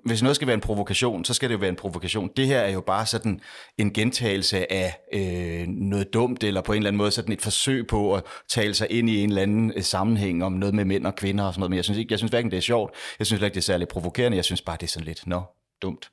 hvis 0.05 0.23
noget 0.23 0.37
skal 0.37 0.47
være 0.47 0.55
en 0.55 0.61
provokation, 0.61 1.25
så 1.25 1.35
skal 1.35 1.49
det 1.49 1.55
jo 1.55 1.59
være 1.59 1.69
en 1.69 1.77
provokation. 1.77 2.31
Det 2.37 2.47
her 2.47 2.59
er 2.59 2.71
jo 2.71 2.81
bare 2.81 3.07
sådan 3.07 3.41
en 3.79 3.93
gentagelse 3.93 4.73
af 4.73 4.99
øh, 5.13 5.69
noget 5.69 6.15
dumt, 6.15 6.45
eller 6.45 6.61
på 6.61 6.73
en 6.73 6.77
eller 6.77 6.89
anden 6.89 6.99
måde 6.99 7.11
sådan 7.11 7.33
et 7.33 7.43
forsøg 7.43 7.87
på 7.87 8.15
at 8.15 8.23
tale 8.49 8.75
sig 8.75 8.87
ind 8.91 9.11
i 9.11 9.23
en 9.23 9.29
eller 9.29 9.43
anden 9.43 9.73
øh, 9.77 9.83
sammenhæng 9.83 10.45
om 10.45 10.53
noget 10.53 10.75
med 10.75 10.85
mænd 10.85 11.07
og 11.07 11.15
kvinder 11.15 11.45
og 11.45 11.55
sådan 11.55 11.61
noget. 11.61 11.71
Men 11.71 11.77
jeg 11.77 11.85
synes, 11.85 11.99
ikke, 11.99 12.13
jeg 12.13 12.19
synes 12.19 12.31
hverken, 12.31 12.51
det 12.51 12.57
er 12.57 12.61
sjovt, 12.61 12.95
jeg 13.19 13.27
synes 13.27 13.43
ikke, 13.43 13.55
det 13.55 13.61
er 13.61 13.63
særlig 13.63 13.89
provokerende, 13.89 14.37
jeg 14.37 14.45
synes 14.45 14.63
bare, 14.63 14.77
det 14.77 14.83
er 14.87 14.91
sådan 14.91 15.07
lidt, 15.07 15.27
nå, 15.27 15.43
dumt. 15.83 16.11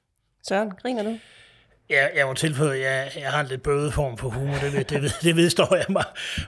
Søren, 0.48 0.72
griner 0.82 1.04
du? 1.04 1.18
Ja, 1.90 2.08
jeg 2.16 2.28
må 2.28 2.34
tilføje, 2.34 2.78
at 2.78 2.82
jeg, 2.82 3.12
jeg 3.16 3.32
har 3.32 3.42
en 3.42 3.48
lidt 3.48 3.64
bøde 3.64 3.92
form 3.92 4.18
for 4.18 4.30
humor, 4.30 4.56
det, 4.58 4.74
ved, 4.74 4.84
det, 4.84 5.02
ved, 5.02 5.10
det 5.22 5.36
vedstår 5.36 5.76
jeg 5.76 5.86
mig. 5.90 6.04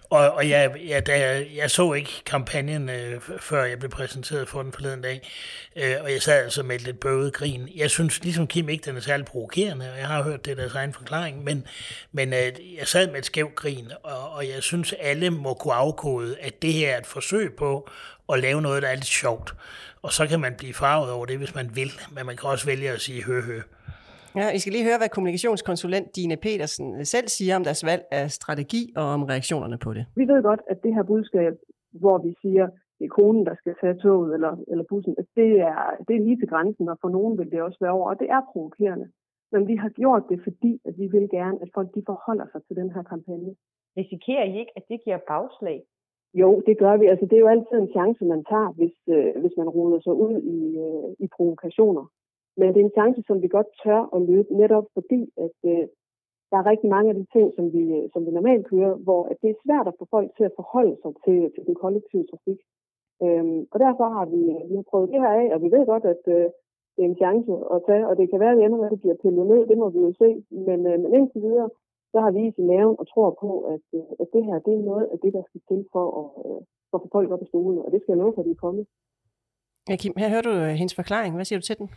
Og, 0.09 0.31
og 0.31 0.49
jeg, 0.49 0.71
jeg, 0.87 1.05
da 1.05 1.19
jeg, 1.19 1.47
jeg 1.55 1.71
så 1.71 1.93
ikke 1.93 2.21
kampagnen, 2.25 2.89
øh, 2.89 3.21
før 3.39 3.63
jeg 3.63 3.79
blev 3.79 3.91
præsenteret 3.91 4.49
for 4.49 4.63
den 4.63 4.73
forleden 4.73 5.01
dag, 5.01 5.29
øh, 5.75 5.95
og 6.01 6.11
jeg 6.11 6.21
sad 6.21 6.43
altså 6.43 6.63
med 6.63 6.75
et 6.75 6.81
lidt 6.81 6.99
bøvet 6.99 7.33
grin. 7.33 7.69
Jeg 7.75 7.89
synes 7.89 8.23
ligesom 8.23 8.47
Kim 8.47 8.69
ikke, 8.69 8.85
den 8.85 8.97
er 8.97 9.01
særlig 9.01 9.25
provokerende, 9.25 9.91
og 9.91 9.97
jeg 9.97 10.07
har 10.07 10.23
hørt 10.23 10.45
det 10.45 10.57
deres 10.57 10.75
egen 10.75 10.93
forklaring, 10.93 11.43
men, 11.43 11.67
men 12.11 12.33
øh, 12.33 12.51
jeg 12.77 12.87
sad 12.87 13.07
med 13.07 13.19
et 13.19 13.25
skævt 13.25 13.55
grin, 13.55 13.91
og, 14.03 14.31
og 14.31 14.47
jeg 14.47 14.63
synes, 14.63 14.93
alle 14.99 15.29
må 15.29 15.53
kunne 15.53 15.73
afkode, 15.73 16.35
at 16.41 16.61
det 16.61 16.73
her 16.73 16.93
er 16.93 16.97
et 16.97 17.07
forsøg 17.07 17.53
på 17.57 17.89
at 18.33 18.39
lave 18.39 18.61
noget, 18.61 18.83
der 18.83 18.89
er 18.89 18.95
lidt 18.95 19.05
sjovt. 19.05 19.53
Og 20.01 20.13
så 20.13 20.27
kan 20.27 20.39
man 20.39 20.55
blive 20.57 20.73
farvet 20.73 21.11
over 21.11 21.25
det, 21.25 21.37
hvis 21.37 21.55
man 21.55 21.75
vil, 21.75 21.91
men 22.11 22.25
man 22.25 22.37
kan 22.37 22.49
også 22.49 22.65
vælge 22.65 22.91
at 22.91 23.01
sige 23.01 23.23
hø 23.23 23.41
hø. 23.41 23.61
Ja, 24.35 24.45
I 24.55 24.59
skal 24.59 24.73
lige 24.73 24.87
høre, 24.89 25.01
hvad 25.01 25.09
kommunikationskonsulent 25.09 26.15
Dine 26.15 26.37
Petersen 26.45 27.05
selv 27.05 27.27
siger 27.27 27.55
om 27.55 27.63
deres 27.63 27.85
valg 27.85 28.03
af 28.11 28.31
strategi 28.31 28.93
og 28.95 29.05
om 29.15 29.23
reaktionerne 29.23 29.77
på 29.77 29.93
det. 29.93 30.05
Vi 30.15 30.27
ved 30.27 30.43
godt, 30.43 30.61
at 30.71 30.77
det 30.83 30.93
her 30.95 31.03
budskab, 31.03 31.53
hvor 32.01 32.17
vi 32.17 32.31
siger, 32.41 32.65
det 32.99 33.05
er 33.05 33.15
konen, 33.19 33.45
der 33.45 33.55
skal 33.61 33.75
tage 33.81 33.99
toget 34.03 34.33
eller, 34.33 34.53
eller 34.71 34.83
bussen, 34.89 35.15
at 35.17 35.25
det 35.35 35.51
er, 35.59 35.81
det 36.07 36.13
er 36.15 36.25
lige 36.27 36.39
til 36.39 36.47
grænsen, 36.53 36.89
og 36.89 36.97
for 37.01 37.09
nogen 37.09 37.37
vil 37.39 37.51
det 37.51 37.61
også 37.61 37.77
være 37.81 37.91
over, 37.97 38.09
og 38.09 38.19
det 38.19 38.29
er 38.29 38.41
provokerende. 38.51 39.07
Men 39.51 39.67
vi 39.67 39.75
har 39.75 39.89
gjort 39.89 40.23
det, 40.29 40.39
fordi 40.43 40.71
at 40.87 40.93
vi 41.01 41.07
vil 41.15 41.27
gerne, 41.29 41.57
at 41.63 41.69
folk 41.73 41.89
de 41.95 42.03
forholder 42.05 42.45
sig 42.51 42.61
til 42.67 42.75
den 42.75 42.89
her 42.95 43.03
kampagne. 43.03 43.53
Risikerer 43.97 44.45
I 44.51 44.59
ikke, 44.59 44.71
at 44.75 44.83
det 44.89 44.99
giver 45.03 45.19
bagslag? 45.27 45.79
Jo, 46.33 46.63
det 46.67 46.75
gør 46.83 46.97
vi. 46.97 47.05
Altså, 47.05 47.25
det 47.25 47.35
er 47.35 47.45
jo 47.45 47.53
altid 47.55 47.77
en 47.79 47.93
chance, 47.97 48.25
man 48.25 48.43
tager, 48.51 48.71
hvis, 48.79 48.95
øh, 49.15 49.41
hvis 49.41 49.55
man 49.57 49.69
ruder 49.69 49.99
sig 50.05 50.13
ud 50.13 50.35
i, 50.55 50.59
øh, 50.85 51.09
i 51.25 51.27
provokationer. 51.35 52.05
Men 52.59 52.67
det 52.73 52.79
er 52.79 52.87
en 52.87 52.97
chance, 52.99 53.21
som 53.27 53.37
vi 53.43 53.47
godt 53.57 53.69
tør 53.83 54.01
at 54.15 54.21
løbe, 54.29 54.49
netop 54.61 54.85
fordi, 54.97 55.21
at 55.45 55.57
øh, 55.71 55.85
der 56.49 56.57
er 56.59 56.69
rigtig 56.71 56.89
mange 56.95 57.09
af 57.11 57.15
de 57.19 57.25
ting, 57.35 57.47
som 57.57 57.65
vi, 57.75 57.83
øh, 57.97 58.05
som 58.13 58.21
vi 58.25 58.31
normalt 58.31 58.65
kører, 58.71 58.93
hvor 59.05 59.21
at 59.31 59.37
det 59.41 59.49
er 59.49 59.63
svært 59.65 59.87
at 59.87 59.97
få 59.99 60.05
folk 60.15 60.29
til 60.37 60.45
at 60.49 60.57
forholde 60.59 60.95
sig 61.03 61.11
til, 61.25 61.37
til 61.53 61.63
den 61.67 61.75
kollektive 61.83 62.25
trafik. 62.31 62.59
Øhm, 63.23 63.59
og 63.73 63.77
derfor 63.85 64.05
har 64.15 64.25
vi, 64.33 64.41
øh, 64.53 64.61
vi 64.69 64.75
har 64.79 64.85
prøvet 64.91 65.11
det 65.11 65.21
her 65.23 65.33
af, 65.41 65.47
og 65.53 65.59
vi 65.63 65.69
ved 65.75 65.83
godt, 65.93 66.05
at 66.13 66.23
øh, 66.35 66.45
det 66.93 67.01
er 67.03 67.09
en 67.13 67.21
chance 67.23 67.51
at 67.73 67.79
tage, 67.89 68.07
og 68.09 68.13
det 68.19 68.25
kan 68.29 68.39
være, 68.43 68.51
at 68.53 68.57
det 68.57 68.65
ender 68.65 68.79
med, 68.79 68.89
at 68.89 68.93
det 68.95 69.03
bliver 69.03 69.21
pillet 69.23 69.45
ned, 69.51 69.61
det 69.71 69.77
må 69.81 69.87
vi 69.95 69.99
jo 70.07 70.11
se. 70.23 70.29
Men, 70.67 70.79
øh, 70.89 70.97
men 71.03 71.09
indtil 71.17 71.41
videre, 71.47 71.69
så 72.11 72.17
har 72.23 72.31
vi 72.37 72.41
i 72.61 72.63
maven 72.71 72.95
og 73.01 73.05
tror 73.13 73.29
på, 73.43 73.51
at, 73.73 73.85
øh, 73.97 74.11
at 74.21 74.27
det 74.33 74.41
her 74.47 74.57
det 74.65 74.73
er 74.77 74.87
noget 74.91 75.05
af 75.13 75.17
det, 75.23 75.31
der 75.37 75.43
skal 75.47 75.61
til 75.69 75.81
for 75.93 76.05
at, 76.21 76.27
øh, 76.45 76.59
for 76.89 76.95
at 76.97 77.03
få 77.03 77.09
folk 77.17 77.29
op 77.33 77.43
i 77.45 77.51
stolen, 77.51 77.79
og 77.85 77.89
det 77.91 77.99
skal 78.01 78.11
jeg 78.13 78.21
love 78.21 78.33
for, 78.35 78.41
at 78.41 78.47
de 78.49 78.57
er 78.57 78.63
kommet. 78.65 78.85
Ja, 79.89 79.95
Kim, 80.01 80.13
her 80.21 80.29
hører 80.33 80.47
du 80.49 80.53
øh, 80.63 80.73
hendes 80.81 80.95
forklaring. 81.01 81.31
Hvad 81.35 81.45
siger 81.45 81.59
du 81.59 81.65
til 81.67 81.77
den? 81.79 81.87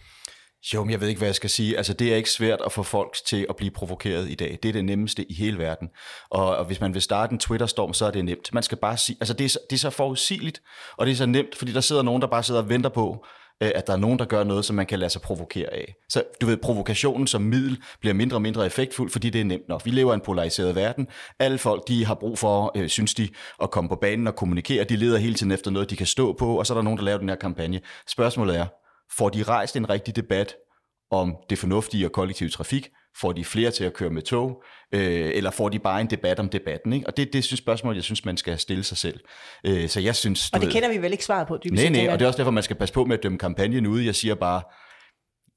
Jo, 0.75 0.85
men 0.85 0.91
jeg 0.91 1.01
ved 1.01 1.09
ikke, 1.09 1.19
hvad 1.19 1.29
jeg 1.29 1.35
skal 1.35 1.51
sige. 1.51 1.77
Altså, 1.77 1.93
det 1.93 2.13
er 2.13 2.17
ikke 2.17 2.31
svært 2.31 2.61
at 2.67 2.73
få 2.73 2.83
folk 2.83 3.17
til 3.27 3.47
at 3.49 3.57
blive 3.57 3.71
provokeret 3.71 4.31
i 4.31 4.35
dag. 4.35 4.59
Det 4.63 4.69
er 4.69 4.73
det 4.73 4.85
nemmeste 4.85 5.33
i 5.33 5.35
hele 5.35 5.59
verden. 5.59 5.89
Og, 6.31 6.57
og 6.57 6.65
hvis 6.65 6.81
man 6.81 6.95
vil 6.95 7.03
starte 7.03 7.33
en 7.33 7.39
Twitter-storm, 7.39 7.93
så 7.93 8.07
er 8.07 8.11
det 8.11 8.25
nemt. 8.25 8.55
Man 8.55 8.63
skal 8.63 8.79
bare 8.79 8.97
sige, 8.97 9.17
altså 9.21 9.35
det 9.35 9.45
er, 9.45 9.59
det 9.71 9.77
er 9.77 9.81
så 9.81 9.91
forudsigeligt, 9.91 10.63
og 10.97 11.07
det 11.07 11.13
er 11.13 11.17
så 11.17 11.27
nemt, 11.27 11.57
fordi 11.57 11.73
der 11.73 11.81
sidder 11.81 12.03
nogen, 12.03 12.23
der 12.23 12.29
bare 12.29 12.43
sidder 12.43 12.63
og 12.63 12.69
venter 12.69 12.91
på, 12.91 13.27
øh, 13.63 13.71
at 13.75 13.87
der 13.87 13.93
er 13.93 13.97
nogen, 13.97 14.19
der 14.19 14.25
gør 14.25 14.45
noget, 14.45 14.65
som 14.65 14.77
man 14.77 14.87
kan 14.87 14.99
lade 14.99 15.11
sig 15.11 15.23
provokere 15.23 15.73
af. 15.73 15.95
Så 16.09 16.23
du 16.41 16.47
ved, 16.47 16.57
provokationen 16.57 17.27
som 17.27 17.43
middel 17.43 17.83
bliver 18.01 18.15
mindre 18.15 18.37
og 18.37 18.43
mindre 18.43 18.67
effektfuld, 18.67 19.11
fordi 19.11 19.31
det 19.31 19.41
er 19.41 19.45
nemt 19.45 19.69
nok. 19.69 19.85
Vi 19.85 19.91
lever 19.91 20.13
i 20.13 20.15
en 20.15 20.21
polariseret 20.21 20.75
verden. 20.75 21.09
Alle 21.39 21.59
folk, 21.59 21.89
de 21.89 22.07
har 22.07 22.15
brug 22.15 22.39
for, 22.39 22.73
øh, 22.77 22.89
synes 22.89 23.15
de, 23.15 23.29
at 23.63 23.71
komme 23.71 23.89
på 23.89 23.97
banen 23.97 24.27
og 24.27 24.37
kommunikere. 24.37 24.85
De 24.85 24.97
leder 24.97 25.19
hele 25.19 25.35
tiden 25.35 25.53
efter 25.53 25.71
noget, 25.71 25.91
de 25.91 25.97
kan 25.97 26.07
stå 26.07 26.33
på, 26.33 26.59
og 26.59 26.67
så 26.67 26.73
er 26.73 26.79
der 26.79 26.83
nogen, 26.83 26.99
der 26.99 27.05
laver 27.05 27.19
den 27.19 27.29
her 27.29 27.37
kampagne. 27.37 27.81
Spørgsmålet 28.07 28.57
er, 28.57 28.67
får 29.19 29.29
de 29.29 29.43
rejst 29.43 29.77
en 29.77 29.91
rigtig 29.91 30.17
debat 30.17 30.55
om 31.11 31.37
det 31.51 31.59
fornuftige 31.59 32.07
og 32.07 32.13
kollektiv 32.13 32.51
trafik? 32.51 32.89
Får 33.21 33.33
de 33.33 33.45
flere 33.45 33.71
til 33.71 33.85
at 33.85 33.93
køre 33.93 34.11
med 34.11 34.23
tog? 34.23 34.63
Øh, 34.95 35.31
eller 35.35 35.51
får 35.51 35.69
de 35.69 35.79
bare 35.79 36.01
en 36.01 36.11
debat 36.11 36.41
om 36.41 36.49
debatten? 36.49 36.93
Ikke? 36.93 37.07
Og 37.07 37.17
det, 37.17 37.27
det 37.27 37.35
er 37.35 37.53
et 37.53 37.59
spørgsmål, 37.59 37.95
jeg 37.95 38.05
synes, 38.05 38.25
man 38.25 38.37
skal 38.37 38.59
stille 38.59 38.85
sig 38.85 38.97
selv. 38.97 39.21
Øh, 39.67 39.89
så 39.89 40.01
jeg 40.01 40.17
synes, 40.17 40.51
og 40.51 40.61
det 40.61 40.67
ved, 40.67 40.73
kender 40.73 40.89
vi 40.89 41.03
vel 41.03 41.13
ikke 41.13 41.25
svaret 41.25 41.47
på? 41.47 41.59
Nej, 41.71 41.89
nej, 41.89 42.09
og 42.13 42.19
det 42.19 42.25
er 42.25 42.27
også 42.27 42.37
derfor, 42.37 42.51
man 42.51 42.63
skal 42.63 42.77
passe 42.77 42.95
på 42.95 43.05
med 43.05 43.17
at 43.17 43.23
dømme 43.23 43.39
kampagnen 43.39 43.87
ude. 43.87 44.07
Jeg 44.07 44.15
siger 44.15 44.35
bare, 44.35 44.63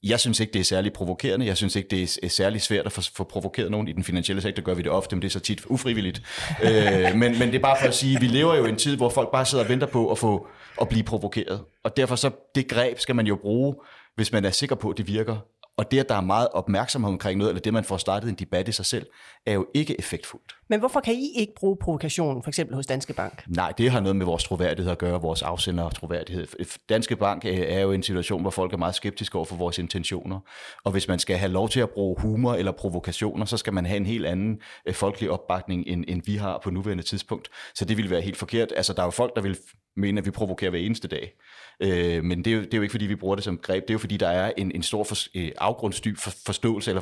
jeg 0.05 0.19
synes 0.19 0.39
ikke, 0.39 0.53
det 0.53 0.59
er 0.59 0.63
særlig 0.63 0.93
provokerende. 0.93 1.45
Jeg 1.45 1.57
synes 1.57 1.75
ikke, 1.75 1.89
det 1.89 2.19
er 2.23 2.29
særlig 2.29 2.61
svært 2.61 2.85
at 2.85 2.91
få, 2.91 3.01
få 3.15 3.23
provokeret 3.23 3.71
nogen. 3.71 3.87
I 3.87 3.91
den 3.91 4.03
finansielle 4.03 4.41
sektor 4.41 4.63
gør 4.63 4.73
vi 4.73 4.81
det 4.81 4.91
ofte, 4.91 5.15
men 5.15 5.21
det 5.21 5.27
er 5.27 5.31
så 5.31 5.39
tit 5.39 5.65
ufrivilligt. 5.65 6.21
øh, 6.63 7.15
men, 7.15 7.39
men 7.39 7.41
det 7.41 7.55
er 7.55 7.59
bare 7.59 7.77
for 7.81 7.87
at 7.87 7.95
sige, 7.95 8.15
at 8.15 8.21
vi 8.21 8.27
lever 8.27 8.55
jo 8.55 8.65
i 8.65 8.69
en 8.69 8.75
tid, 8.75 8.97
hvor 8.97 9.09
folk 9.09 9.31
bare 9.31 9.45
sidder 9.45 9.63
og 9.63 9.69
venter 9.69 9.87
på 9.87 10.11
at, 10.11 10.17
få, 10.17 10.47
at 10.81 10.89
blive 10.89 11.03
provokeret. 11.03 11.61
Og 11.83 11.97
derfor 11.97 12.15
så, 12.15 12.31
det 12.55 12.67
greb 12.67 12.99
skal 12.99 13.15
man 13.15 13.27
jo 13.27 13.35
bruge, 13.35 13.75
hvis 14.15 14.31
man 14.31 14.45
er 14.45 14.49
sikker 14.49 14.75
på, 14.75 14.89
at 14.89 14.97
det 14.97 15.07
virker. 15.07 15.37
Og 15.77 15.91
det, 15.91 15.99
at 15.99 16.09
der 16.09 16.15
er 16.15 16.21
meget 16.21 16.47
opmærksomhed 16.53 17.11
omkring 17.11 17.37
noget, 17.37 17.49
eller 17.49 17.61
det, 17.61 17.73
man 17.73 17.83
får 17.83 17.97
startet 17.97 18.29
en 18.29 18.35
debat 18.35 18.67
i 18.67 18.71
sig 18.71 18.85
selv, 18.85 19.05
er 19.45 19.53
jo 19.53 19.67
ikke 19.73 19.99
effektfuldt. 19.99 20.55
Men 20.69 20.79
hvorfor 20.79 20.99
kan 20.99 21.13
I 21.13 21.31
ikke 21.35 21.53
bruge 21.55 21.77
provokationen, 21.81 22.43
for 22.43 22.49
eksempel 22.49 22.75
hos 22.75 22.85
Danske 22.85 23.13
Bank? 23.13 23.43
Nej, 23.47 23.73
det 23.77 23.91
har 23.91 23.99
noget 23.99 24.15
med 24.15 24.25
vores 24.25 24.43
troværdighed 24.43 24.91
at 24.91 24.97
gøre, 24.97 25.21
vores 25.21 25.41
afsender 25.41 25.89
troværdighed. 25.89 26.47
Danske 26.89 27.15
Bank 27.15 27.45
øh, 27.45 27.59
er 27.59 27.79
jo 27.79 27.91
en 27.91 28.03
situation, 28.03 28.41
hvor 28.41 28.51
folk 28.51 28.73
er 28.73 28.77
meget 28.77 28.95
skeptiske 28.95 29.35
over 29.35 29.45
for 29.45 29.55
vores 29.55 29.77
intentioner. 29.77 30.39
Og 30.83 30.91
hvis 30.91 31.07
man 31.07 31.19
skal 31.19 31.37
have 31.37 31.51
lov 31.51 31.69
til 31.69 31.79
at 31.79 31.89
bruge 31.89 32.21
humor 32.21 32.53
eller 32.53 32.71
provokationer, 32.71 33.45
så 33.45 33.57
skal 33.57 33.73
man 33.73 33.85
have 33.85 33.97
en 33.97 34.05
helt 34.05 34.25
anden 34.25 34.59
øh, 34.85 34.93
folkelig 34.93 35.29
opbakning, 35.29 35.87
end, 35.87 36.05
end 36.07 36.21
vi 36.25 36.35
har 36.35 36.59
på 36.63 36.69
nuværende 36.69 37.03
tidspunkt. 37.03 37.49
Så 37.75 37.85
det 37.85 37.97
vil 37.97 38.09
være 38.09 38.21
helt 38.21 38.37
forkert. 38.37 38.73
Altså, 38.75 38.93
der 38.93 39.01
er 39.01 39.05
jo 39.05 39.11
folk, 39.11 39.35
der 39.35 39.41
vil 39.41 39.57
mene, 39.97 40.19
at 40.19 40.25
vi 40.25 40.31
provokerer 40.31 40.69
hver 40.69 40.79
eneste 40.79 41.07
dag. 41.07 41.33
Øh, 41.79 42.23
men 42.23 42.45
det 42.45 42.51
er, 42.53 42.55
jo, 42.55 42.61
det 42.61 42.73
er 42.73 42.77
jo 42.77 42.81
ikke, 42.81 42.91
fordi 42.91 43.05
vi 43.05 43.15
bruger 43.15 43.35
det 43.35 43.43
som 43.43 43.57
greb. 43.57 43.83
Det 43.83 43.89
er 43.89 43.93
jo, 43.93 43.99
fordi 43.99 44.17
der 44.17 44.27
er 44.27 44.51
en, 44.57 44.71
en 44.75 44.83
stor 44.83 45.03
for, 45.03 45.15
øh, 45.35 45.51
afgrundsdyb 45.57 46.17
for, 46.17 46.31
forståelse 46.45 46.91
eller 46.91 47.01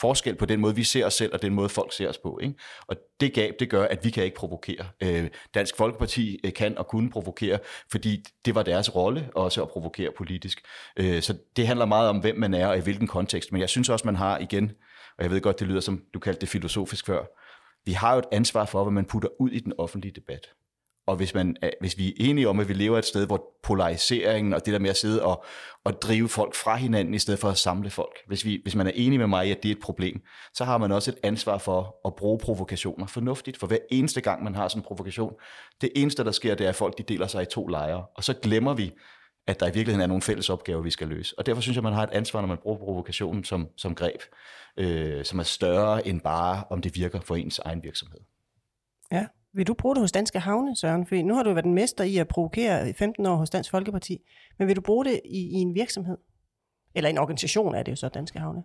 forskel 0.00 0.34
på 0.34 0.46
den 0.46 0.60
måde, 0.60 0.74
vi 0.74 0.84
ser 0.84 1.06
os 1.06 1.14
selv, 1.14 1.34
og 1.34 1.42
den 1.42 1.54
måde, 1.54 1.68
folk 1.68 1.92
ser 1.92 2.08
os 2.08 2.18
på. 2.18 2.38
Ikke? 2.42 2.54
Og 2.86 2.96
det 3.20 3.34
gab, 3.34 3.54
det 3.60 3.70
gør, 3.70 3.84
at 3.84 4.04
vi 4.04 4.10
kan 4.10 4.24
ikke 4.24 4.36
provokere. 4.36 4.86
Øh, 5.02 5.30
Dansk 5.54 5.76
Folkeparti 5.76 6.40
øh, 6.44 6.52
kan 6.52 6.78
og 6.78 6.86
kunne 6.86 7.10
provokere, 7.10 7.58
fordi 7.90 8.24
det 8.44 8.54
var 8.54 8.62
deres 8.62 8.94
rolle 8.94 9.30
også 9.34 9.62
at 9.62 9.68
provokere 9.68 10.10
politisk. 10.16 10.60
Øh, 10.96 11.22
så 11.22 11.38
det 11.56 11.66
handler 11.66 11.86
meget 11.86 12.08
om, 12.08 12.18
hvem 12.18 12.36
man 12.36 12.54
er 12.54 12.66
og 12.66 12.78
i 12.78 12.80
hvilken 12.80 13.06
kontekst. 13.06 13.52
Men 13.52 13.60
jeg 13.60 13.68
synes 13.68 13.88
også, 13.88 14.04
man 14.04 14.16
har 14.16 14.38
igen, 14.38 14.72
og 15.18 15.24
jeg 15.24 15.30
ved 15.30 15.40
godt, 15.40 15.60
det 15.60 15.66
lyder 15.66 15.80
som 15.80 16.02
du 16.14 16.18
kaldte 16.18 16.40
det 16.40 16.48
filosofisk 16.48 17.06
før, 17.06 17.24
vi 17.84 17.92
har 17.92 18.12
jo 18.12 18.18
et 18.18 18.26
ansvar 18.32 18.64
for, 18.64 18.84
hvad 18.84 18.92
man 18.92 19.04
putter 19.04 19.28
ud 19.40 19.50
i 19.50 19.60
den 19.60 19.72
offentlige 19.78 20.12
debat. 20.12 20.46
Og 21.08 21.16
hvis, 21.16 21.34
man, 21.34 21.56
hvis 21.80 21.98
vi 21.98 22.08
er 22.08 22.12
enige 22.18 22.48
om, 22.48 22.60
at 22.60 22.68
vi 22.68 22.74
lever 22.74 22.98
et 22.98 23.04
sted, 23.04 23.26
hvor 23.26 23.44
polariseringen 23.62 24.52
og 24.52 24.66
det 24.66 24.72
der 24.72 24.78
med 24.78 24.90
at 24.90 24.96
sidde 24.96 25.22
og, 25.22 25.44
og 25.84 26.02
drive 26.02 26.28
folk 26.28 26.54
fra 26.54 26.76
hinanden, 26.76 27.14
i 27.14 27.18
stedet 27.18 27.40
for 27.40 27.48
at 27.48 27.58
samle 27.58 27.90
folk, 27.90 28.16
hvis, 28.26 28.44
vi, 28.44 28.60
hvis 28.62 28.74
man 28.74 28.86
er 28.86 28.90
enig 28.94 29.18
med 29.18 29.26
mig 29.26 29.48
i, 29.48 29.50
at 29.50 29.62
det 29.62 29.68
er 29.68 29.72
et 29.72 29.82
problem, 29.82 30.20
så 30.54 30.64
har 30.64 30.78
man 30.78 30.92
også 30.92 31.10
et 31.10 31.18
ansvar 31.22 31.58
for 31.58 31.96
at 32.06 32.14
bruge 32.14 32.38
provokationer 32.38 33.06
fornuftigt. 33.06 33.56
For 33.56 33.66
hver 33.66 33.78
eneste 33.90 34.20
gang, 34.20 34.44
man 34.44 34.54
har 34.54 34.68
sådan 34.68 34.80
en 34.80 34.84
provokation, 34.84 35.32
det 35.80 35.90
eneste, 35.96 36.24
der 36.24 36.32
sker, 36.32 36.54
det 36.54 36.64
er, 36.64 36.68
at 36.68 36.76
folk 36.76 36.98
de 36.98 37.02
deler 37.02 37.26
sig 37.26 37.42
i 37.42 37.46
to 37.46 37.66
lejre. 37.66 38.04
Og 38.16 38.24
så 38.24 38.34
glemmer 38.42 38.74
vi, 38.74 38.92
at 39.46 39.60
der 39.60 39.66
i 39.66 39.70
virkeligheden 39.74 40.02
er 40.02 40.06
nogle 40.06 40.22
fælles 40.22 40.50
opgaver, 40.50 40.82
vi 40.82 40.90
skal 40.90 41.08
løse. 41.08 41.38
Og 41.38 41.46
derfor 41.46 41.62
synes 41.62 41.76
jeg, 41.76 41.82
man 41.82 41.92
har 41.92 42.02
et 42.02 42.10
ansvar, 42.12 42.40
når 42.40 42.48
man 42.48 42.58
bruger 42.62 42.78
provokationen 42.78 43.44
som, 43.44 43.68
som 43.76 43.94
greb, 43.94 44.20
øh, 44.76 45.24
som 45.24 45.38
er 45.38 45.42
større 45.42 46.06
end 46.06 46.20
bare, 46.20 46.64
om 46.70 46.82
det 46.82 46.94
virker 46.94 47.20
for 47.20 47.36
ens 47.36 47.58
egen 47.58 47.82
virksomhed. 47.82 48.20
Ja, 49.12 49.26
vil 49.52 49.66
du 49.66 49.74
bruge 49.74 49.94
det 49.94 50.02
hos 50.02 50.12
Danske 50.12 50.38
Havne, 50.38 50.76
Søren? 50.76 51.06
For 51.06 51.14
nu 51.14 51.34
har 51.34 51.42
du 51.42 51.52
været 51.52 51.66
en 51.66 51.74
mester 51.74 52.04
i 52.04 52.16
at 52.16 52.28
provokere 52.28 52.90
i 52.90 52.92
15 52.92 53.26
år 53.26 53.36
hos 53.36 53.50
Dansk 53.50 53.70
Folkeparti. 53.70 54.18
Men 54.58 54.68
vil 54.68 54.76
du 54.76 54.80
bruge 54.80 55.04
det 55.04 55.20
i, 55.24 55.38
i 55.38 55.54
en 55.54 55.74
virksomhed? 55.74 56.18
Eller 56.94 57.10
en 57.10 57.18
organisation 57.18 57.74
er 57.74 57.82
det 57.82 57.92
jo 57.92 57.96
så, 57.96 58.08
Danske 58.08 58.38
Havne? 58.38 58.62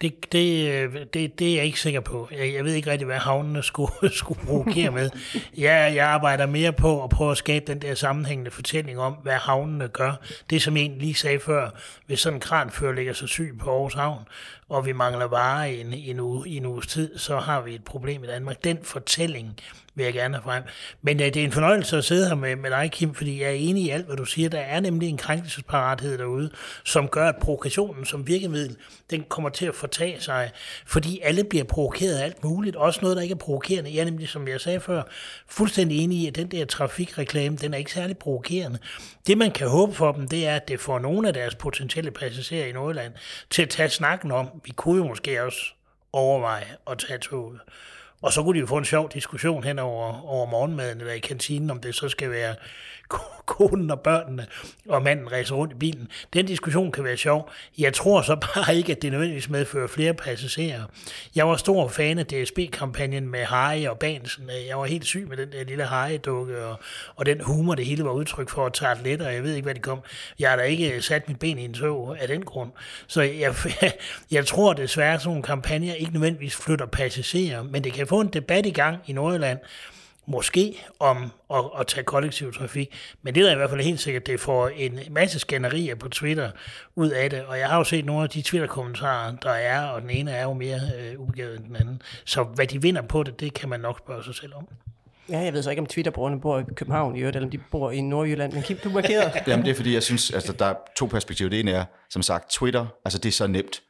Det, 0.00 0.32
det, 0.32 0.70
øh, 0.72 0.94
det, 1.14 1.38
det 1.38 1.50
er 1.50 1.54
jeg 1.54 1.64
ikke 1.64 1.80
sikker 1.80 2.00
på. 2.00 2.28
Jeg, 2.32 2.54
jeg 2.54 2.64
ved 2.64 2.74
ikke 2.74 2.90
rigtig, 2.90 3.06
hvad 3.06 3.16
havnene 3.16 3.62
skulle, 3.62 3.92
skulle 4.12 4.40
provokere 4.46 4.90
med. 4.90 5.10
Jeg, 5.56 5.92
jeg 5.94 6.06
arbejder 6.06 6.46
mere 6.46 6.72
på 6.72 7.04
at 7.04 7.10
prøve 7.10 7.30
at 7.30 7.36
skabe 7.36 7.72
den 7.72 7.82
der 7.82 7.94
sammenhængende 7.94 8.50
fortælling 8.50 8.98
om, 8.98 9.12
hvad 9.12 9.32
havnene 9.32 9.88
gør. 9.88 10.12
Det, 10.50 10.62
som 10.62 10.76
jeg 10.76 10.82
egentlig 10.82 11.02
lige 11.02 11.14
sagde 11.14 11.40
før, 11.40 11.70
hvis 12.06 12.20
sådan 12.20 12.36
en 12.36 12.40
kranfører 12.40 12.92
ligger 12.92 13.12
så 13.12 13.26
syg 13.26 13.56
på 13.60 13.70
Aarhus 13.70 13.94
Havn, 13.94 14.24
og 14.68 14.86
vi 14.86 14.92
mangler 14.92 15.24
varer 15.24 15.64
i 15.64 15.80
en, 15.80 15.92
i 15.92 16.10
en, 16.10 16.20
uge, 16.20 16.48
i 16.48 16.56
en 16.56 16.66
uges 16.66 16.86
tid, 16.86 17.18
så 17.18 17.38
har 17.38 17.60
vi 17.60 17.74
et 17.74 17.84
problem 17.84 18.24
i 18.24 18.26
Danmark. 18.26 18.64
Den 18.64 18.78
fortælling 18.82 19.60
vil 19.96 20.04
jeg 20.04 20.14
gerne 20.14 20.34
have 20.34 20.42
frem. 20.42 20.62
Men 21.02 21.20
ja, 21.20 21.26
det 21.26 21.36
er 21.36 21.44
en 21.44 21.52
fornøjelse 21.52 21.96
at 21.96 22.04
sidde 22.04 22.28
her 22.28 22.34
med, 22.34 22.56
med 22.56 22.70
dig, 22.70 22.90
Kim, 22.92 23.14
fordi 23.14 23.40
jeg 23.40 23.48
er 23.48 23.54
enig 23.54 23.82
i 23.84 23.90
alt, 23.90 24.06
hvad 24.06 24.16
du 24.16 24.24
siger. 24.24 24.48
Der 24.48 24.58
er 24.58 24.80
nemlig 24.80 25.08
en 25.08 25.16
krænkelsesparathed 25.16 26.18
derude, 26.18 26.50
som 26.84 27.08
gør, 27.08 27.28
at 27.28 27.36
provokationen 27.36 28.04
som 28.04 28.26
virkemiddel, 28.26 28.76
den 29.10 29.24
kommer 29.28 29.50
til 29.50 29.66
at 29.66 29.74
fortage 29.86 30.20
sig, 30.20 30.50
fordi 30.86 31.20
alle 31.22 31.44
bliver 31.44 31.64
provokeret 31.64 32.18
af 32.18 32.24
alt 32.24 32.44
muligt. 32.44 32.76
Også 32.76 33.00
noget, 33.02 33.16
der 33.16 33.22
ikke 33.22 33.32
er 33.32 33.36
provokerende. 33.36 33.94
Jeg 33.94 34.00
er 34.00 34.04
nemlig, 34.04 34.28
som 34.28 34.48
jeg 34.48 34.60
sagde 34.60 34.80
før, 34.80 35.02
fuldstændig 35.48 35.98
enig 35.98 36.18
i, 36.18 36.26
at 36.26 36.36
den 36.36 36.50
der 36.50 36.64
trafikreklame, 36.64 37.56
den 37.56 37.74
er 37.74 37.78
ikke 37.78 37.92
særlig 37.92 38.18
provokerende. 38.18 38.78
Det, 39.26 39.38
man 39.38 39.50
kan 39.50 39.68
håbe 39.68 39.94
for 39.94 40.12
dem, 40.12 40.28
det 40.28 40.46
er, 40.46 40.56
at 40.56 40.68
det 40.68 40.80
får 40.80 40.98
nogle 40.98 41.28
af 41.28 41.34
deres 41.34 41.54
potentielle 41.54 42.10
passagerer 42.10 42.66
i 42.66 42.72
Nordjylland 42.72 43.12
til 43.50 43.62
at 43.62 43.68
tage 43.68 43.88
snakken 43.88 44.30
om, 44.30 44.48
vi 44.64 44.70
kunne 44.70 44.98
jo 45.02 45.08
måske 45.08 45.42
også 45.42 45.60
overveje 46.12 46.66
at 46.90 46.98
tage 46.98 47.18
toget. 47.18 47.60
Og 48.22 48.32
så 48.32 48.42
kunne 48.42 48.54
de 48.54 48.60
jo 48.60 48.66
få 48.66 48.76
en 48.76 48.84
sjov 48.84 49.10
diskussion 49.14 49.64
hen 49.64 49.78
over, 49.78 50.26
over 50.26 50.46
morgenmaden 50.46 51.00
eller 51.00 51.12
i 51.12 51.18
kantinen, 51.18 51.70
om 51.70 51.80
det 51.80 51.94
så 51.94 52.08
skal 52.08 52.30
være 52.30 52.54
konen 53.46 53.90
og 53.90 54.00
børnene, 54.00 54.46
og 54.88 55.02
manden 55.02 55.32
rejser 55.32 55.54
rundt 55.54 55.72
i 55.72 55.76
bilen. 55.76 56.08
Den 56.32 56.46
diskussion 56.46 56.92
kan 56.92 57.04
være 57.04 57.16
sjov. 57.16 57.50
Jeg 57.78 57.94
tror 57.94 58.22
så 58.22 58.36
bare 58.36 58.76
ikke, 58.76 58.92
at 58.92 59.02
det 59.02 59.12
nødvendigvis 59.12 59.48
medfører 59.48 59.86
flere 59.86 60.14
passagerer. 60.14 60.82
Jeg 61.34 61.48
var 61.48 61.56
stor 61.56 61.88
fan 61.88 62.18
af 62.18 62.26
DSB-kampagnen 62.26 63.28
med 63.28 63.44
Harry 63.44 63.86
og 63.86 63.98
Bansen. 63.98 64.50
Jeg 64.68 64.78
var 64.78 64.84
helt 64.84 65.04
syg 65.04 65.26
med 65.28 65.36
den 65.36 65.52
der 65.52 65.64
lille 65.64 65.84
Harry-dukke, 65.84 66.64
og, 66.64 66.80
og 67.16 67.26
den 67.26 67.40
humor, 67.40 67.74
det 67.74 67.86
hele 67.86 68.04
var 68.04 68.12
udtryk 68.12 68.48
for 68.48 68.66
at 68.66 68.72
tage 68.72 68.96
let, 69.04 69.22
og 69.22 69.34
jeg 69.34 69.42
ved 69.42 69.54
ikke, 69.54 69.64
hvad 69.64 69.74
det 69.74 69.82
kom. 69.82 70.00
Jeg 70.38 70.50
har 70.50 70.56
da 70.56 70.62
ikke 70.62 70.92
øh, 70.92 71.02
sat 71.02 71.28
mit 71.28 71.38
ben 71.38 71.58
i 71.58 71.64
en 71.64 71.74
tog 71.74 72.16
af 72.20 72.28
den 72.28 72.44
grund. 72.44 72.70
Så 73.06 73.22
jeg, 73.22 73.54
jeg 74.30 74.46
tror 74.46 74.72
desværre, 74.72 75.14
at 75.14 75.20
sådan 75.20 75.28
nogle 75.30 75.42
kampagner 75.42 75.94
ikke 75.94 76.12
nødvendigvis 76.12 76.56
flytter 76.56 76.86
passagerer, 76.86 77.62
men 77.62 77.84
det 77.84 77.92
kan 77.92 78.06
få 78.06 78.20
en 78.20 78.28
debat 78.28 78.66
i 78.66 78.70
gang 78.70 78.98
i 79.06 79.12
Nordjylland, 79.12 79.58
måske 80.26 80.78
om 81.00 81.32
at, 81.54 81.64
at 81.80 81.86
tage 81.86 82.04
kollektiv 82.04 82.52
trafik, 82.52 82.94
men 83.22 83.34
det 83.34 83.48
er 83.48 83.52
i 83.52 83.54
hvert 83.54 83.70
fald 83.70 83.80
helt 83.80 84.00
sikkert, 84.00 84.26
det 84.26 84.40
får 84.40 84.68
en 84.68 84.98
masse 85.10 85.38
skænderier 85.38 85.94
på 85.94 86.08
Twitter 86.08 86.50
ud 86.94 87.10
af 87.10 87.30
det, 87.30 87.44
og 87.44 87.58
jeg 87.58 87.68
har 87.68 87.78
jo 87.78 87.84
set 87.84 88.04
nogle 88.04 88.22
af 88.22 88.30
de 88.30 88.42
Twitter-kommentarer, 88.42 89.36
der 89.42 89.50
er, 89.50 89.86
og 89.86 90.02
den 90.02 90.10
ene 90.10 90.30
er 90.30 90.42
jo 90.42 90.52
mere 90.52 90.80
øh, 90.98 91.20
ubegavet 91.20 91.58
end 91.58 91.64
den 91.64 91.76
anden. 91.76 92.02
Så 92.24 92.42
hvad 92.42 92.66
de 92.66 92.82
vinder 92.82 93.02
på 93.02 93.22
det, 93.22 93.40
det 93.40 93.54
kan 93.54 93.68
man 93.68 93.80
nok 93.80 93.98
spørge 93.98 94.24
sig 94.24 94.34
selv 94.34 94.54
om. 94.54 94.68
Ja, 95.28 95.38
jeg 95.38 95.52
ved 95.52 95.62
så 95.62 95.70
ikke, 95.70 95.80
om 95.80 95.86
Twitter-brugerne 95.86 96.40
bor 96.40 96.58
i 96.58 96.62
København 96.74 97.16
i 97.16 97.18
øvrigt, 97.18 97.36
eller 97.36 97.46
om 97.46 97.50
de 97.50 97.58
bor 97.58 97.90
i 97.90 98.00
Nordjylland, 98.00 98.52
men 98.52 98.62
Kim, 98.62 98.78
du 98.84 98.90
markerer. 98.90 99.30
Jamen 99.46 99.64
det 99.64 99.70
er 99.70 99.74
fordi, 99.74 99.94
jeg 99.94 100.02
synes, 100.02 100.30
altså 100.30 100.52
der 100.52 100.66
er 100.66 100.74
to 100.96 101.06
perspektiver. 101.06 101.50
Det 101.50 101.60
ene 101.60 101.70
er, 101.70 101.84
som 102.10 102.22
sagt, 102.22 102.50
Twitter, 102.50 102.86
altså 103.04 103.18
det 103.18 103.28
er 103.28 103.32
så 103.32 103.46
nemt 103.46 103.82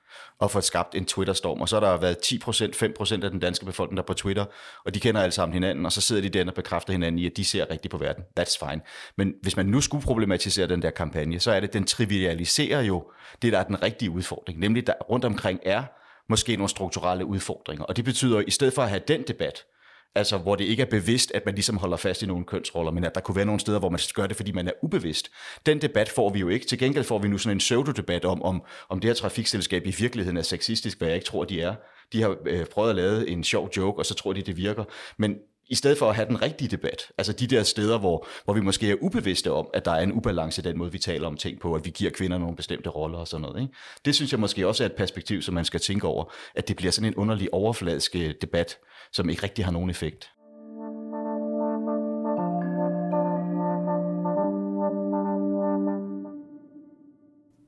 at 0.43 0.51
få 0.51 0.61
skabt 0.61 0.95
en 0.95 1.05
Twitter-storm. 1.05 1.61
Og 1.61 1.69
så 1.69 1.81
har 1.81 1.81
der 1.81 1.97
været 1.97 2.17
10%, 2.17 3.19
5% 3.19 3.25
af 3.25 3.31
den 3.31 3.41
danske 3.41 3.65
befolkning, 3.65 3.97
der 3.97 4.03
er 4.03 4.07
på 4.07 4.15
Twitter, 4.15 4.45
og 4.85 4.95
de 4.95 5.01
kender 5.01 5.21
alle 5.21 5.33
sammen 5.33 5.53
hinanden, 5.53 5.87
og 5.87 5.93
så 5.93 6.01
sidder 6.01 6.23
de 6.23 6.29
der 6.29 6.47
og 6.47 6.55
bekræfter 6.55 6.93
hinanden 6.93 7.19
i, 7.19 7.27
at 7.27 7.37
de 7.37 7.45
ser 7.45 7.71
rigtigt 7.71 7.93
på 7.93 7.99
verden. 7.99 8.25
That's 8.41 8.69
fine. 8.69 8.81
Men 9.17 9.35
hvis 9.43 9.57
man 9.57 9.67
nu 9.67 9.81
skulle 9.81 10.05
problematisere 10.05 10.67
den 10.67 10.83
der 10.83 10.91
kampagne, 10.91 11.41
så 11.41 11.51
er 11.51 11.61
det, 11.61 11.69
at 11.69 11.75
den 11.75 11.85
trivialiserer 11.85 12.83
jo 12.83 13.11
det, 13.43 13.53
der 13.53 13.59
er 13.59 13.65
den 13.65 13.83
rigtige 13.83 14.11
udfordring. 14.11 14.59
Nemlig, 14.59 14.87
der 14.87 14.93
rundt 15.11 15.25
omkring 15.25 15.61
er 15.63 15.83
måske 16.29 16.57
nogle 16.57 16.69
strukturelle 16.69 17.25
udfordringer. 17.25 17.85
Og 17.85 17.97
det 17.97 18.05
betyder, 18.05 18.39
at 18.39 18.45
i 18.47 18.51
stedet 18.51 18.75
for 18.75 18.83
at 18.83 18.89
have 18.89 19.03
den 19.09 19.23
debat, 19.29 19.65
altså 20.17 20.39
hvor 20.39 20.55
det 20.57 20.65
ikke 20.65 20.83
er 20.83 20.87
bevidst, 20.87 21.33
at 21.35 21.47
man 21.47 21.55
ligesom 21.55 21.77
holder 21.77 21.97
fast 21.97 22.23
i 22.23 22.27
nogle 22.27 22.45
kønsroller, 22.45 22.93
men 22.93 23.05
at 23.05 23.15
der 23.15 23.21
kunne 23.21 23.37
være 23.37 23.45
nogle 23.45 23.61
steder, 23.61 23.79
hvor 23.79 23.89
man 23.89 24.01
gør 24.15 24.27
det, 24.27 24.37
fordi 24.37 24.53
man 24.53 24.69
er 24.69 24.73
ubevidst. 24.83 25.31
Den 25.67 25.81
debat 25.81 26.09
får 26.09 26.31
vi 26.31 26.39
jo 26.39 26.49
ikke. 26.49 26.67
Til 26.67 26.79
gengæld 26.79 27.05
får 27.05 27.19
vi 27.19 27.29
nu 27.29 27.39
sådan 27.39 27.57
en 27.57 27.59
pseudo-debat 27.59 28.25
om, 28.25 28.43
om, 28.43 28.63
om 28.89 29.01
det 29.01 29.09
her 29.09 29.15
trafikselskab 29.15 29.87
i 29.87 29.95
virkeligheden 29.99 30.37
er 30.37 30.43
sexistisk, 30.43 30.99
hvad 30.99 31.09
jeg 31.09 31.15
ikke 31.15 31.27
tror, 31.27 31.45
de 31.45 31.61
er. 31.61 31.75
De 32.13 32.23
har 32.23 32.37
øh, 32.47 32.67
prøvet 32.67 32.91
at 32.91 32.97
lave 32.97 33.29
en 33.29 33.45
sjov 33.45 33.71
joke, 33.77 33.99
og 33.99 34.07
så 34.07 34.15
tror 34.15 34.33
de, 34.33 34.43
det 34.43 34.57
virker. 34.57 34.85
Men 35.19 35.37
i 35.69 35.75
stedet 35.75 35.99
for 35.99 36.09
at 36.09 36.17
have 36.17 36.29
den 36.29 36.43
rigtige 36.43 36.69
debat, 36.69 37.03
altså 37.19 37.33
de 37.33 37.47
der 37.47 37.63
steder, 37.63 37.99
hvor, 37.99 38.27
hvor 38.45 38.55
vi 38.55 38.61
måske 38.61 38.91
er 38.91 38.97
ubevidste 39.01 39.53
om, 39.53 39.69
at 39.75 39.85
der 39.85 39.91
er 39.91 40.01
en 40.01 40.13
ubalance 40.13 40.63
i 40.63 40.65
den 40.65 40.79
måde, 40.79 40.93
vi 40.93 40.99
taler 40.99 41.27
om 41.27 41.37
ting 41.37 41.61
på, 41.61 41.75
at 41.75 41.85
vi 41.85 41.91
giver 41.91 42.11
kvinder 42.11 42.39
nogle 42.39 42.57
bestemte 42.57 42.91
roller 42.91 43.19
og 43.19 43.29
sådan 43.29 43.43
noget. 43.43 43.63
Ikke? 43.63 43.75
Det 44.05 44.15
synes 44.15 44.33
jeg 44.33 44.41
måske 44.41 44.69
også 44.69 44.85
er 44.85 44.89
et 44.89 44.97
perspektiv, 44.97 45.43
som 45.43 45.55
man 45.55 45.65
skal 45.65 45.81
tænke 45.81 46.07
over, 46.07 46.25
at 46.55 46.69
det 46.69 46.77
bliver 46.77 46.93
sådan 46.93 47.09
en 47.11 47.15
underlig 47.15 47.55
overfladisk 47.55 48.17
øh, 48.17 48.35
debat, 48.41 48.79
som 49.13 49.29
ikke 49.29 49.43
rigtig 49.43 49.65
har 49.65 49.73
nogen 49.73 49.91
effekt. 49.91 50.31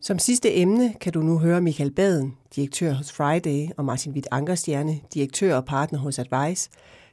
Som 0.01 0.19
sidste 0.19 0.57
emne 0.57 0.95
kan 1.01 1.13
du 1.13 1.21
nu 1.21 1.39
høre 1.39 1.61
Michael 1.61 1.91
Baden, 1.91 2.37
direktør 2.57 2.93
hos 2.93 3.13
Friday, 3.13 3.69
og 3.77 3.85
Martin 3.85 4.13
Witt 4.13 4.29
Ankerstjerne, 4.31 5.01
direktør 5.15 5.57
og 5.57 5.65
partner 5.65 5.99
hos 5.99 6.19
Advice. 6.19 6.71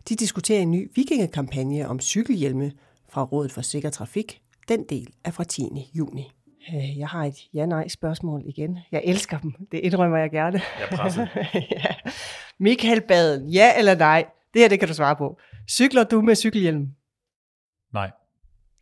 De 0.09 0.15
diskuterer 0.15 0.61
en 0.61 0.71
ny 0.71 0.91
vikingekampagne 0.95 1.87
om 1.87 1.99
cykelhjelme 1.99 2.71
fra 3.09 3.23
Rådet 3.23 3.51
for 3.51 3.61
Sikker 3.61 3.89
Trafik. 3.89 4.41
Den 4.67 4.83
del 4.83 5.13
er 5.23 5.31
fra 5.31 5.43
10. 5.43 5.91
juni. 5.93 6.31
Øh, 6.73 6.97
jeg 6.97 7.07
har 7.07 7.25
et 7.25 7.35
ja-nej 7.53 7.87
spørgsmål 7.87 8.43
igen. 8.45 8.79
Jeg 8.91 9.01
elsker 9.05 9.39
dem. 9.39 9.53
Det 9.71 9.79
indrømmer 9.79 10.17
jeg 10.17 10.31
gerne. 10.31 10.61
Jeg 10.79 11.27
ja. 11.71 12.11
Michael 12.59 13.01
Baden, 13.01 13.49
ja 13.49 13.77
eller 13.77 13.95
nej? 13.95 14.25
Det 14.53 14.61
her, 14.61 14.69
det 14.69 14.79
kan 14.79 14.87
du 14.87 14.93
svare 14.93 15.15
på. 15.15 15.39
Cykler 15.69 16.03
du 16.03 16.21
med 16.21 16.35
cykelhjelm? 16.35 16.87
Nej. 17.93 18.11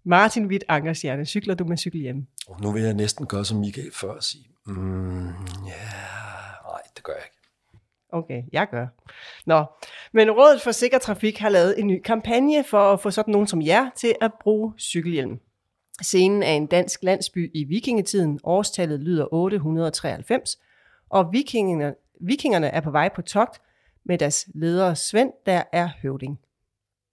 Martin 0.06 0.46
Witt 0.46 0.64
Ankerstjerne, 0.68 1.26
cykler 1.26 1.56
du 1.56 1.66
med 1.66 1.78
cykelhjelm? 1.78 2.26
Oh, 2.48 2.62
nu 2.62 2.72
vil 2.72 2.82
jeg 2.84 2.94
næsten 2.94 3.28
gøre 3.28 3.46
som 3.46 3.58
Michael 3.58 3.92
før 3.94 4.12
og 4.12 4.24
sige, 4.24 4.46
mm, 4.66 5.28
ja, 5.68 5.84
nej, 6.70 6.82
det 6.96 7.04
gør 7.04 7.14
jeg 7.14 7.24
ikke. 7.26 7.43
Okay, 8.14 8.44
jeg 8.52 8.68
gør. 8.72 8.88
Nå, 9.46 9.66
men 10.12 10.32
Rådet 10.32 10.62
for 10.62 10.72
Sikker 10.72 10.98
Trafik 10.98 11.38
har 11.38 11.50
lavet 11.50 11.80
en 11.80 11.88
ny 11.88 12.02
kampagne 12.02 12.64
for 12.64 12.94
at 12.94 13.00
få 13.00 13.12
sådan 13.12 13.32
nogen 13.32 13.48
som 13.48 13.62
jer 13.62 13.90
til 13.96 14.16
at 14.22 14.32
bruge 14.42 14.74
cykelhjelm. 14.80 15.40
Scenen 16.02 16.44
er 16.44 16.52
en 16.52 16.66
dansk 16.66 17.04
landsby 17.04 17.52
i 17.54 17.64
vikingetiden. 17.64 18.40
Årstallet 18.44 19.00
lyder 19.00 19.34
893, 19.34 20.60
og 21.10 21.30
vikingerne, 21.32 21.96
vikingerne 22.22 22.68
er 22.68 22.82
på 22.82 22.92
vej 22.92 23.10
på 23.16 23.22
togt 23.22 23.62
med 24.06 24.18
deres 24.18 24.48
leder 24.56 24.94
Svend, 24.94 25.32
der 25.46 25.64
er 25.72 25.90
høvding. 26.02 26.40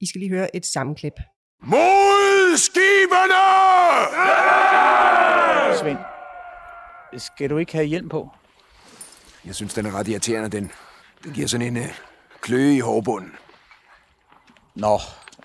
I 0.01 0.07
skal 0.07 0.19
lige 0.19 0.31
høre 0.31 0.57
et 0.57 0.67
sammenklip. 0.67 1.21
Mod 1.61 2.57
skiberne! 2.57 3.41
Svend, 5.79 5.99
skal 7.19 7.51
du 7.51 7.59
ikke 7.59 7.73
have 7.73 7.87
hjelm 7.87 8.09
på? 8.09 8.29
Jeg 9.45 9.55
synes, 9.55 9.75
den 9.75 9.87
er 9.87 9.99
ret 9.99 10.09
irriterende, 10.09 10.49
den. 10.49 10.73
Den 11.25 11.33
giver 11.33 11.47
sådan 11.47 11.67
en 11.67 11.77
uh, 11.77 11.95
kløe 12.41 12.77
i 12.77 12.81
hårbunden. 12.81 13.33
Nå, 14.75 14.99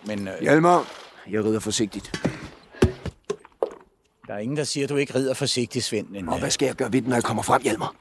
men... 0.05 0.27
Uh... 0.27 0.33
Hjalmar, 0.41 0.91
jeg 1.27 1.43
rider 1.43 1.59
forsigtigt. 1.59 2.25
Der 4.27 4.33
er 4.33 4.38
ingen, 4.38 4.57
der 4.57 4.63
siger, 4.63 4.83
at 4.85 4.89
du 4.89 4.95
ikke 4.95 5.15
rider 5.15 5.33
forsigtigt, 5.33 5.85
Svend. 5.85 6.07
Men, 6.07 6.29
Og 6.29 6.39
hvad 6.39 6.51
skal 6.51 6.65
jeg 6.65 6.75
gøre 6.75 6.93
ved 6.93 7.01
den, 7.01 7.09
når 7.09 7.15
jeg 7.15 7.23
kommer 7.23 7.43
frem, 7.43 7.61
Hjalmar? 7.61 7.95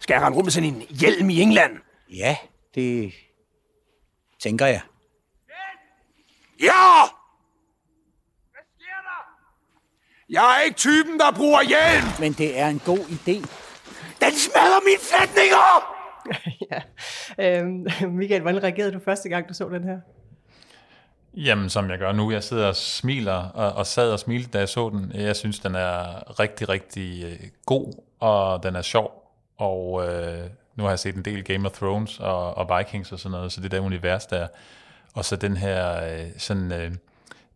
Skal 0.00 0.14
jeg 0.14 0.22
rende 0.22 0.36
rundt 0.36 0.46
med 0.46 0.52
sådan 0.52 0.68
en 0.74 0.82
hjelm 0.90 1.30
i 1.30 1.40
England? 1.40 1.72
Ja, 2.10 2.36
det 2.74 3.12
tænker 4.42 4.66
jeg. 4.66 4.80
Ja! 6.60 6.72
Jeg 10.28 10.58
er 10.58 10.62
ikke 10.62 10.76
typen, 10.76 11.20
der 11.20 11.30
bruger 11.32 11.62
hjelm! 11.62 12.06
Men 12.20 12.32
det 12.32 12.58
er 12.58 12.68
en 12.68 12.82
god 12.84 12.98
idé. 12.98 13.46
Den 14.20 14.32
smadrer 14.36 14.84
mine 14.84 14.98
flætninger! 15.00 15.95
ja. 16.70 16.80
Øhm, 17.38 17.86
Michael, 18.18 18.42
hvordan 18.42 18.62
reagerede 18.62 18.92
du 18.92 18.98
første 18.98 19.28
gang, 19.28 19.48
du 19.48 19.54
så 19.54 19.68
den 19.68 19.84
her? 19.84 19.98
Jamen, 21.34 21.70
som 21.70 21.90
jeg 21.90 21.98
gør 21.98 22.12
nu. 22.12 22.30
Jeg 22.30 22.42
sidder 22.42 22.68
og 22.68 22.76
smiler, 22.76 23.32
og, 23.32 23.72
og 23.72 23.86
sad 23.86 24.12
og 24.12 24.18
smilte, 24.18 24.50
da 24.50 24.58
jeg 24.58 24.68
så 24.68 24.90
den. 24.90 25.12
Jeg 25.14 25.36
synes, 25.36 25.58
den 25.58 25.74
er 25.74 26.40
rigtig, 26.40 26.68
rigtig 26.68 27.24
øh, 27.24 27.48
god, 27.66 28.02
og 28.20 28.62
den 28.62 28.76
er 28.76 28.82
sjov. 28.82 29.32
Og 29.56 30.06
øh, 30.08 30.50
nu 30.76 30.82
har 30.82 30.90
jeg 30.90 30.98
set 30.98 31.14
en 31.14 31.24
del 31.24 31.44
Game 31.44 31.68
of 31.68 31.72
Thrones 31.72 32.20
og, 32.20 32.56
og 32.56 32.78
Vikings 32.78 33.12
og 33.12 33.18
sådan 33.18 33.30
noget, 33.36 33.52
så 33.52 33.60
det 33.60 33.70
der 33.70 33.80
univers 33.80 34.26
der. 34.26 34.46
Og 35.14 35.24
så 35.24 35.36
den 35.36 35.56
her 35.56 36.04
øh, 36.04 36.26
sådan 36.38 36.72
øh, 36.72 36.92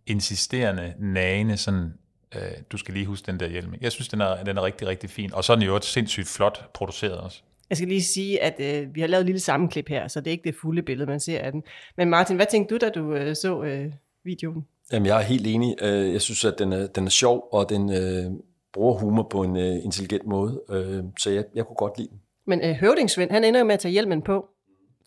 insisterende, 0.06 0.94
nagende, 0.98 1.56
sådan, 1.56 1.94
øh, 2.34 2.52
du 2.72 2.76
skal 2.76 2.94
lige 2.94 3.06
huske 3.06 3.26
den 3.26 3.40
der 3.40 3.48
hjelm. 3.48 3.74
Jeg 3.80 3.92
synes, 3.92 4.08
den 4.08 4.20
er, 4.20 4.44
den 4.44 4.58
er 4.58 4.62
rigtig, 4.62 4.88
rigtig 4.88 5.10
fin. 5.10 5.34
Og 5.34 5.44
så 5.44 5.52
er 5.52 5.56
den 5.56 5.64
jo 5.64 5.74
også 5.74 5.88
sindssygt 5.88 6.28
flot 6.28 6.70
produceret 6.72 7.18
også. 7.18 7.42
Jeg 7.70 7.76
skal 7.76 7.88
lige 7.88 8.02
sige, 8.02 8.42
at 8.42 8.60
øh, 8.60 8.94
vi 8.94 9.00
har 9.00 9.08
lavet 9.08 9.20
et 9.20 9.26
lille 9.26 9.40
sammenklip 9.40 9.88
her, 9.88 10.08
så 10.08 10.20
det 10.20 10.26
er 10.26 10.30
ikke 10.32 10.44
det 10.44 10.54
fulde 10.60 10.82
billede, 10.82 11.10
man 11.10 11.20
ser 11.20 11.38
af 11.40 11.52
den. 11.52 11.62
Men 11.96 12.10
Martin, 12.10 12.36
hvad 12.36 12.46
tænkte 12.50 12.74
du, 12.74 12.86
da 12.86 12.90
du 12.90 13.14
øh, 13.14 13.36
så 13.36 13.62
øh, 13.62 13.92
videoen? 14.24 14.66
Jamen, 14.92 15.06
jeg 15.06 15.18
er 15.18 15.22
helt 15.22 15.46
enig. 15.46 15.76
Øh, 15.82 16.12
Jeg 16.12 16.20
synes, 16.20 16.44
at 16.44 16.54
den 16.58 16.72
er, 16.72 16.86
den 16.86 17.06
er 17.06 17.10
sjov, 17.10 17.48
og 17.52 17.68
den 17.68 17.90
øh, 17.92 18.30
bruger 18.72 18.98
humor 18.98 19.26
på 19.30 19.42
en 19.42 19.56
øh, 19.56 19.84
intelligent 19.84 20.26
måde. 20.26 20.62
Øh, 20.70 21.04
Så 21.18 21.30
jeg, 21.30 21.44
jeg 21.54 21.66
kunne 21.66 21.76
godt 21.76 21.98
lide 21.98 22.08
den. 22.08 22.20
Men 22.46 22.60
øh, 22.60 22.74
Høvdingsvind, 22.74 23.30
han 23.30 23.44
ender 23.44 23.60
jo 23.60 23.66
med 23.66 23.74
at 23.74 23.80
tage 23.80 23.92
hjelmen 23.92 24.22
på. 24.22 24.46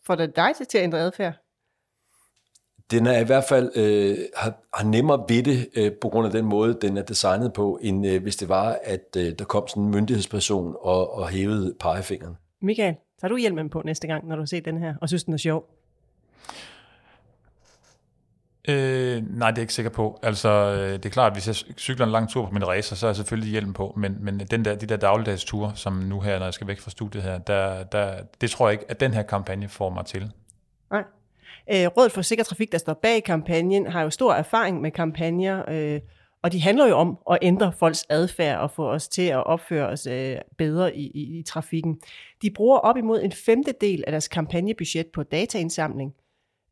Får 0.05 0.15
det 0.15 0.35
dig 0.35 0.49
til 0.69 0.77
at 0.77 0.83
ændre 0.83 0.99
adfærd? 0.99 1.33
Den 2.91 3.05
er 3.07 3.19
i 3.19 3.23
hvert 3.23 3.43
fald 3.43 3.71
øh, 3.75 4.17
har, 4.35 4.53
har 4.73 4.85
nemmere 4.85 5.25
ved 5.29 5.43
det 5.43 5.69
øh, 5.75 5.91
på 6.01 6.09
grund 6.09 6.25
af 6.25 6.31
den 6.31 6.45
måde, 6.45 6.77
den 6.81 6.97
er 6.97 7.01
designet 7.01 7.53
på, 7.53 7.79
end 7.81 8.07
øh, 8.07 8.21
hvis 8.23 8.35
det 8.35 8.49
var, 8.49 8.79
at 8.83 9.15
øh, 9.17 9.31
der 9.39 9.45
kom 9.45 9.67
sådan 9.67 9.83
en 9.83 9.91
myndighedsperson 9.91 10.75
og, 10.79 11.13
og 11.13 11.29
hævede 11.29 11.75
pegefingeren. 11.79 12.35
Michael, 12.63 12.95
tager 13.21 13.29
du 13.29 13.37
hjelmen 13.37 13.69
på 13.69 13.81
næste 13.85 14.07
gang, 14.07 14.27
når 14.27 14.35
du 14.35 14.41
har 14.41 14.45
set 14.45 14.65
den 14.65 14.77
her, 14.77 14.95
og 15.01 15.07
synes, 15.07 15.23
den 15.23 15.33
er 15.33 15.37
sjov? 15.37 15.69
Øh, 18.69 19.23
nej, 19.37 19.51
det 19.51 19.57
er 19.57 19.61
jeg 19.61 19.61
ikke 19.61 19.73
sikker 19.73 19.91
på. 19.91 20.19
Altså, 20.21 20.49
øh, 20.49 20.93
det 20.93 21.05
er 21.05 21.09
klart, 21.09 21.31
at 21.31 21.35
hvis 21.35 21.47
jeg 21.47 21.55
cykler 21.77 22.05
en 22.05 22.11
lang 22.11 22.29
tur 22.29 22.45
på 22.45 22.53
min 22.53 22.67
racer, 22.67 22.95
så 22.95 23.05
er 23.05 23.09
jeg 23.09 23.15
selvfølgelig 23.15 23.51
hjelm 23.51 23.73
på, 23.73 23.93
men, 23.97 24.17
men 24.19 24.39
den 24.39 24.65
der, 24.65 24.75
de 24.75 24.85
der 24.85 24.97
dagligdags 24.97 25.45
ture, 25.45 25.71
som 25.75 25.93
nu 25.93 26.19
her, 26.19 26.39
når 26.39 26.45
jeg 26.45 26.53
skal 26.53 26.67
væk 26.67 26.79
fra 26.79 26.91
studiet 26.91 27.23
her, 27.23 27.37
der, 27.37 27.83
der, 27.83 28.23
det 28.41 28.49
tror 28.49 28.67
jeg 28.67 28.73
ikke, 28.73 28.91
at 28.91 28.99
den 28.99 29.13
her 29.13 29.23
kampagne 29.23 29.69
får 29.69 29.89
mig 29.89 30.05
til. 30.05 30.31
Nej. 30.91 31.03
Øh, 31.71 31.87
Rådet 31.97 32.11
for 32.11 32.21
Sikker 32.21 32.43
Trafik, 32.43 32.71
der 32.71 32.77
står 32.77 32.93
bag 32.93 33.23
kampagnen, 33.23 33.87
har 33.87 34.01
jo 34.01 34.09
stor 34.09 34.33
erfaring 34.33 34.81
med 34.81 34.91
kampagner, 34.91 35.63
øh, 35.69 36.01
og 36.43 36.51
de 36.51 36.61
handler 36.61 36.87
jo 36.87 36.95
om 36.95 37.17
at 37.31 37.37
ændre 37.41 37.73
folks 37.79 38.05
adfærd 38.09 38.59
og 38.59 38.71
få 38.71 38.89
os 38.89 39.07
til 39.07 39.27
at 39.27 39.45
opføre 39.45 39.87
os 39.87 40.07
øh, 40.07 40.37
bedre 40.57 40.95
i, 40.95 41.11
i, 41.13 41.39
i 41.39 41.43
trafikken. 41.43 42.01
De 42.41 42.51
bruger 42.51 42.77
op 42.77 42.97
imod 42.97 43.21
en 43.21 43.31
femtedel 43.31 44.03
af 44.07 44.11
deres 44.11 44.27
kampagnebudget 44.27 45.07
på 45.13 45.23
dataindsamling, 45.23 46.15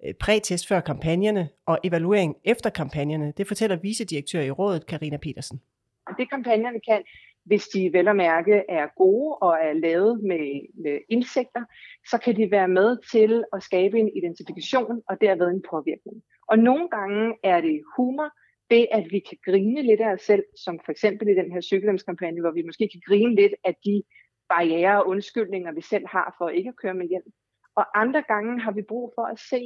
øh, 0.06 0.14
prætest 0.20 0.68
før 0.68 0.80
kampagnerne 0.80 1.50
og 1.66 1.80
evaluering 1.84 2.36
efter 2.44 2.70
kampagnerne. 2.70 3.34
Det 3.38 3.48
fortæller 3.48 3.76
vicedirektør 3.76 4.42
i 4.42 4.52
rådet, 4.52 4.88
Karina 4.88 5.18
Petersen. 5.18 5.62
Det 6.18 6.30
kampagnerne 6.30 6.80
kan, 6.90 7.04
hvis 7.46 7.68
de 7.68 7.94
vel 7.94 8.08
og 8.08 8.16
mærke 8.16 8.64
er 8.70 8.88
gode 8.98 9.36
og 9.36 9.58
er 9.62 9.74
lavet 9.74 10.24
med, 10.24 10.62
med 10.84 11.00
indsigter, 11.10 11.64
så 12.10 12.18
kan 12.18 12.36
de 12.36 12.52
være 12.52 12.68
med 12.68 12.98
til 13.12 13.44
at 13.54 13.64
skabe 13.64 14.00
en 14.00 14.10
identifikation 14.18 15.02
og 15.10 15.22
derved 15.22 15.48
en 15.48 15.64
påvirkning. 15.70 16.18
Og 16.48 16.60
nogle 16.60 16.90
gange 16.90 17.36
er 17.44 17.62
det 17.62 17.82
humor, 17.96 18.30
det 18.72 18.88
at 18.92 19.06
vi 19.12 19.20
kan 19.20 19.38
grine 19.46 19.82
lidt 19.82 20.02
af 20.02 20.14
os 20.14 20.22
selv, 20.22 20.44
som 20.64 20.80
for 20.86 20.92
eksempel 20.92 21.28
i 21.28 21.40
den 21.42 21.52
her 21.52 21.62
cykelhjelmskampagne, 21.62 22.42
hvor 22.42 22.52
vi 22.52 22.64
måske 22.70 22.90
kan 22.94 23.02
grine 23.08 23.36
lidt 23.36 23.56
af 23.64 23.76
de 23.86 24.04
barriere 24.50 25.04
og 25.04 25.08
undskyldninger, 25.08 25.72
vi 25.72 25.82
selv 25.82 26.06
har 26.08 26.36
for 26.38 26.50
ikke 26.50 26.70
at 26.70 26.80
køre 26.82 26.94
med 26.94 27.08
hjem. 27.08 27.28
Og 27.76 27.86
andre 28.02 28.24
gange 28.28 28.62
har 28.62 28.72
vi 28.72 28.82
brug 28.82 29.14
for 29.16 29.26
at 29.34 29.40
se 29.40 29.62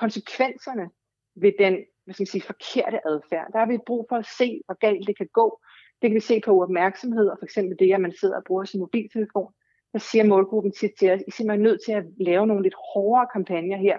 konsekvenserne 0.00 0.86
ved 1.34 1.52
den 1.58 1.74
hvad 2.04 2.14
skal 2.14 2.22
man 2.22 2.34
sige, 2.34 2.52
forkerte 2.54 3.06
adfærd. 3.06 3.46
Der 3.52 3.58
har 3.58 3.66
vi 3.66 3.78
brug 3.86 4.06
for 4.08 4.16
at 4.16 4.26
se, 4.38 4.48
hvor 4.66 4.76
galt 4.86 5.06
det 5.06 5.16
kan 5.16 5.28
gå. 5.32 5.60
Det 6.02 6.10
kan 6.10 6.14
vi 6.14 6.20
se 6.20 6.40
på 6.44 6.50
uopmærksomhed, 6.50 7.26
og 7.28 7.36
for 7.38 7.44
eksempel 7.44 7.78
det, 7.78 7.94
at 7.94 8.00
man 8.00 8.14
sidder 8.20 8.36
og 8.36 8.44
bruger 8.46 8.64
sin 8.64 8.80
mobiltelefon. 8.80 9.52
Der 9.92 9.98
siger 9.98 10.24
målgruppen 10.24 10.72
tit 10.72 10.90
til 10.98 11.10
os, 11.12 11.20
I 11.20 11.24
er 11.28 11.32
simpelthen 11.32 11.62
nødt 11.62 11.80
til 11.84 11.92
at 11.92 12.04
lave 12.20 12.46
nogle 12.46 12.62
lidt 12.62 12.74
hårdere 12.94 13.28
kampagner 13.32 13.76
her. 13.76 13.98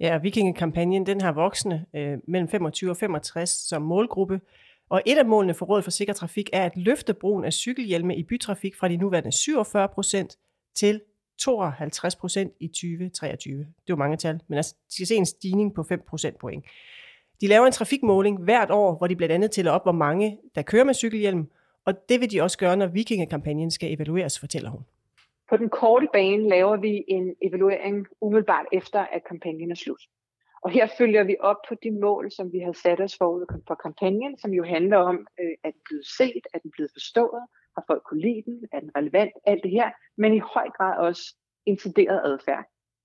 Ja, 0.00 0.18
Vikingekampagnen, 0.18 1.06
den 1.06 1.20
har 1.20 1.32
voksne 1.32 1.86
øh, 1.94 2.18
mellem 2.28 2.48
25 2.48 2.90
og 2.90 2.96
65 2.96 3.50
som 3.50 3.82
målgruppe. 3.82 4.40
Og 4.88 5.02
et 5.06 5.18
af 5.18 5.24
målene 5.24 5.54
for 5.54 5.66
Rådet 5.66 5.84
for 5.84 5.90
Sikker 5.90 6.14
Trafik 6.14 6.50
er 6.52 6.64
at 6.64 6.72
løfte 6.76 7.14
brugen 7.14 7.44
af 7.44 7.52
cykelhjelme 7.52 8.16
i 8.16 8.22
bytrafik 8.22 8.76
fra 8.76 8.88
de 8.88 8.96
nuværende 8.96 9.32
47 9.32 9.88
procent 9.88 10.36
til 10.74 11.00
52 11.38 12.16
procent 12.16 12.52
i 12.60 12.68
2023. 12.68 13.58
Det 13.58 13.64
er 13.64 13.66
jo 13.90 13.96
mange 13.96 14.16
tal, 14.16 14.40
men 14.48 14.56
altså, 14.56 14.74
de 14.88 14.94
skal 14.94 15.06
se 15.06 15.14
en 15.14 15.26
stigning 15.26 15.74
på 15.74 15.82
5 15.82 16.02
procentpoint. 16.08 16.64
De 17.40 17.46
laver 17.46 17.66
en 17.66 17.72
trafikmåling 17.72 18.42
hvert 18.42 18.70
år, 18.70 18.96
hvor 18.96 19.06
de 19.06 19.16
blandt 19.16 19.32
andet 19.32 19.50
tæller 19.50 19.72
op, 19.72 19.84
hvor 19.84 19.92
mange 19.92 20.38
der 20.54 20.62
kører 20.62 20.84
med 20.84 20.94
cykelhjelm, 20.94 21.50
og 21.84 21.94
det 22.08 22.20
vil 22.20 22.30
de 22.30 22.42
også 22.42 22.58
gøre, 22.58 22.76
når 22.76 22.86
vikingekampagnen 22.86 23.70
skal 23.70 23.92
evalueres, 23.92 24.38
fortæller 24.38 24.70
hun. 24.70 24.80
På 25.48 25.56
den 25.56 25.68
korte 25.68 26.08
bane 26.12 26.48
laver 26.48 26.76
vi 26.76 27.04
en 27.08 27.36
evaluering 27.42 28.06
umiddelbart 28.20 28.66
efter, 28.72 29.00
at 29.00 29.24
kampagnen 29.28 29.70
er 29.70 29.74
slut. 29.74 30.02
Og 30.64 30.70
her 30.70 30.86
følger 30.98 31.24
vi 31.24 31.36
op 31.40 31.56
på 31.68 31.74
de 31.82 31.90
mål, 31.90 32.30
som 32.30 32.52
vi 32.52 32.58
har 32.58 32.72
sat 32.72 33.00
os 33.00 33.16
forud 33.18 33.62
for 33.68 33.74
kampagnen, 33.74 34.38
som 34.38 34.50
jo 34.50 34.64
handler 34.64 34.98
om, 34.98 35.26
øh, 35.40 35.54
at 35.64 35.72
den 35.74 35.82
blevet 35.88 36.06
set, 36.06 36.44
at 36.54 36.62
den 36.62 36.70
blevet 36.70 36.90
forstået, 36.92 37.42
har 37.74 37.84
folk 37.86 38.02
kunne 38.08 38.20
lide 38.20 38.42
den, 38.46 38.68
er 38.72 38.80
den 38.80 38.90
relevant, 38.96 39.32
alt 39.46 39.62
det 39.62 39.70
her, 39.70 39.90
men 40.16 40.34
i 40.34 40.38
høj 40.38 40.68
grad 40.76 40.98
også 40.98 41.36
incideret 41.66 42.20
adfærd. 42.30 42.64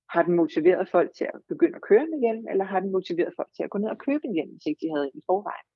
Har 0.10 0.24
den 0.24 0.36
motiveret 0.36 0.90
folk 0.90 1.10
til 1.18 1.24
at 1.34 1.40
begynde 1.48 1.76
at 1.76 1.82
køre 1.82 2.08
med 2.08 2.20
hjelm, 2.20 2.46
eller 2.52 2.66
har 2.66 2.80
den 2.80 2.92
motiveret 2.92 3.34
folk 3.36 3.50
til 3.56 3.64
at 3.64 3.70
gå 3.70 3.78
ned 3.78 3.90
og 3.90 3.98
købe 3.98 4.26
en 4.26 4.34
hjelm, 4.34 4.52
hvis 4.52 4.66
ikke 4.66 4.82
de 4.86 4.94
havde 4.96 5.12
i 5.14 5.22
forvejen? 5.26 5.68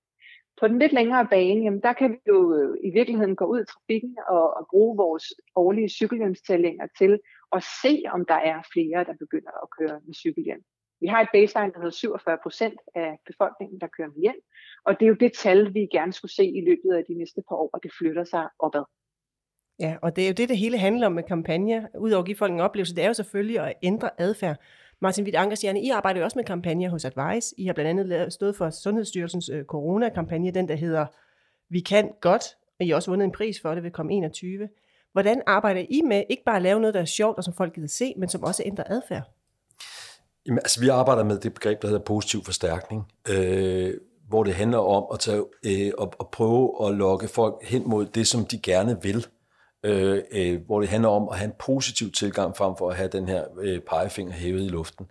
På 0.60 0.68
den 0.68 0.80
lidt 0.80 0.94
længere 0.94 1.28
bane, 1.28 1.64
jamen 1.64 1.82
der 1.82 1.94
kan 1.94 2.12
vi 2.12 2.18
jo 2.28 2.56
øh, 2.58 2.78
i 2.84 2.90
virkeligheden 2.94 3.36
gå 3.36 3.46
ud 3.46 3.62
i 3.62 3.66
trafikken 3.66 4.18
og, 4.28 4.58
og 4.58 4.68
bruge 4.72 4.98
vores 4.98 5.26
årlige 5.56 5.90
cykelhjelmstællinger 5.90 6.88
til 6.98 7.20
at 7.56 7.64
se, 7.82 8.04
om 8.16 8.26
der 8.26 8.40
er 8.52 8.62
flere, 8.74 9.04
der 9.04 9.14
begynder 9.20 9.52
at 9.64 9.68
køre 9.78 10.02
med 10.06 10.14
cykelhjelm. 10.14 10.64
Vi 11.02 11.08
har 11.08 11.22
et 11.22 11.30
baseline, 11.34 11.74
der 11.74 11.80
hedder 11.80 11.92
47 11.92 12.38
procent 12.44 12.80
af 12.96 13.18
befolkningen, 13.30 13.82
der 13.82 13.88
kører 13.98 14.08
med 14.08 14.22
hjelm, 14.22 14.44
og 14.86 15.00
det 15.00 15.06
er 15.06 15.10
jo 15.10 15.20
det 15.26 15.32
tal, 15.34 15.74
vi 15.74 15.88
gerne 15.92 16.14
skulle 16.14 16.36
se 16.40 16.46
i 16.46 16.62
løbet 16.70 16.92
af 16.98 17.04
de 17.08 17.14
næste 17.14 17.42
par 17.48 17.56
år, 17.56 17.70
og 17.74 17.80
det 17.84 17.92
flytter 18.00 18.24
sig 18.24 18.48
opad. 18.60 18.84
Ja, 19.80 19.98
og 20.02 20.16
det 20.16 20.24
er 20.24 20.28
jo 20.28 20.34
det, 20.34 20.50
det 20.50 20.58
hele 20.58 20.78
handler 20.78 21.08
om 21.08 21.12
med 21.14 21.24
kampagner. 21.24 21.88
Udover 22.00 22.22
at 22.22 22.26
give 22.26 22.38
folk 22.38 22.54
en 22.54 22.60
oplevelse, 22.60 22.96
det 22.96 23.04
er 23.04 23.08
jo 23.08 23.14
selvfølgelig 23.14 23.60
at 23.60 23.74
ændre 23.84 24.10
adfærd. 24.18 24.58
Martin 25.04 25.24
Witt 25.24 25.36
Ankerstjerne, 25.36 25.82
I 25.82 25.90
arbejder 25.90 26.20
jo 26.20 26.24
også 26.24 26.38
med 26.38 26.44
kampagner 26.44 26.90
hos 26.90 27.06
Advice. 27.06 27.56
I 27.58 27.66
har 27.66 27.74
blandt 27.74 28.00
andet 28.00 28.34
stået 28.34 28.56
for 28.56 28.70
Sundhedsstyrelsens 28.70 29.50
øh, 29.50 29.66
coronakampagne, 29.66 30.52
den 30.52 30.68
der 30.68 30.76
hedder 30.76 31.06
Vi 31.70 31.80
kan 31.80 32.12
godt, 32.22 32.44
og 32.80 32.86
I 32.86 32.90
har 32.90 32.96
også 32.96 33.12
vundet 33.12 33.26
en 33.26 33.32
pris 33.32 33.62
for 33.62 33.76
det 33.76 33.84
ved 33.84 33.92
COM21. 34.00 34.68
Hvordan 35.12 35.42
arbejder 35.48 35.86
I 35.90 36.02
med 36.02 36.24
ikke 36.30 36.44
bare 36.46 36.56
at 36.56 36.62
lave 36.62 36.80
noget, 36.80 36.94
der 36.94 37.02
er 37.02 37.06
sjovt 37.06 37.38
og 37.38 37.44
som 37.44 37.54
folk 37.54 37.76
gider 37.76 37.88
se, 37.88 38.14
men 38.18 38.30
som 38.30 38.44
også 38.44 38.64
ændrer 38.66 38.84
adfærd? 38.88 39.24
Jamen, 40.46 40.60
altså, 40.60 40.82
vi 40.82 40.88
arbejder 40.88 41.24
med 41.24 41.40
det 41.40 41.54
begreb, 41.54 41.82
der 41.82 41.88
hedder 41.88 42.04
positiv 42.04 42.44
forstærkning, 42.44 43.04
øh, 43.30 43.94
hvor 44.28 44.44
det 44.44 44.54
handler 44.54 44.78
om 44.78 45.06
at, 45.14 45.20
tage, 45.20 45.44
øh, 45.66 45.92
at, 46.02 46.10
at 46.20 46.28
prøve 46.32 46.88
at 46.88 46.96
lokke 46.96 47.28
folk 47.28 47.64
hen 47.64 47.90
mod 47.90 48.06
det, 48.06 48.28
som 48.28 48.46
de 48.46 48.60
gerne 48.60 49.02
vil. 49.02 49.28
Øh, 49.84 50.24
øh, 50.32 50.62
hvor 50.66 50.80
det 50.80 50.90
handler 50.90 51.10
om 51.10 51.28
at 51.32 51.38
have 51.38 51.46
en 51.46 51.56
positiv 51.60 52.12
tilgang 52.12 52.58
frem 52.58 52.76
for 52.78 52.90
at 52.90 52.96
have 52.96 53.10
den 53.10 53.28
her 53.28 53.44
øh, 53.62 53.80
pegefinger 53.80 54.34
hævet 54.34 54.66
i 54.66 54.68
luften. 54.68 55.06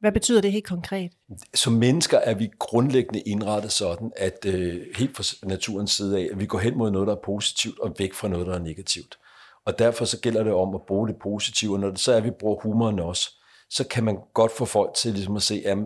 Hvad 0.00 0.12
betyder 0.12 0.40
det 0.40 0.52
helt 0.52 0.66
konkret? 0.66 1.12
Som 1.54 1.72
mennesker 1.72 2.18
er 2.18 2.34
vi 2.34 2.50
grundlæggende 2.58 3.20
indrettet 3.20 3.72
sådan, 3.72 4.12
at 4.16 4.46
øh, 4.46 4.86
helt 4.96 5.16
fra 5.16 5.46
naturens 5.46 5.90
side 5.90 6.18
af, 6.18 6.28
at 6.32 6.40
vi 6.40 6.46
går 6.46 6.58
hen 6.58 6.78
mod 6.78 6.90
noget, 6.90 7.08
der 7.08 7.14
er 7.14 7.20
positivt, 7.24 7.78
og 7.78 7.94
væk 7.98 8.14
fra 8.14 8.28
noget, 8.28 8.46
der 8.46 8.54
er 8.54 8.58
negativt. 8.58 9.18
Og 9.66 9.78
derfor 9.78 10.04
så 10.04 10.20
gælder 10.20 10.42
det 10.42 10.52
om 10.52 10.74
at 10.74 10.80
bruge 10.86 11.08
det 11.08 11.16
positive, 11.22 11.74
og 11.74 11.80
når 11.80 11.90
det 11.90 11.98
så 11.98 12.12
er, 12.12 12.16
at 12.16 12.24
vi 12.24 12.30
bruger 12.30 12.60
humoren 12.62 12.98
også, 12.98 13.30
så 13.70 13.84
kan 13.88 14.04
man 14.04 14.18
godt 14.34 14.52
få 14.52 14.64
folk 14.64 14.94
til 14.94 15.12
ligesom 15.12 15.36
at 15.36 15.42
se, 15.42 15.62
at 15.66 15.78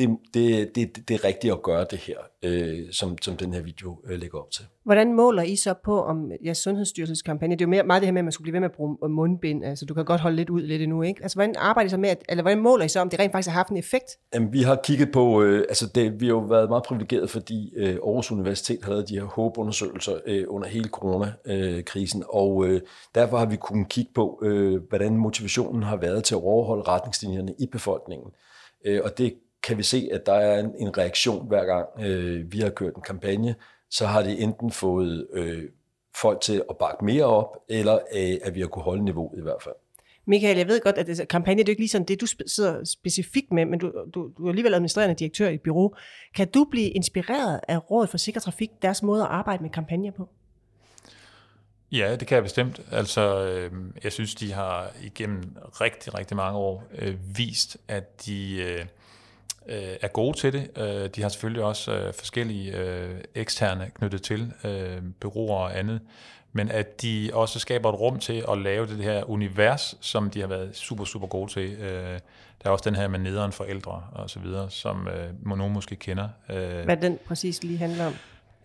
det, 0.00 0.18
det, 0.34 0.74
det, 0.74 1.08
det 1.08 1.14
er 1.14 1.24
rigtigt 1.24 1.52
at 1.52 1.62
gøre 1.62 1.86
det 1.90 1.98
her, 1.98 2.16
øh, 2.42 2.92
som, 2.92 3.18
som 3.22 3.36
den 3.36 3.54
her 3.54 3.62
video 3.62 4.00
øh, 4.06 4.18
lægger 4.20 4.38
op 4.38 4.50
til. 4.50 4.64
Hvordan 4.84 5.12
måler 5.12 5.42
I 5.42 5.56
så 5.56 5.74
på, 5.84 6.02
om 6.02 6.32
ja, 6.44 6.54
Sundhedsstyrelsens 6.54 7.22
kampagne, 7.22 7.54
det 7.54 7.60
er 7.60 7.64
jo 7.64 7.70
mere, 7.70 7.82
meget 7.82 8.00
det 8.00 8.06
her 8.06 8.12
med, 8.12 8.20
at 8.20 8.24
man 8.24 8.32
skulle 8.32 8.44
blive 8.44 8.52
ved 8.52 8.60
med 8.60 8.68
at 8.68 8.74
bruge 8.74 9.08
mundbind, 9.08 9.64
altså 9.64 9.86
du 9.86 9.94
kan 9.94 10.04
godt 10.04 10.20
holde 10.20 10.36
lidt 10.36 10.50
ud 10.50 10.62
lidt 10.62 10.82
endnu, 10.82 11.02
ikke? 11.02 11.22
Altså 11.22 11.36
hvordan 11.36 11.54
arbejder 11.58 11.86
I 11.86 11.90
så 11.90 11.96
med, 11.96 12.08
at, 12.08 12.22
eller 12.28 12.42
hvordan 12.42 12.58
måler 12.58 12.84
I 12.84 12.88
så, 12.88 13.00
om 13.00 13.10
det 13.10 13.18
rent 13.18 13.32
faktisk 13.32 13.48
har 13.48 13.58
haft 13.58 13.68
en 13.68 13.76
effekt? 13.76 14.18
Jamen, 14.34 14.52
vi 14.52 14.62
har 14.62 14.80
kigget 14.84 15.12
på, 15.12 15.42
øh, 15.42 15.60
altså 15.68 15.86
det, 15.94 16.20
vi 16.20 16.26
har 16.26 16.32
jo 16.32 16.38
været 16.38 16.68
meget 16.68 16.82
privilegeret, 16.82 17.30
fordi 17.30 17.72
øh, 17.76 17.94
Aarhus 17.94 18.32
Universitet 18.32 18.78
har 18.84 18.90
lavet 18.90 19.08
de 19.08 19.14
her 19.14 19.24
håbundersøgelser 19.24 20.14
øh, 20.26 20.44
under 20.48 20.68
hele 20.68 20.88
coronakrisen, 20.88 22.24
og 22.28 22.66
øh, 22.66 22.80
derfor 23.14 23.36
har 23.38 23.46
vi 23.46 23.56
kunnet 23.56 23.88
kigge 23.88 24.10
på, 24.14 24.40
øh, 24.42 24.80
hvordan 24.88 25.16
motivationen 25.16 25.82
har 25.82 25.96
været 25.96 26.24
til 26.24 26.34
at 26.34 26.40
overholde 26.42 26.82
retningslinjerne 26.82 27.54
i 27.58 27.66
befolkningen. 27.72 28.30
Øh, 28.84 29.00
og 29.04 29.18
det 29.18 29.34
kan 29.62 29.78
vi 29.78 29.82
se, 29.82 30.08
at 30.12 30.26
der 30.26 30.32
er 30.32 30.60
en, 30.60 30.74
en 30.78 30.98
reaktion 30.98 31.48
hver 31.48 31.64
gang 31.64 31.86
øh, 32.00 32.52
vi 32.52 32.60
har 32.60 32.70
kørt 32.70 32.94
en 32.94 33.02
kampagne, 33.02 33.54
så 33.90 34.06
har 34.06 34.22
det 34.22 34.42
enten 34.42 34.70
fået 34.70 35.26
øh, 35.32 35.62
folk 36.16 36.40
til 36.40 36.62
at 36.70 36.76
bakke 36.76 37.04
mere 37.04 37.24
op, 37.24 37.56
eller 37.68 37.94
øh, 37.94 38.36
at 38.42 38.54
vi 38.54 38.60
har 38.60 38.66
kunne 38.66 38.82
holde 38.82 39.04
niveauet 39.04 39.38
i 39.38 39.42
hvert 39.42 39.62
fald. 39.62 39.74
Michael, 40.26 40.56
jeg 40.56 40.66
ved 40.66 40.80
godt, 40.80 40.98
at 40.98 41.06
det, 41.06 41.28
kampagne 41.28 41.58
det 41.58 41.68
er 41.68 41.70
ikke 41.70 41.80
lige 41.80 41.88
sådan 41.88 42.04
det, 42.04 42.20
du 42.20 42.26
sidder 42.46 42.84
specifikt 42.84 43.52
med, 43.52 43.64
men 43.64 43.78
du, 43.78 43.92
du, 44.14 44.30
du 44.38 44.44
er 44.44 44.48
alligevel 44.48 44.74
administrerende 44.74 45.14
direktør 45.14 45.48
i 45.48 45.54
et 45.54 45.60
bureau. 45.60 45.94
Kan 46.34 46.48
du 46.48 46.66
blive 46.70 46.90
inspireret 46.90 47.60
af 47.68 47.90
Rådet 47.90 48.10
for 48.10 48.18
Sikker 48.18 48.40
Trafik, 48.40 48.70
deres 48.82 49.02
måde 49.02 49.22
at 49.22 49.28
arbejde 49.28 49.62
med 49.62 49.70
kampagner 49.70 50.10
på? 50.10 50.28
Ja, 51.92 52.16
det 52.16 52.28
kan 52.28 52.34
jeg 52.34 52.42
bestemt. 52.42 52.80
Altså, 52.92 53.46
øh, 53.46 53.72
jeg 54.04 54.12
synes, 54.12 54.34
de 54.34 54.52
har 54.52 54.90
igennem 55.02 55.56
rigtig, 55.80 56.14
rigtig 56.14 56.36
mange 56.36 56.58
år 56.58 56.84
øh, 56.98 57.14
vist, 57.36 57.76
at 57.88 58.26
de... 58.26 58.56
Øh, 58.56 58.86
øh, 59.68 59.96
er 60.00 60.08
gode 60.08 60.38
til 60.38 60.52
det. 60.52 60.70
Øh, 60.78 61.10
de 61.16 61.22
har 61.22 61.28
selvfølgelig 61.28 61.64
også 61.64 61.92
øh, 61.92 62.14
forskellige 62.14 62.76
øh, 62.76 63.20
eksterne 63.34 63.90
knyttet 63.94 64.22
til, 64.22 64.52
øh, 64.64 65.02
bureauer 65.20 65.56
og 65.58 65.78
andet, 65.78 66.00
men 66.52 66.68
at 66.70 67.02
de 67.02 67.30
også 67.32 67.58
skaber 67.58 67.92
et 67.92 68.00
rum 68.00 68.18
til 68.18 68.44
at 68.52 68.58
lave 68.58 68.86
det 68.86 69.04
her 69.04 69.30
univers, 69.30 69.94
som 70.00 70.30
de 70.30 70.40
har 70.40 70.46
været 70.46 70.76
super, 70.76 71.04
super 71.04 71.26
gode 71.26 71.50
til. 71.52 71.70
Øh, 71.72 72.18
der 72.62 72.68
er 72.68 72.70
også 72.70 72.90
den 72.90 72.94
her 72.94 73.08
med 73.08 73.18
nederen 73.18 73.52
forældre 73.52 74.02
og 74.12 74.30
så 74.30 74.38
videre, 74.38 74.70
som 74.70 75.08
øh, 75.08 75.56
nogen 75.58 75.72
måske 75.72 75.96
kender. 75.96 76.28
Øh, 76.50 76.84
Hvad 76.84 76.96
den 76.96 77.18
præcis 77.26 77.62
lige 77.62 77.78
handler 77.78 78.06
om? 78.06 78.14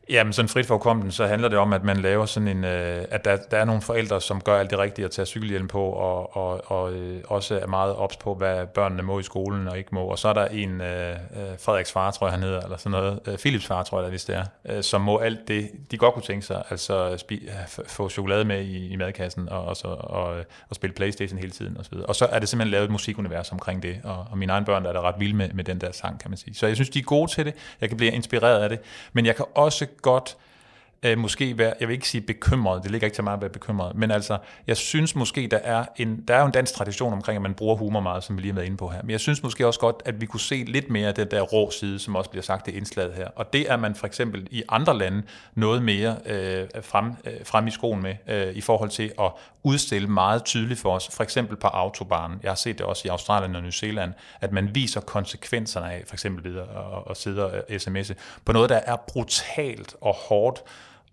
Jamen, 0.09 0.33
sådan 0.33 0.49
frit 0.49 0.65
for 0.65 1.09
så 1.09 1.27
handler 1.27 1.47
det 1.47 1.57
om, 1.57 1.73
at 1.73 1.83
man 1.83 1.97
laver 1.97 2.25
sådan 2.25 2.47
en, 2.47 2.63
øh, 2.63 3.05
at 3.11 3.25
der, 3.25 3.37
der 3.51 3.57
er 3.57 3.65
nogle 3.65 3.81
forældre, 3.81 4.21
som 4.21 4.41
gør 4.41 4.59
alt 4.59 4.69
det 4.69 4.79
rigtige 4.79 5.05
at 5.05 5.11
tage 5.11 5.25
cykelhjelm 5.25 5.67
på, 5.67 5.81
og, 5.83 6.37
og, 6.37 6.71
og 6.71 6.93
øh, 6.93 7.23
også 7.27 7.59
er 7.59 7.67
meget 7.67 7.95
ops 7.95 8.17
på, 8.17 8.33
hvad 8.33 8.67
børnene 8.67 9.03
må 9.03 9.19
i 9.19 9.23
skolen 9.23 9.67
og 9.67 9.77
ikke 9.77 9.95
må. 9.95 10.01
Og 10.01 10.19
så 10.19 10.27
er 10.27 10.33
der 10.33 10.45
en, 10.45 10.81
øh, 10.81 11.09
øh 11.11 11.15
Frederiks 11.59 11.91
far, 11.91 12.11
tror 12.11 12.27
jeg 12.27 12.31
han 12.31 12.43
hedder, 12.43 12.61
eller 12.61 12.77
sådan 12.77 12.91
noget, 12.91 13.19
øh, 13.27 13.37
Philips 13.37 13.65
far, 13.65 13.83
tror 13.83 14.01
jeg, 14.01 14.09
hvis 14.09 14.25
det 14.25 14.35
er, 14.35 14.45
øh, 14.69 14.83
som 14.83 15.01
må 15.01 15.17
alt 15.17 15.47
det, 15.47 15.69
de 15.91 15.97
godt 15.97 16.13
kunne 16.13 16.23
tænke 16.23 16.45
sig, 16.45 16.63
altså 16.69 17.17
spi, 17.17 17.35
øh, 17.35 17.83
få 17.87 18.09
chokolade 18.09 18.45
med 18.45 18.61
i, 18.61 18.87
i 18.87 18.95
madkassen, 18.95 19.49
og, 19.49 19.65
og, 19.65 19.77
så, 19.77 19.87
og, 19.87 20.37
øh, 20.37 20.43
og 20.69 20.75
spille 20.75 20.93
Playstation 20.93 21.39
hele 21.39 21.51
tiden, 21.51 21.77
og 21.77 21.85
så 21.85 21.91
videre. 21.91 22.05
Og 22.05 22.15
så 22.15 22.25
er 22.25 22.39
det 22.39 22.49
simpelthen 22.49 22.71
lavet 22.71 22.85
et 22.85 22.91
musikunivers 22.91 23.51
omkring 23.51 23.83
det, 23.83 24.01
og, 24.03 24.27
og 24.31 24.37
mine 24.37 24.51
egne 24.51 24.65
børn 24.65 24.83
der 24.83 24.89
er 24.89 24.93
da 24.93 25.01
ret 25.01 25.15
vilde 25.19 25.35
med, 25.35 25.49
med 25.53 25.63
den 25.63 25.81
der 25.81 25.91
sang, 25.91 26.19
kan 26.19 26.31
man 26.31 26.37
sige. 26.37 26.55
Så 26.55 26.67
jeg 26.67 26.75
synes, 26.75 26.89
de 26.89 26.99
er 26.99 27.03
gode 27.03 27.31
til 27.31 27.45
det, 27.45 27.53
jeg 27.81 27.89
kan 27.89 27.97
blive 27.97 28.11
inspireret 28.11 28.63
af 28.63 28.69
det, 28.69 28.79
men 29.13 29.25
jeg 29.25 29.35
kan 29.35 29.45
også 29.55 29.87
godt 30.01 30.37
øh, 31.05 31.17
måske 31.17 31.57
være, 31.57 31.73
jeg 31.79 31.87
vil 31.87 31.93
ikke 31.93 32.09
sige 32.09 32.21
bekymret, 32.21 32.83
det 32.83 32.91
ligger 32.91 33.05
ikke 33.05 33.15
til 33.15 33.23
mig 33.23 33.33
at 33.33 33.41
være 33.41 33.49
bekymret, 33.49 33.95
men 33.95 34.11
altså, 34.11 34.37
jeg 34.67 34.77
synes 34.77 35.15
måske, 35.15 35.47
der 35.51 35.57
er 35.57 35.85
en, 35.97 36.23
der 36.27 36.35
er 36.35 36.39
jo 36.39 36.45
en 36.45 36.51
dansk 36.51 36.73
tradition 36.73 37.13
omkring, 37.13 37.35
at 37.35 37.41
man 37.41 37.53
bruger 37.53 37.75
humor 37.75 37.99
meget, 37.99 38.23
som 38.23 38.37
vi 38.37 38.41
lige 38.41 38.51
har 38.51 38.55
været 38.55 38.65
inde 38.65 38.77
på 38.77 38.87
her, 38.87 39.01
men 39.01 39.09
jeg 39.09 39.19
synes 39.19 39.43
måske 39.43 39.67
også 39.67 39.79
godt, 39.79 39.95
at 40.05 40.21
vi 40.21 40.25
kunne 40.25 40.39
se 40.39 40.63
lidt 40.67 40.89
mere 40.89 41.07
af 41.07 41.15
den 41.15 41.31
der 41.31 41.41
rå 41.41 41.71
side, 41.71 41.99
som 41.99 42.15
også 42.15 42.29
bliver 42.29 42.43
sagt 42.43 42.67
i 42.67 42.71
indslaget 42.71 43.13
her, 43.13 43.27
og 43.35 43.53
det 43.53 43.71
er 43.71 43.77
man 43.77 43.95
for 43.95 44.07
eksempel 44.07 44.47
i 44.51 44.63
andre 44.69 44.97
lande 44.97 45.23
noget 45.55 45.83
mere 45.83 46.17
øh, 46.25 46.67
frem, 46.81 47.11
øh, 47.25 47.33
frem 47.45 47.67
i 47.67 47.71
skoen 47.71 48.01
med, 48.01 48.15
øh, 48.27 48.55
i 48.55 48.61
forhold 48.61 48.89
til 48.89 49.11
at 49.19 49.31
udstille 49.63 50.07
meget 50.07 50.43
tydeligt 50.43 50.79
for 50.79 50.95
os, 50.95 51.09
for 51.11 51.23
eksempel 51.23 51.57
på 51.57 51.67
autobahnen, 51.67 52.39
jeg 52.43 52.51
har 52.51 52.55
set 52.55 52.77
det 52.77 52.85
også 52.85 53.07
i 53.07 53.09
Australien 53.09 53.55
og 53.55 53.61
New 53.61 53.71
Zealand, 53.71 54.13
at 54.41 54.51
man 54.51 54.75
viser 54.75 55.01
konsekvenserne 55.01 55.91
af, 55.91 56.03
for 56.07 56.15
eksempel 56.15 56.43
videre 56.43 56.63
at, 56.63 57.03
at 57.09 57.17
sidde 57.17 57.45
og 57.45 57.63
øh, 57.69 57.75
sms'e, 57.75 58.13
på 58.45 58.51
noget, 58.51 58.69
der 58.69 58.75
er 58.85 58.95
brutalt 59.07 59.95
og 60.01 60.13
hårdt, 60.13 60.63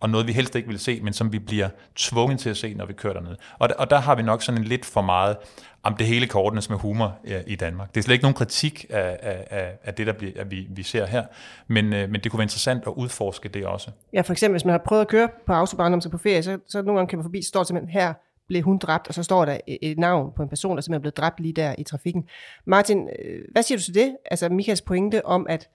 og 0.03 0.11
noget 0.11 0.27
vi 0.27 0.33
helst 0.33 0.57
ikke 0.57 0.69
vil 0.69 0.79
se, 0.79 1.01
men 1.01 1.13
som 1.13 1.33
vi 1.33 1.39
bliver 1.39 1.69
tvunget 1.97 2.41
til 2.41 2.51
at 2.51 2.57
se, 2.57 2.75
når 2.75 2.87
vi 2.87 2.93
kører 2.93 3.13
dernede. 3.13 3.37
Og, 3.59 3.69
der, 3.69 3.75
og 3.75 3.91
der 3.91 3.99
har 3.99 4.15
vi 4.15 4.23
nok 4.23 4.43
sådan 4.43 4.61
en 4.61 4.67
lidt 4.67 4.85
for 4.85 5.03
meget 5.03 5.37
om 5.83 5.97
det 5.97 6.07
hele 6.07 6.27
kortenes 6.27 6.71
med 6.71 6.79
humor 6.79 7.19
ja, 7.27 7.41
i 7.47 7.55
Danmark. 7.55 7.95
Det 7.95 8.01
er 8.01 8.03
slet 8.03 8.13
ikke 8.13 8.23
nogen 8.23 8.35
kritik 8.35 8.87
af, 8.91 9.19
af, 9.51 9.73
af 9.85 9.95
det, 9.95 10.07
der 10.07 10.13
bliver, 10.13 10.33
at 10.37 10.51
vi, 10.51 10.67
vi 10.71 10.83
ser 10.83 11.07
her, 11.07 11.25
men, 11.67 11.93
øh, 11.93 12.11
men 12.11 12.21
det 12.21 12.31
kunne 12.31 12.39
være 12.39 12.45
interessant 12.45 12.83
at 12.87 12.93
udforske 12.97 13.49
det 13.49 13.67
også. 13.67 13.91
Ja, 14.13 14.21
for 14.21 14.33
eksempel, 14.33 14.55
hvis 14.55 14.65
man 14.65 14.73
har 14.73 14.83
prøvet 14.87 15.01
at 15.03 15.09
køre 15.09 15.29
på 15.47 15.53
autobahn, 15.53 15.91
når 15.91 15.97
man 15.97 16.01
skal 16.01 16.11
på 16.11 16.19
ferie, 16.19 16.43
så, 16.43 16.59
så 16.69 16.83
nogle 16.83 16.99
gange 16.99 17.11
kan 17.11 17.19
man 17.19 17.25
forbi, 17.25 17.43
så 17.43 17.49
står 17.49 17.63
simpelthen 17.63 18.01
her, 18.01 18.15
blev 18.49 18.63
hun 18.63 18.79
dræbt, 18.79 19.09
og 19.09 19.15
så 19.15 19.23
står 19.23 19.45
der 19.45 19.59
et 19.67 19.99
navn 19.99 20.33
på 20.37 20.43
en 20.43 20.49
person, 20.49 20.77
der 20.77 20.83
simpelthen 20.83 20.99
er 20.99 21.03
blevet 21.03 21.17
dræbt 21.17 21.41
lige 21.41 21.53
der 21.53 21.75
i 21.79 21.85
trafikken. 21.85 22.25
Martin, 22.65 23.09
øh, 23.25 23.41
hvad 23.53 23.63
siger 23.63 23.79
du 23.79 23.85
til 23.85 23.95
det? 23.95 24.17
Altså 24.31 24.49
Michaels 24.49 24.81
pointe 24.81 25.27
om, 25.27 25.47
at 25.49 25.69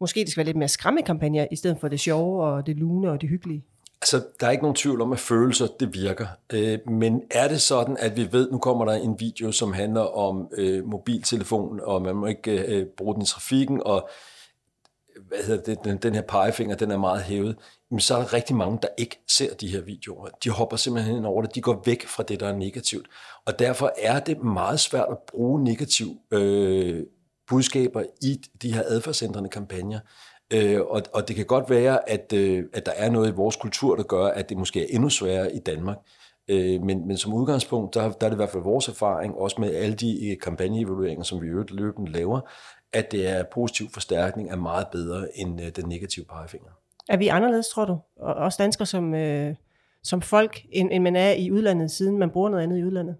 måske 0.00 0.20
det 0.20 0.30
skal 0.30 0.40
være 0.40 0.46
lidt 0.46 0.56
mere 0.56 0.68
skræmmekampagner, 0.68 1.46
i 1.50 1.56
stedet 1.56 1.76
for 1.80 1.88
det 1.88 2.00
sjove 2.00 2.44
og 2.44 2.66
det 2.66 2.76
lune 2.76 3.10
og 3.10 3.20
det 3.20 3.28
hyggelige? 3.28 3.64
Altså, 4.02 4.26
der 4.40 4.46
er 4.46 4.50
ikke 4.50 4.64
nogen 4.64 4.76
tvivl 4.76 5.00
om, 5.00 5.12
at 5.12 5.18
følelser, 5.18 5.66
det 5.80 5.94
virker. 5.94 6.26
Øh, 6.52 6.78
men 6.90 7.22
er 7.30 7.48
det 7.48 7.60
sådan, 7.60 7.96
at 8.00 8.16
vi 8.16 8.28
ved, 8.32 8.50
nu 8.50 8.58
kommer 8.58 8.84
der 8.84 8.92
en 8.92 9.20
video, 9.20 9.52
som 9.52 9.72
handler 9.72 10.00
om 10.00 10.48
øh, 10.56 10.86
mobiltelefon, 10.86 11.80
og 11.82 12.02
man 12.02 12.16
må 12.16 12.26
ikke 12.26 12.76
øh, 12.76 12.86
bruge 12.86 13.14
den 13.14 13.22
i 13.22 13.26
trafikken, 13.26 13.82
og 13.84 14.08
hvad 15.28 15.38
hedder 15.38 15.62
det, 15.62 15.84
den, 15.84 15.96
den 15.96 16.14
her 16.14 16.22
pegefinger, 16.22 16.76
den 16.76 16.90
er 16.90 16.98
meget 16.98 17.22
hævet, 17.22 17.56
men 17.90 18.00
så 18.00 18.14
er 18.14 18.18
der 18.18 18.32
rigtig 18.32 18.56
mange, 18.56 18.78
der 18.82 18.88
ikke 18.98 19.20
ser 19.28 19.54
de 19.54 19.68
her 19.68 19.80
videoer. 19.80 20.28
De 20.44 20.50
hopper 20.50 20.76
simpelthen 20.76 21.16
ind 21.16 21.26
over 21.26 21.42
det, 21.42 21.54
de 21.54 21.60
går 21.60 21.82
væk 21.86 22.06
fra 22.06 22.22
det, 22.22 22.40
der 22.40 22.48
er 22.48 22.56
negativt. 22.56 23.06
Og 23.44 23.58
derfor 23.58 23.92
er 23.98 24.20
det 24.20 24.42
meget 24.42 24.80
svært 24.80 25.06
at 25.10 25.18
bruge 25.26 25.64
negativ 25.64 26.06
øh, 26.30 27.02
budskaber 27.48 28.02
i 28.22 28.40
de 28.62 28.74
her 28.74 28.82
adfærdsændrende 28.86 29.48
kampagner. 29.48 29.98
Øh, 30.52 30.80
og, 30.80 31.02
og 31.14 31.28
det 31.28 31.36
kan 31.36 31.46
godt 31.46 31.70
være, 31.70 32.10
at, 32.10 32.32
øh, 32.32 32.64
at 32.72 32.86
der 32.86 32.92
er 32.92 33.10
noget 33.10 33.28
i 33.28 33.34
vores 33.34 33.56
kultur, 33.56 33.96
der 33.96 34.02
gør, 34.02 34.26
at 34.26 34.48
det 34.48 34.56
måske 34.56 34.82
er 34.82 34.86
endnu 34.90 35.08
sværere 35.08 35.54
i 35.54 35.58
Danmark. 35.58 35.96
Øh, 36.48 36.82
men, 36.82 37.06
men 37.08 37.16
som 37.16 37.34
udgangspunkt, 37.34 37.94
der, 37.94 38.00
der 38.00 38.26
er 38.26 38.30
det 38.30 38.32
i 38.32 38.36
hvert 38.36 38.50
fald 38.50 38.62
vores 38.62 38.88
erfaring, 38.88 39.34
også 39.34 39.56
med 39.60 39.74
alle 39.74 39.94
de 39.94 40.30
øh, 40.30 40.36
kampagneevalueringer, 40.42 41.24
som 41.24 41.42
vi 41.42 41.46
i 41.46 41.50
øvrigt 41.50 41.70
løbende 41.70 42.12
laver, 42.12 42.40
at 42.92 43.12
det 43.12 43.28
er 43.28 43.44
positiv 43.54 43.86
forstærkning 43.92 44.50
er 44.50 44.56
meget 44.56 44.86
bedre 44.92 45.26
end 45.34 45.60
øh, 45.60 45.68
den 45.76 45.88
negative 45.88 46.24
pegefinger. 46.24 46.70
Er 47.08 47.16
vi 47.16 47.28
anderledes, 47.28 47.68
tror 47.68 47.84
du? 47.84 47.98
Og 48.16 48.34
også 48.34 48.62
danskere 48.62 48.86
som, 48.86 49.14
øh, 49.14 49.54
som 50.02 50.22
folk, 50.22 50.60
end, 50.72 50.88
end 50.92 51.02
man 51.02 51.16
er 51.16 51.32
i 51.32 51.50
udlandet, 51.50 51.90
siden 51.90 52.18
man 52.18 52.30
bruger 52.30 52.48
noget 52.50 52.62
andet 52.62 52.78
i 52.78 52.84
udlandet? 52.84 53.16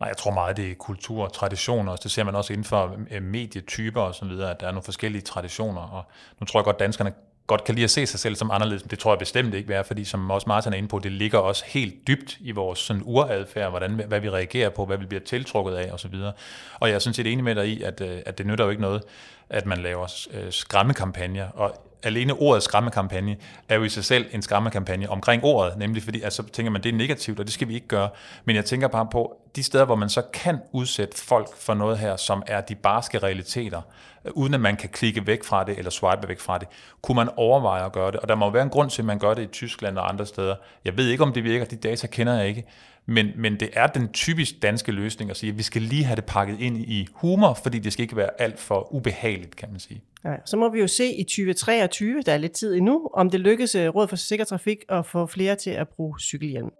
Nej, 0.00 0.08
jeg 0.08 0.16
tror 0.16 0.30
meget, 0.30 0.56
det 0.56 0.70
er 0.70 0.74
kultur 0.74 1.24
og 1.24 1.32
traditioner. 1.32 1.96
Det 1.96 2.10
ser 2.10 2.24
man 2.24 2.34
også 2.34 2.52
inden 2.52 2.64
for 2.64 2.96
øh, 3.10 3.22
medietyper 3.22 4.00
og 4.00 4.14
så 4.14 4.24
videre, 4.24 4.50
at 4.50 4.60
der 4.60 4.66
er 4.66 4.70
nogle 4.70 4.82
forskellige 4.82 5.22
traditioner. 5.22 5.80
Og 5.80 6.04
nu 6.40 6.46
tror 6.46 6.60
jeg 6.60 6.64
godt, 6.64 6.78
danskerne 6.78 7.12
godt 7.46 7.64
kan 7.64 7.74
lide 7.74 7.84
at 7.84 7.90
se 7.90 8.06
sig 8.06 8.20
selv 8.20 8.36
som 8.36 8.50
anderledes, 8.50 8.82
men 8.82 8.90
det 8.90 8.98
tror 8.98 9.12
jeg 9.12 9.18
bestemt 9.18 9.54
ikke 9.54 9.68
være, 9.68 9.84
fordi 9.84 10.04
som 10.04 10.30
også 10.30 10.44
Martin 10.48 10.72
er 10.72 10.76
inde 10.76 10.88
på, 10.88 10.98
det 10.98 11.12
ligger 11.12 11.38
også 11.38 11.64
helt 11.66 12.06
dybt 12.06 12.36
i 12.40 12.50
vores 12.50 12.78
sådan 12.78 13.02
uradfærd, 13.04 13.70
hvordan, 13.70 13.90
hvad 14.08 14.20
vi 14.20 14.30
reagerer 14.30 14.70
på, 14.70 14.84
hvad 14.86 14.98
vi 14.98 15.06
bliver 15.06 15.24
tiltrukket 15.24 15.74
af 15.74 15.92
osv. 15.92 16.14
Og, 16.14 16.32
og 16.80 16.88
jeg 16.88 16.94
er 16.94 16.98
sådan 16.98 17.14
set 17.14 17.26
enig 17.26 17.44
med 17.44 17.54
dig 17.54 17.68
i, 17.68 17.82
at, 17.82 18.00
øh, 18.00 18.20
at 18.26 18.38
det 18.38 18.46
nytter 18.46 18.64
jo 18.64 18.70
ikke 18.70 18.82
noget, 18.82 19.02
at 19.48 19.66
man 19.66 19.78
laver 19.78 20.26
øh, 20.30 20.52
skræmmekampagner, 20.52 21.48
og 21.48 21.93
alene 22.04 22.32
ordet 22.32 22.62
skræmmekampagne 22.62 23.36
er 23.68 23.74
jo 23.74 23.82
i 23.82 23.88
sig 23.88 24.04
selv 24.04 24.26
en 24.32 24.42
skræmmekampagne 24.42 25.10
omkring 25.10 25.44
ordet, 25.44 25.78
nemlig 25.78 26.02
fordi, 26.02 26.22
altså 26.22 26.42
tænker 26.42 26.70
man, 26.72 26.82
det 26.82 26.88
er 26.88 26.96
negativt, 26.96 27.40
og 27.40 27.46
det 27.46 27.54
skal 27.54 27.68
vi 27.68 27.74
ikke 27.74 27.88
gøre. 27.88 28.08
Men 28.44 28.56
jeg 28.56 28.64
tænker 28.64 28.88
bare 28.88 29.06
på, 29.12 29.36
de 29.56 29.62
steder, 29.62 29.84
hvor 29.84 29.94
man 29.94 30.08
så 30.08 30.22
kan 30.32 30.58
udsætte 30.72 31.22
folk 31.22 31.56
for 31.56 31.74
noget 31.74 31.98
her, 31.98 32.16
som 32.16 32.42
er 32.46 32.60
de 32.60 32.74
barske 32.74 33.18
realiteter, 33.18 33.80
øh, 34.24 34.32
uden 34.34 34.54
at 34.54 34.60
man 34.60 34.76
kan 34.76 34.88
klikke 34.88 35.26
væk 35.26 35.44
fra 35.44 35.64
det, 35.64 35.78
eller 35.78 35.90
swipe 35.90 36.28
væk 36.28 36.40
fra 36.40 36.58
det, 36.58 36.68
kunne 37.02 37.16
man 37.16 37.28
overveje 37.36 37.84
at 37.84 37.92
gøre 37.92 38.12
det. 38.12 38.20
Og 38.20 38.28
der 38.28 38.34
må 38.34 38.50
være 38.50 38.62
en 38.62 38.70
grund 38.70 38.90
til, 38.90 39.02
at 39.02 39.06
man 39.06 39.18
gør 39.18 39.34
det 39.34 39.42
i 39.42 39.46
Tyskland 39.46 39.98
og 39.98 40.08
andre 40.08 40.26
steder. 40.26 40.56
Jeg 40.84 40.96
ved 40.96 41.08
ikke, 41.08 41.22
om 41.22 41.32
det 41.32 41.44
virker, 41.44 41.64
de 41.64 41.76
data 41.76 42.06
kender 42.06 42.34
jeg 42.34 42.48
ikke, 42.48 42.64
men, 43.06 43.26
men 43.36 43.60
det 43.60 43.70
er 43.72 43.86
den 43.86 44.08
typisk 44.08 44.62
danske 44.62 44.92
løsning 44.92 45.30
at 45.30 45.36
sige, 45.36 45.50
at 45.50 45.58
vi 45.58 45.62
skal 45.62 45.82
lige 45.82 46.04
have 46.04 46.16
det 46.16 46.24
pakket 46.24 46.60
ind 46.60 46.76
i 46.76 47.06
humor, 47.12 47.58
fordi 47.62 47.78
det 47.78 47.92
skal 47.92 48.02
ikke 48.02 48.16
være 48.16 48.30
alt 48.38 48.60
for 48.60 48.94
ubehageligt, 48.94 49.56
kan 49.56 49.68
man 49.70 49.80
sige. 49.80 50.02
Ja, 50.24 50.34
så 50.44 50.56
må 50.56 50.68
vi 50.68 50.80
jo 50.80 50.86
se 50.86 51.12
i 51.12 51.22
2023, 51.22 52.22
der 52.26 52.32
er 52.32 52.38
lidt 52.38 52.52
tid 52.52 52.74
endnu, 52.74 53.08
om 53.14 53.30
det 53.30 53.40
lykkes 53.40 53.74
øh, 53.74 53.88
Råd 53.88 54.08
for 54.08 54.16
Sikker 54.16 54.44
Trafik 54.44 54.78
at 54.88 55.06
få 55.06 55.26
flere 55.26 55.56
til 55.56 55.70
at 55.70 55.88
bruge 55.88 56.20
cykelhjelm. 56.20 56.70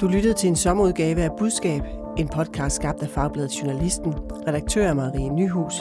Du 0.00 0.08
lyttede 0.08 0.34
til 0.34 0.48
en 0.48 0.56
sommerudgave 0.56 1.22
af 1.22 1.30
Budskab, 1.38 1.82
en 2.18 2.28
podcast 2.28 2.76
skabt 2.76 3.02
af 3.02 3.08
Fagbladet 3.08 3.62
Journalisten, 3.62 4.14
redaktør 4.48 4.94
Marie 4.94 5.28
Nyhus, 5.28 5.74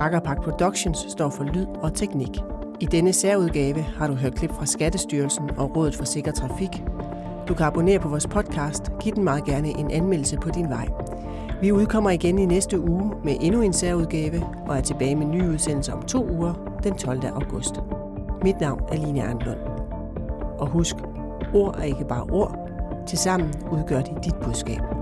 Rakkerpak 0.00 0.42
Productions 0.42 0.98
står 1.08 1.30
for 1.30 1.44
lyd 1.44 1.66
og 1.66 1.94
teknik. 1.94 2.51
I 2.82 2.84
denne 2.84 3.12
særudgave 3.12 3.82
har 3.82 4.06
du 4.06 4.14
hørt 4.14 4.34
klip 4.34 4.52
fra 4.52 4.66
Skattestyrelsen 4.66 5.50
og 5.56 5.76
Rådet 5.76 5.94
for 5.94 6.04
Sikker 6.04 6.32
Trafik. 6.32 6.82
Du 7.48 7.54
kan 7.54 7.66
abonnere 7.66 7.98
på 7.98 8.08
vores 8.08 8.26
podcast. 8.26 8.82
Giv 9.00 9.14
den 9.14 9.24
meget 9.24 9.44
gerne 9.44 9.68
en 9.68 9.90
anmeldelse 9.90 10.36
på 10.36 10.50
din 10.50 10.68
vej. 10.68 10.88
Vi 11.60 11.72
udkommer 11.72 12.10
igen 12.10 12.38
i 12.38 12.46
næste 12.46 12.80
uge 12.80 13.12
med 13.24 13.36
endnu 13.40 13.62
en 13.62 13.72
særudgave 13.72 14.46
og 14.66 14.76
er 14.76 14.80
tilbage 14.80 15.16
med 15.16 15.26
nye 15.26 15.50
udsendelser 15.50 15.92
om 15.92 16.02
to 16.02 16.28
uger 16.30 16.78
den 16.82 16.94
12. 16.94 17.24
august. 17.26 17.74
Mit 18.44 18.60
navn 18.60 18.80
er 18.88 18.96
Line 18.96 19.22
Arnlund. 19.22 19.58
Og 20.58 20.68
husk, 20.68 20.96
ord 21.54 21.78
er 21.78 21.82
ikke 21.82 22.04
bare 22.04 22.22
ord. 22.22 22.58
Tilsammen 23.06 23.54
udgør 23.72 24.00
de 24.00 24.14
dit 24.24 24.36
budskab. 24.36 25.01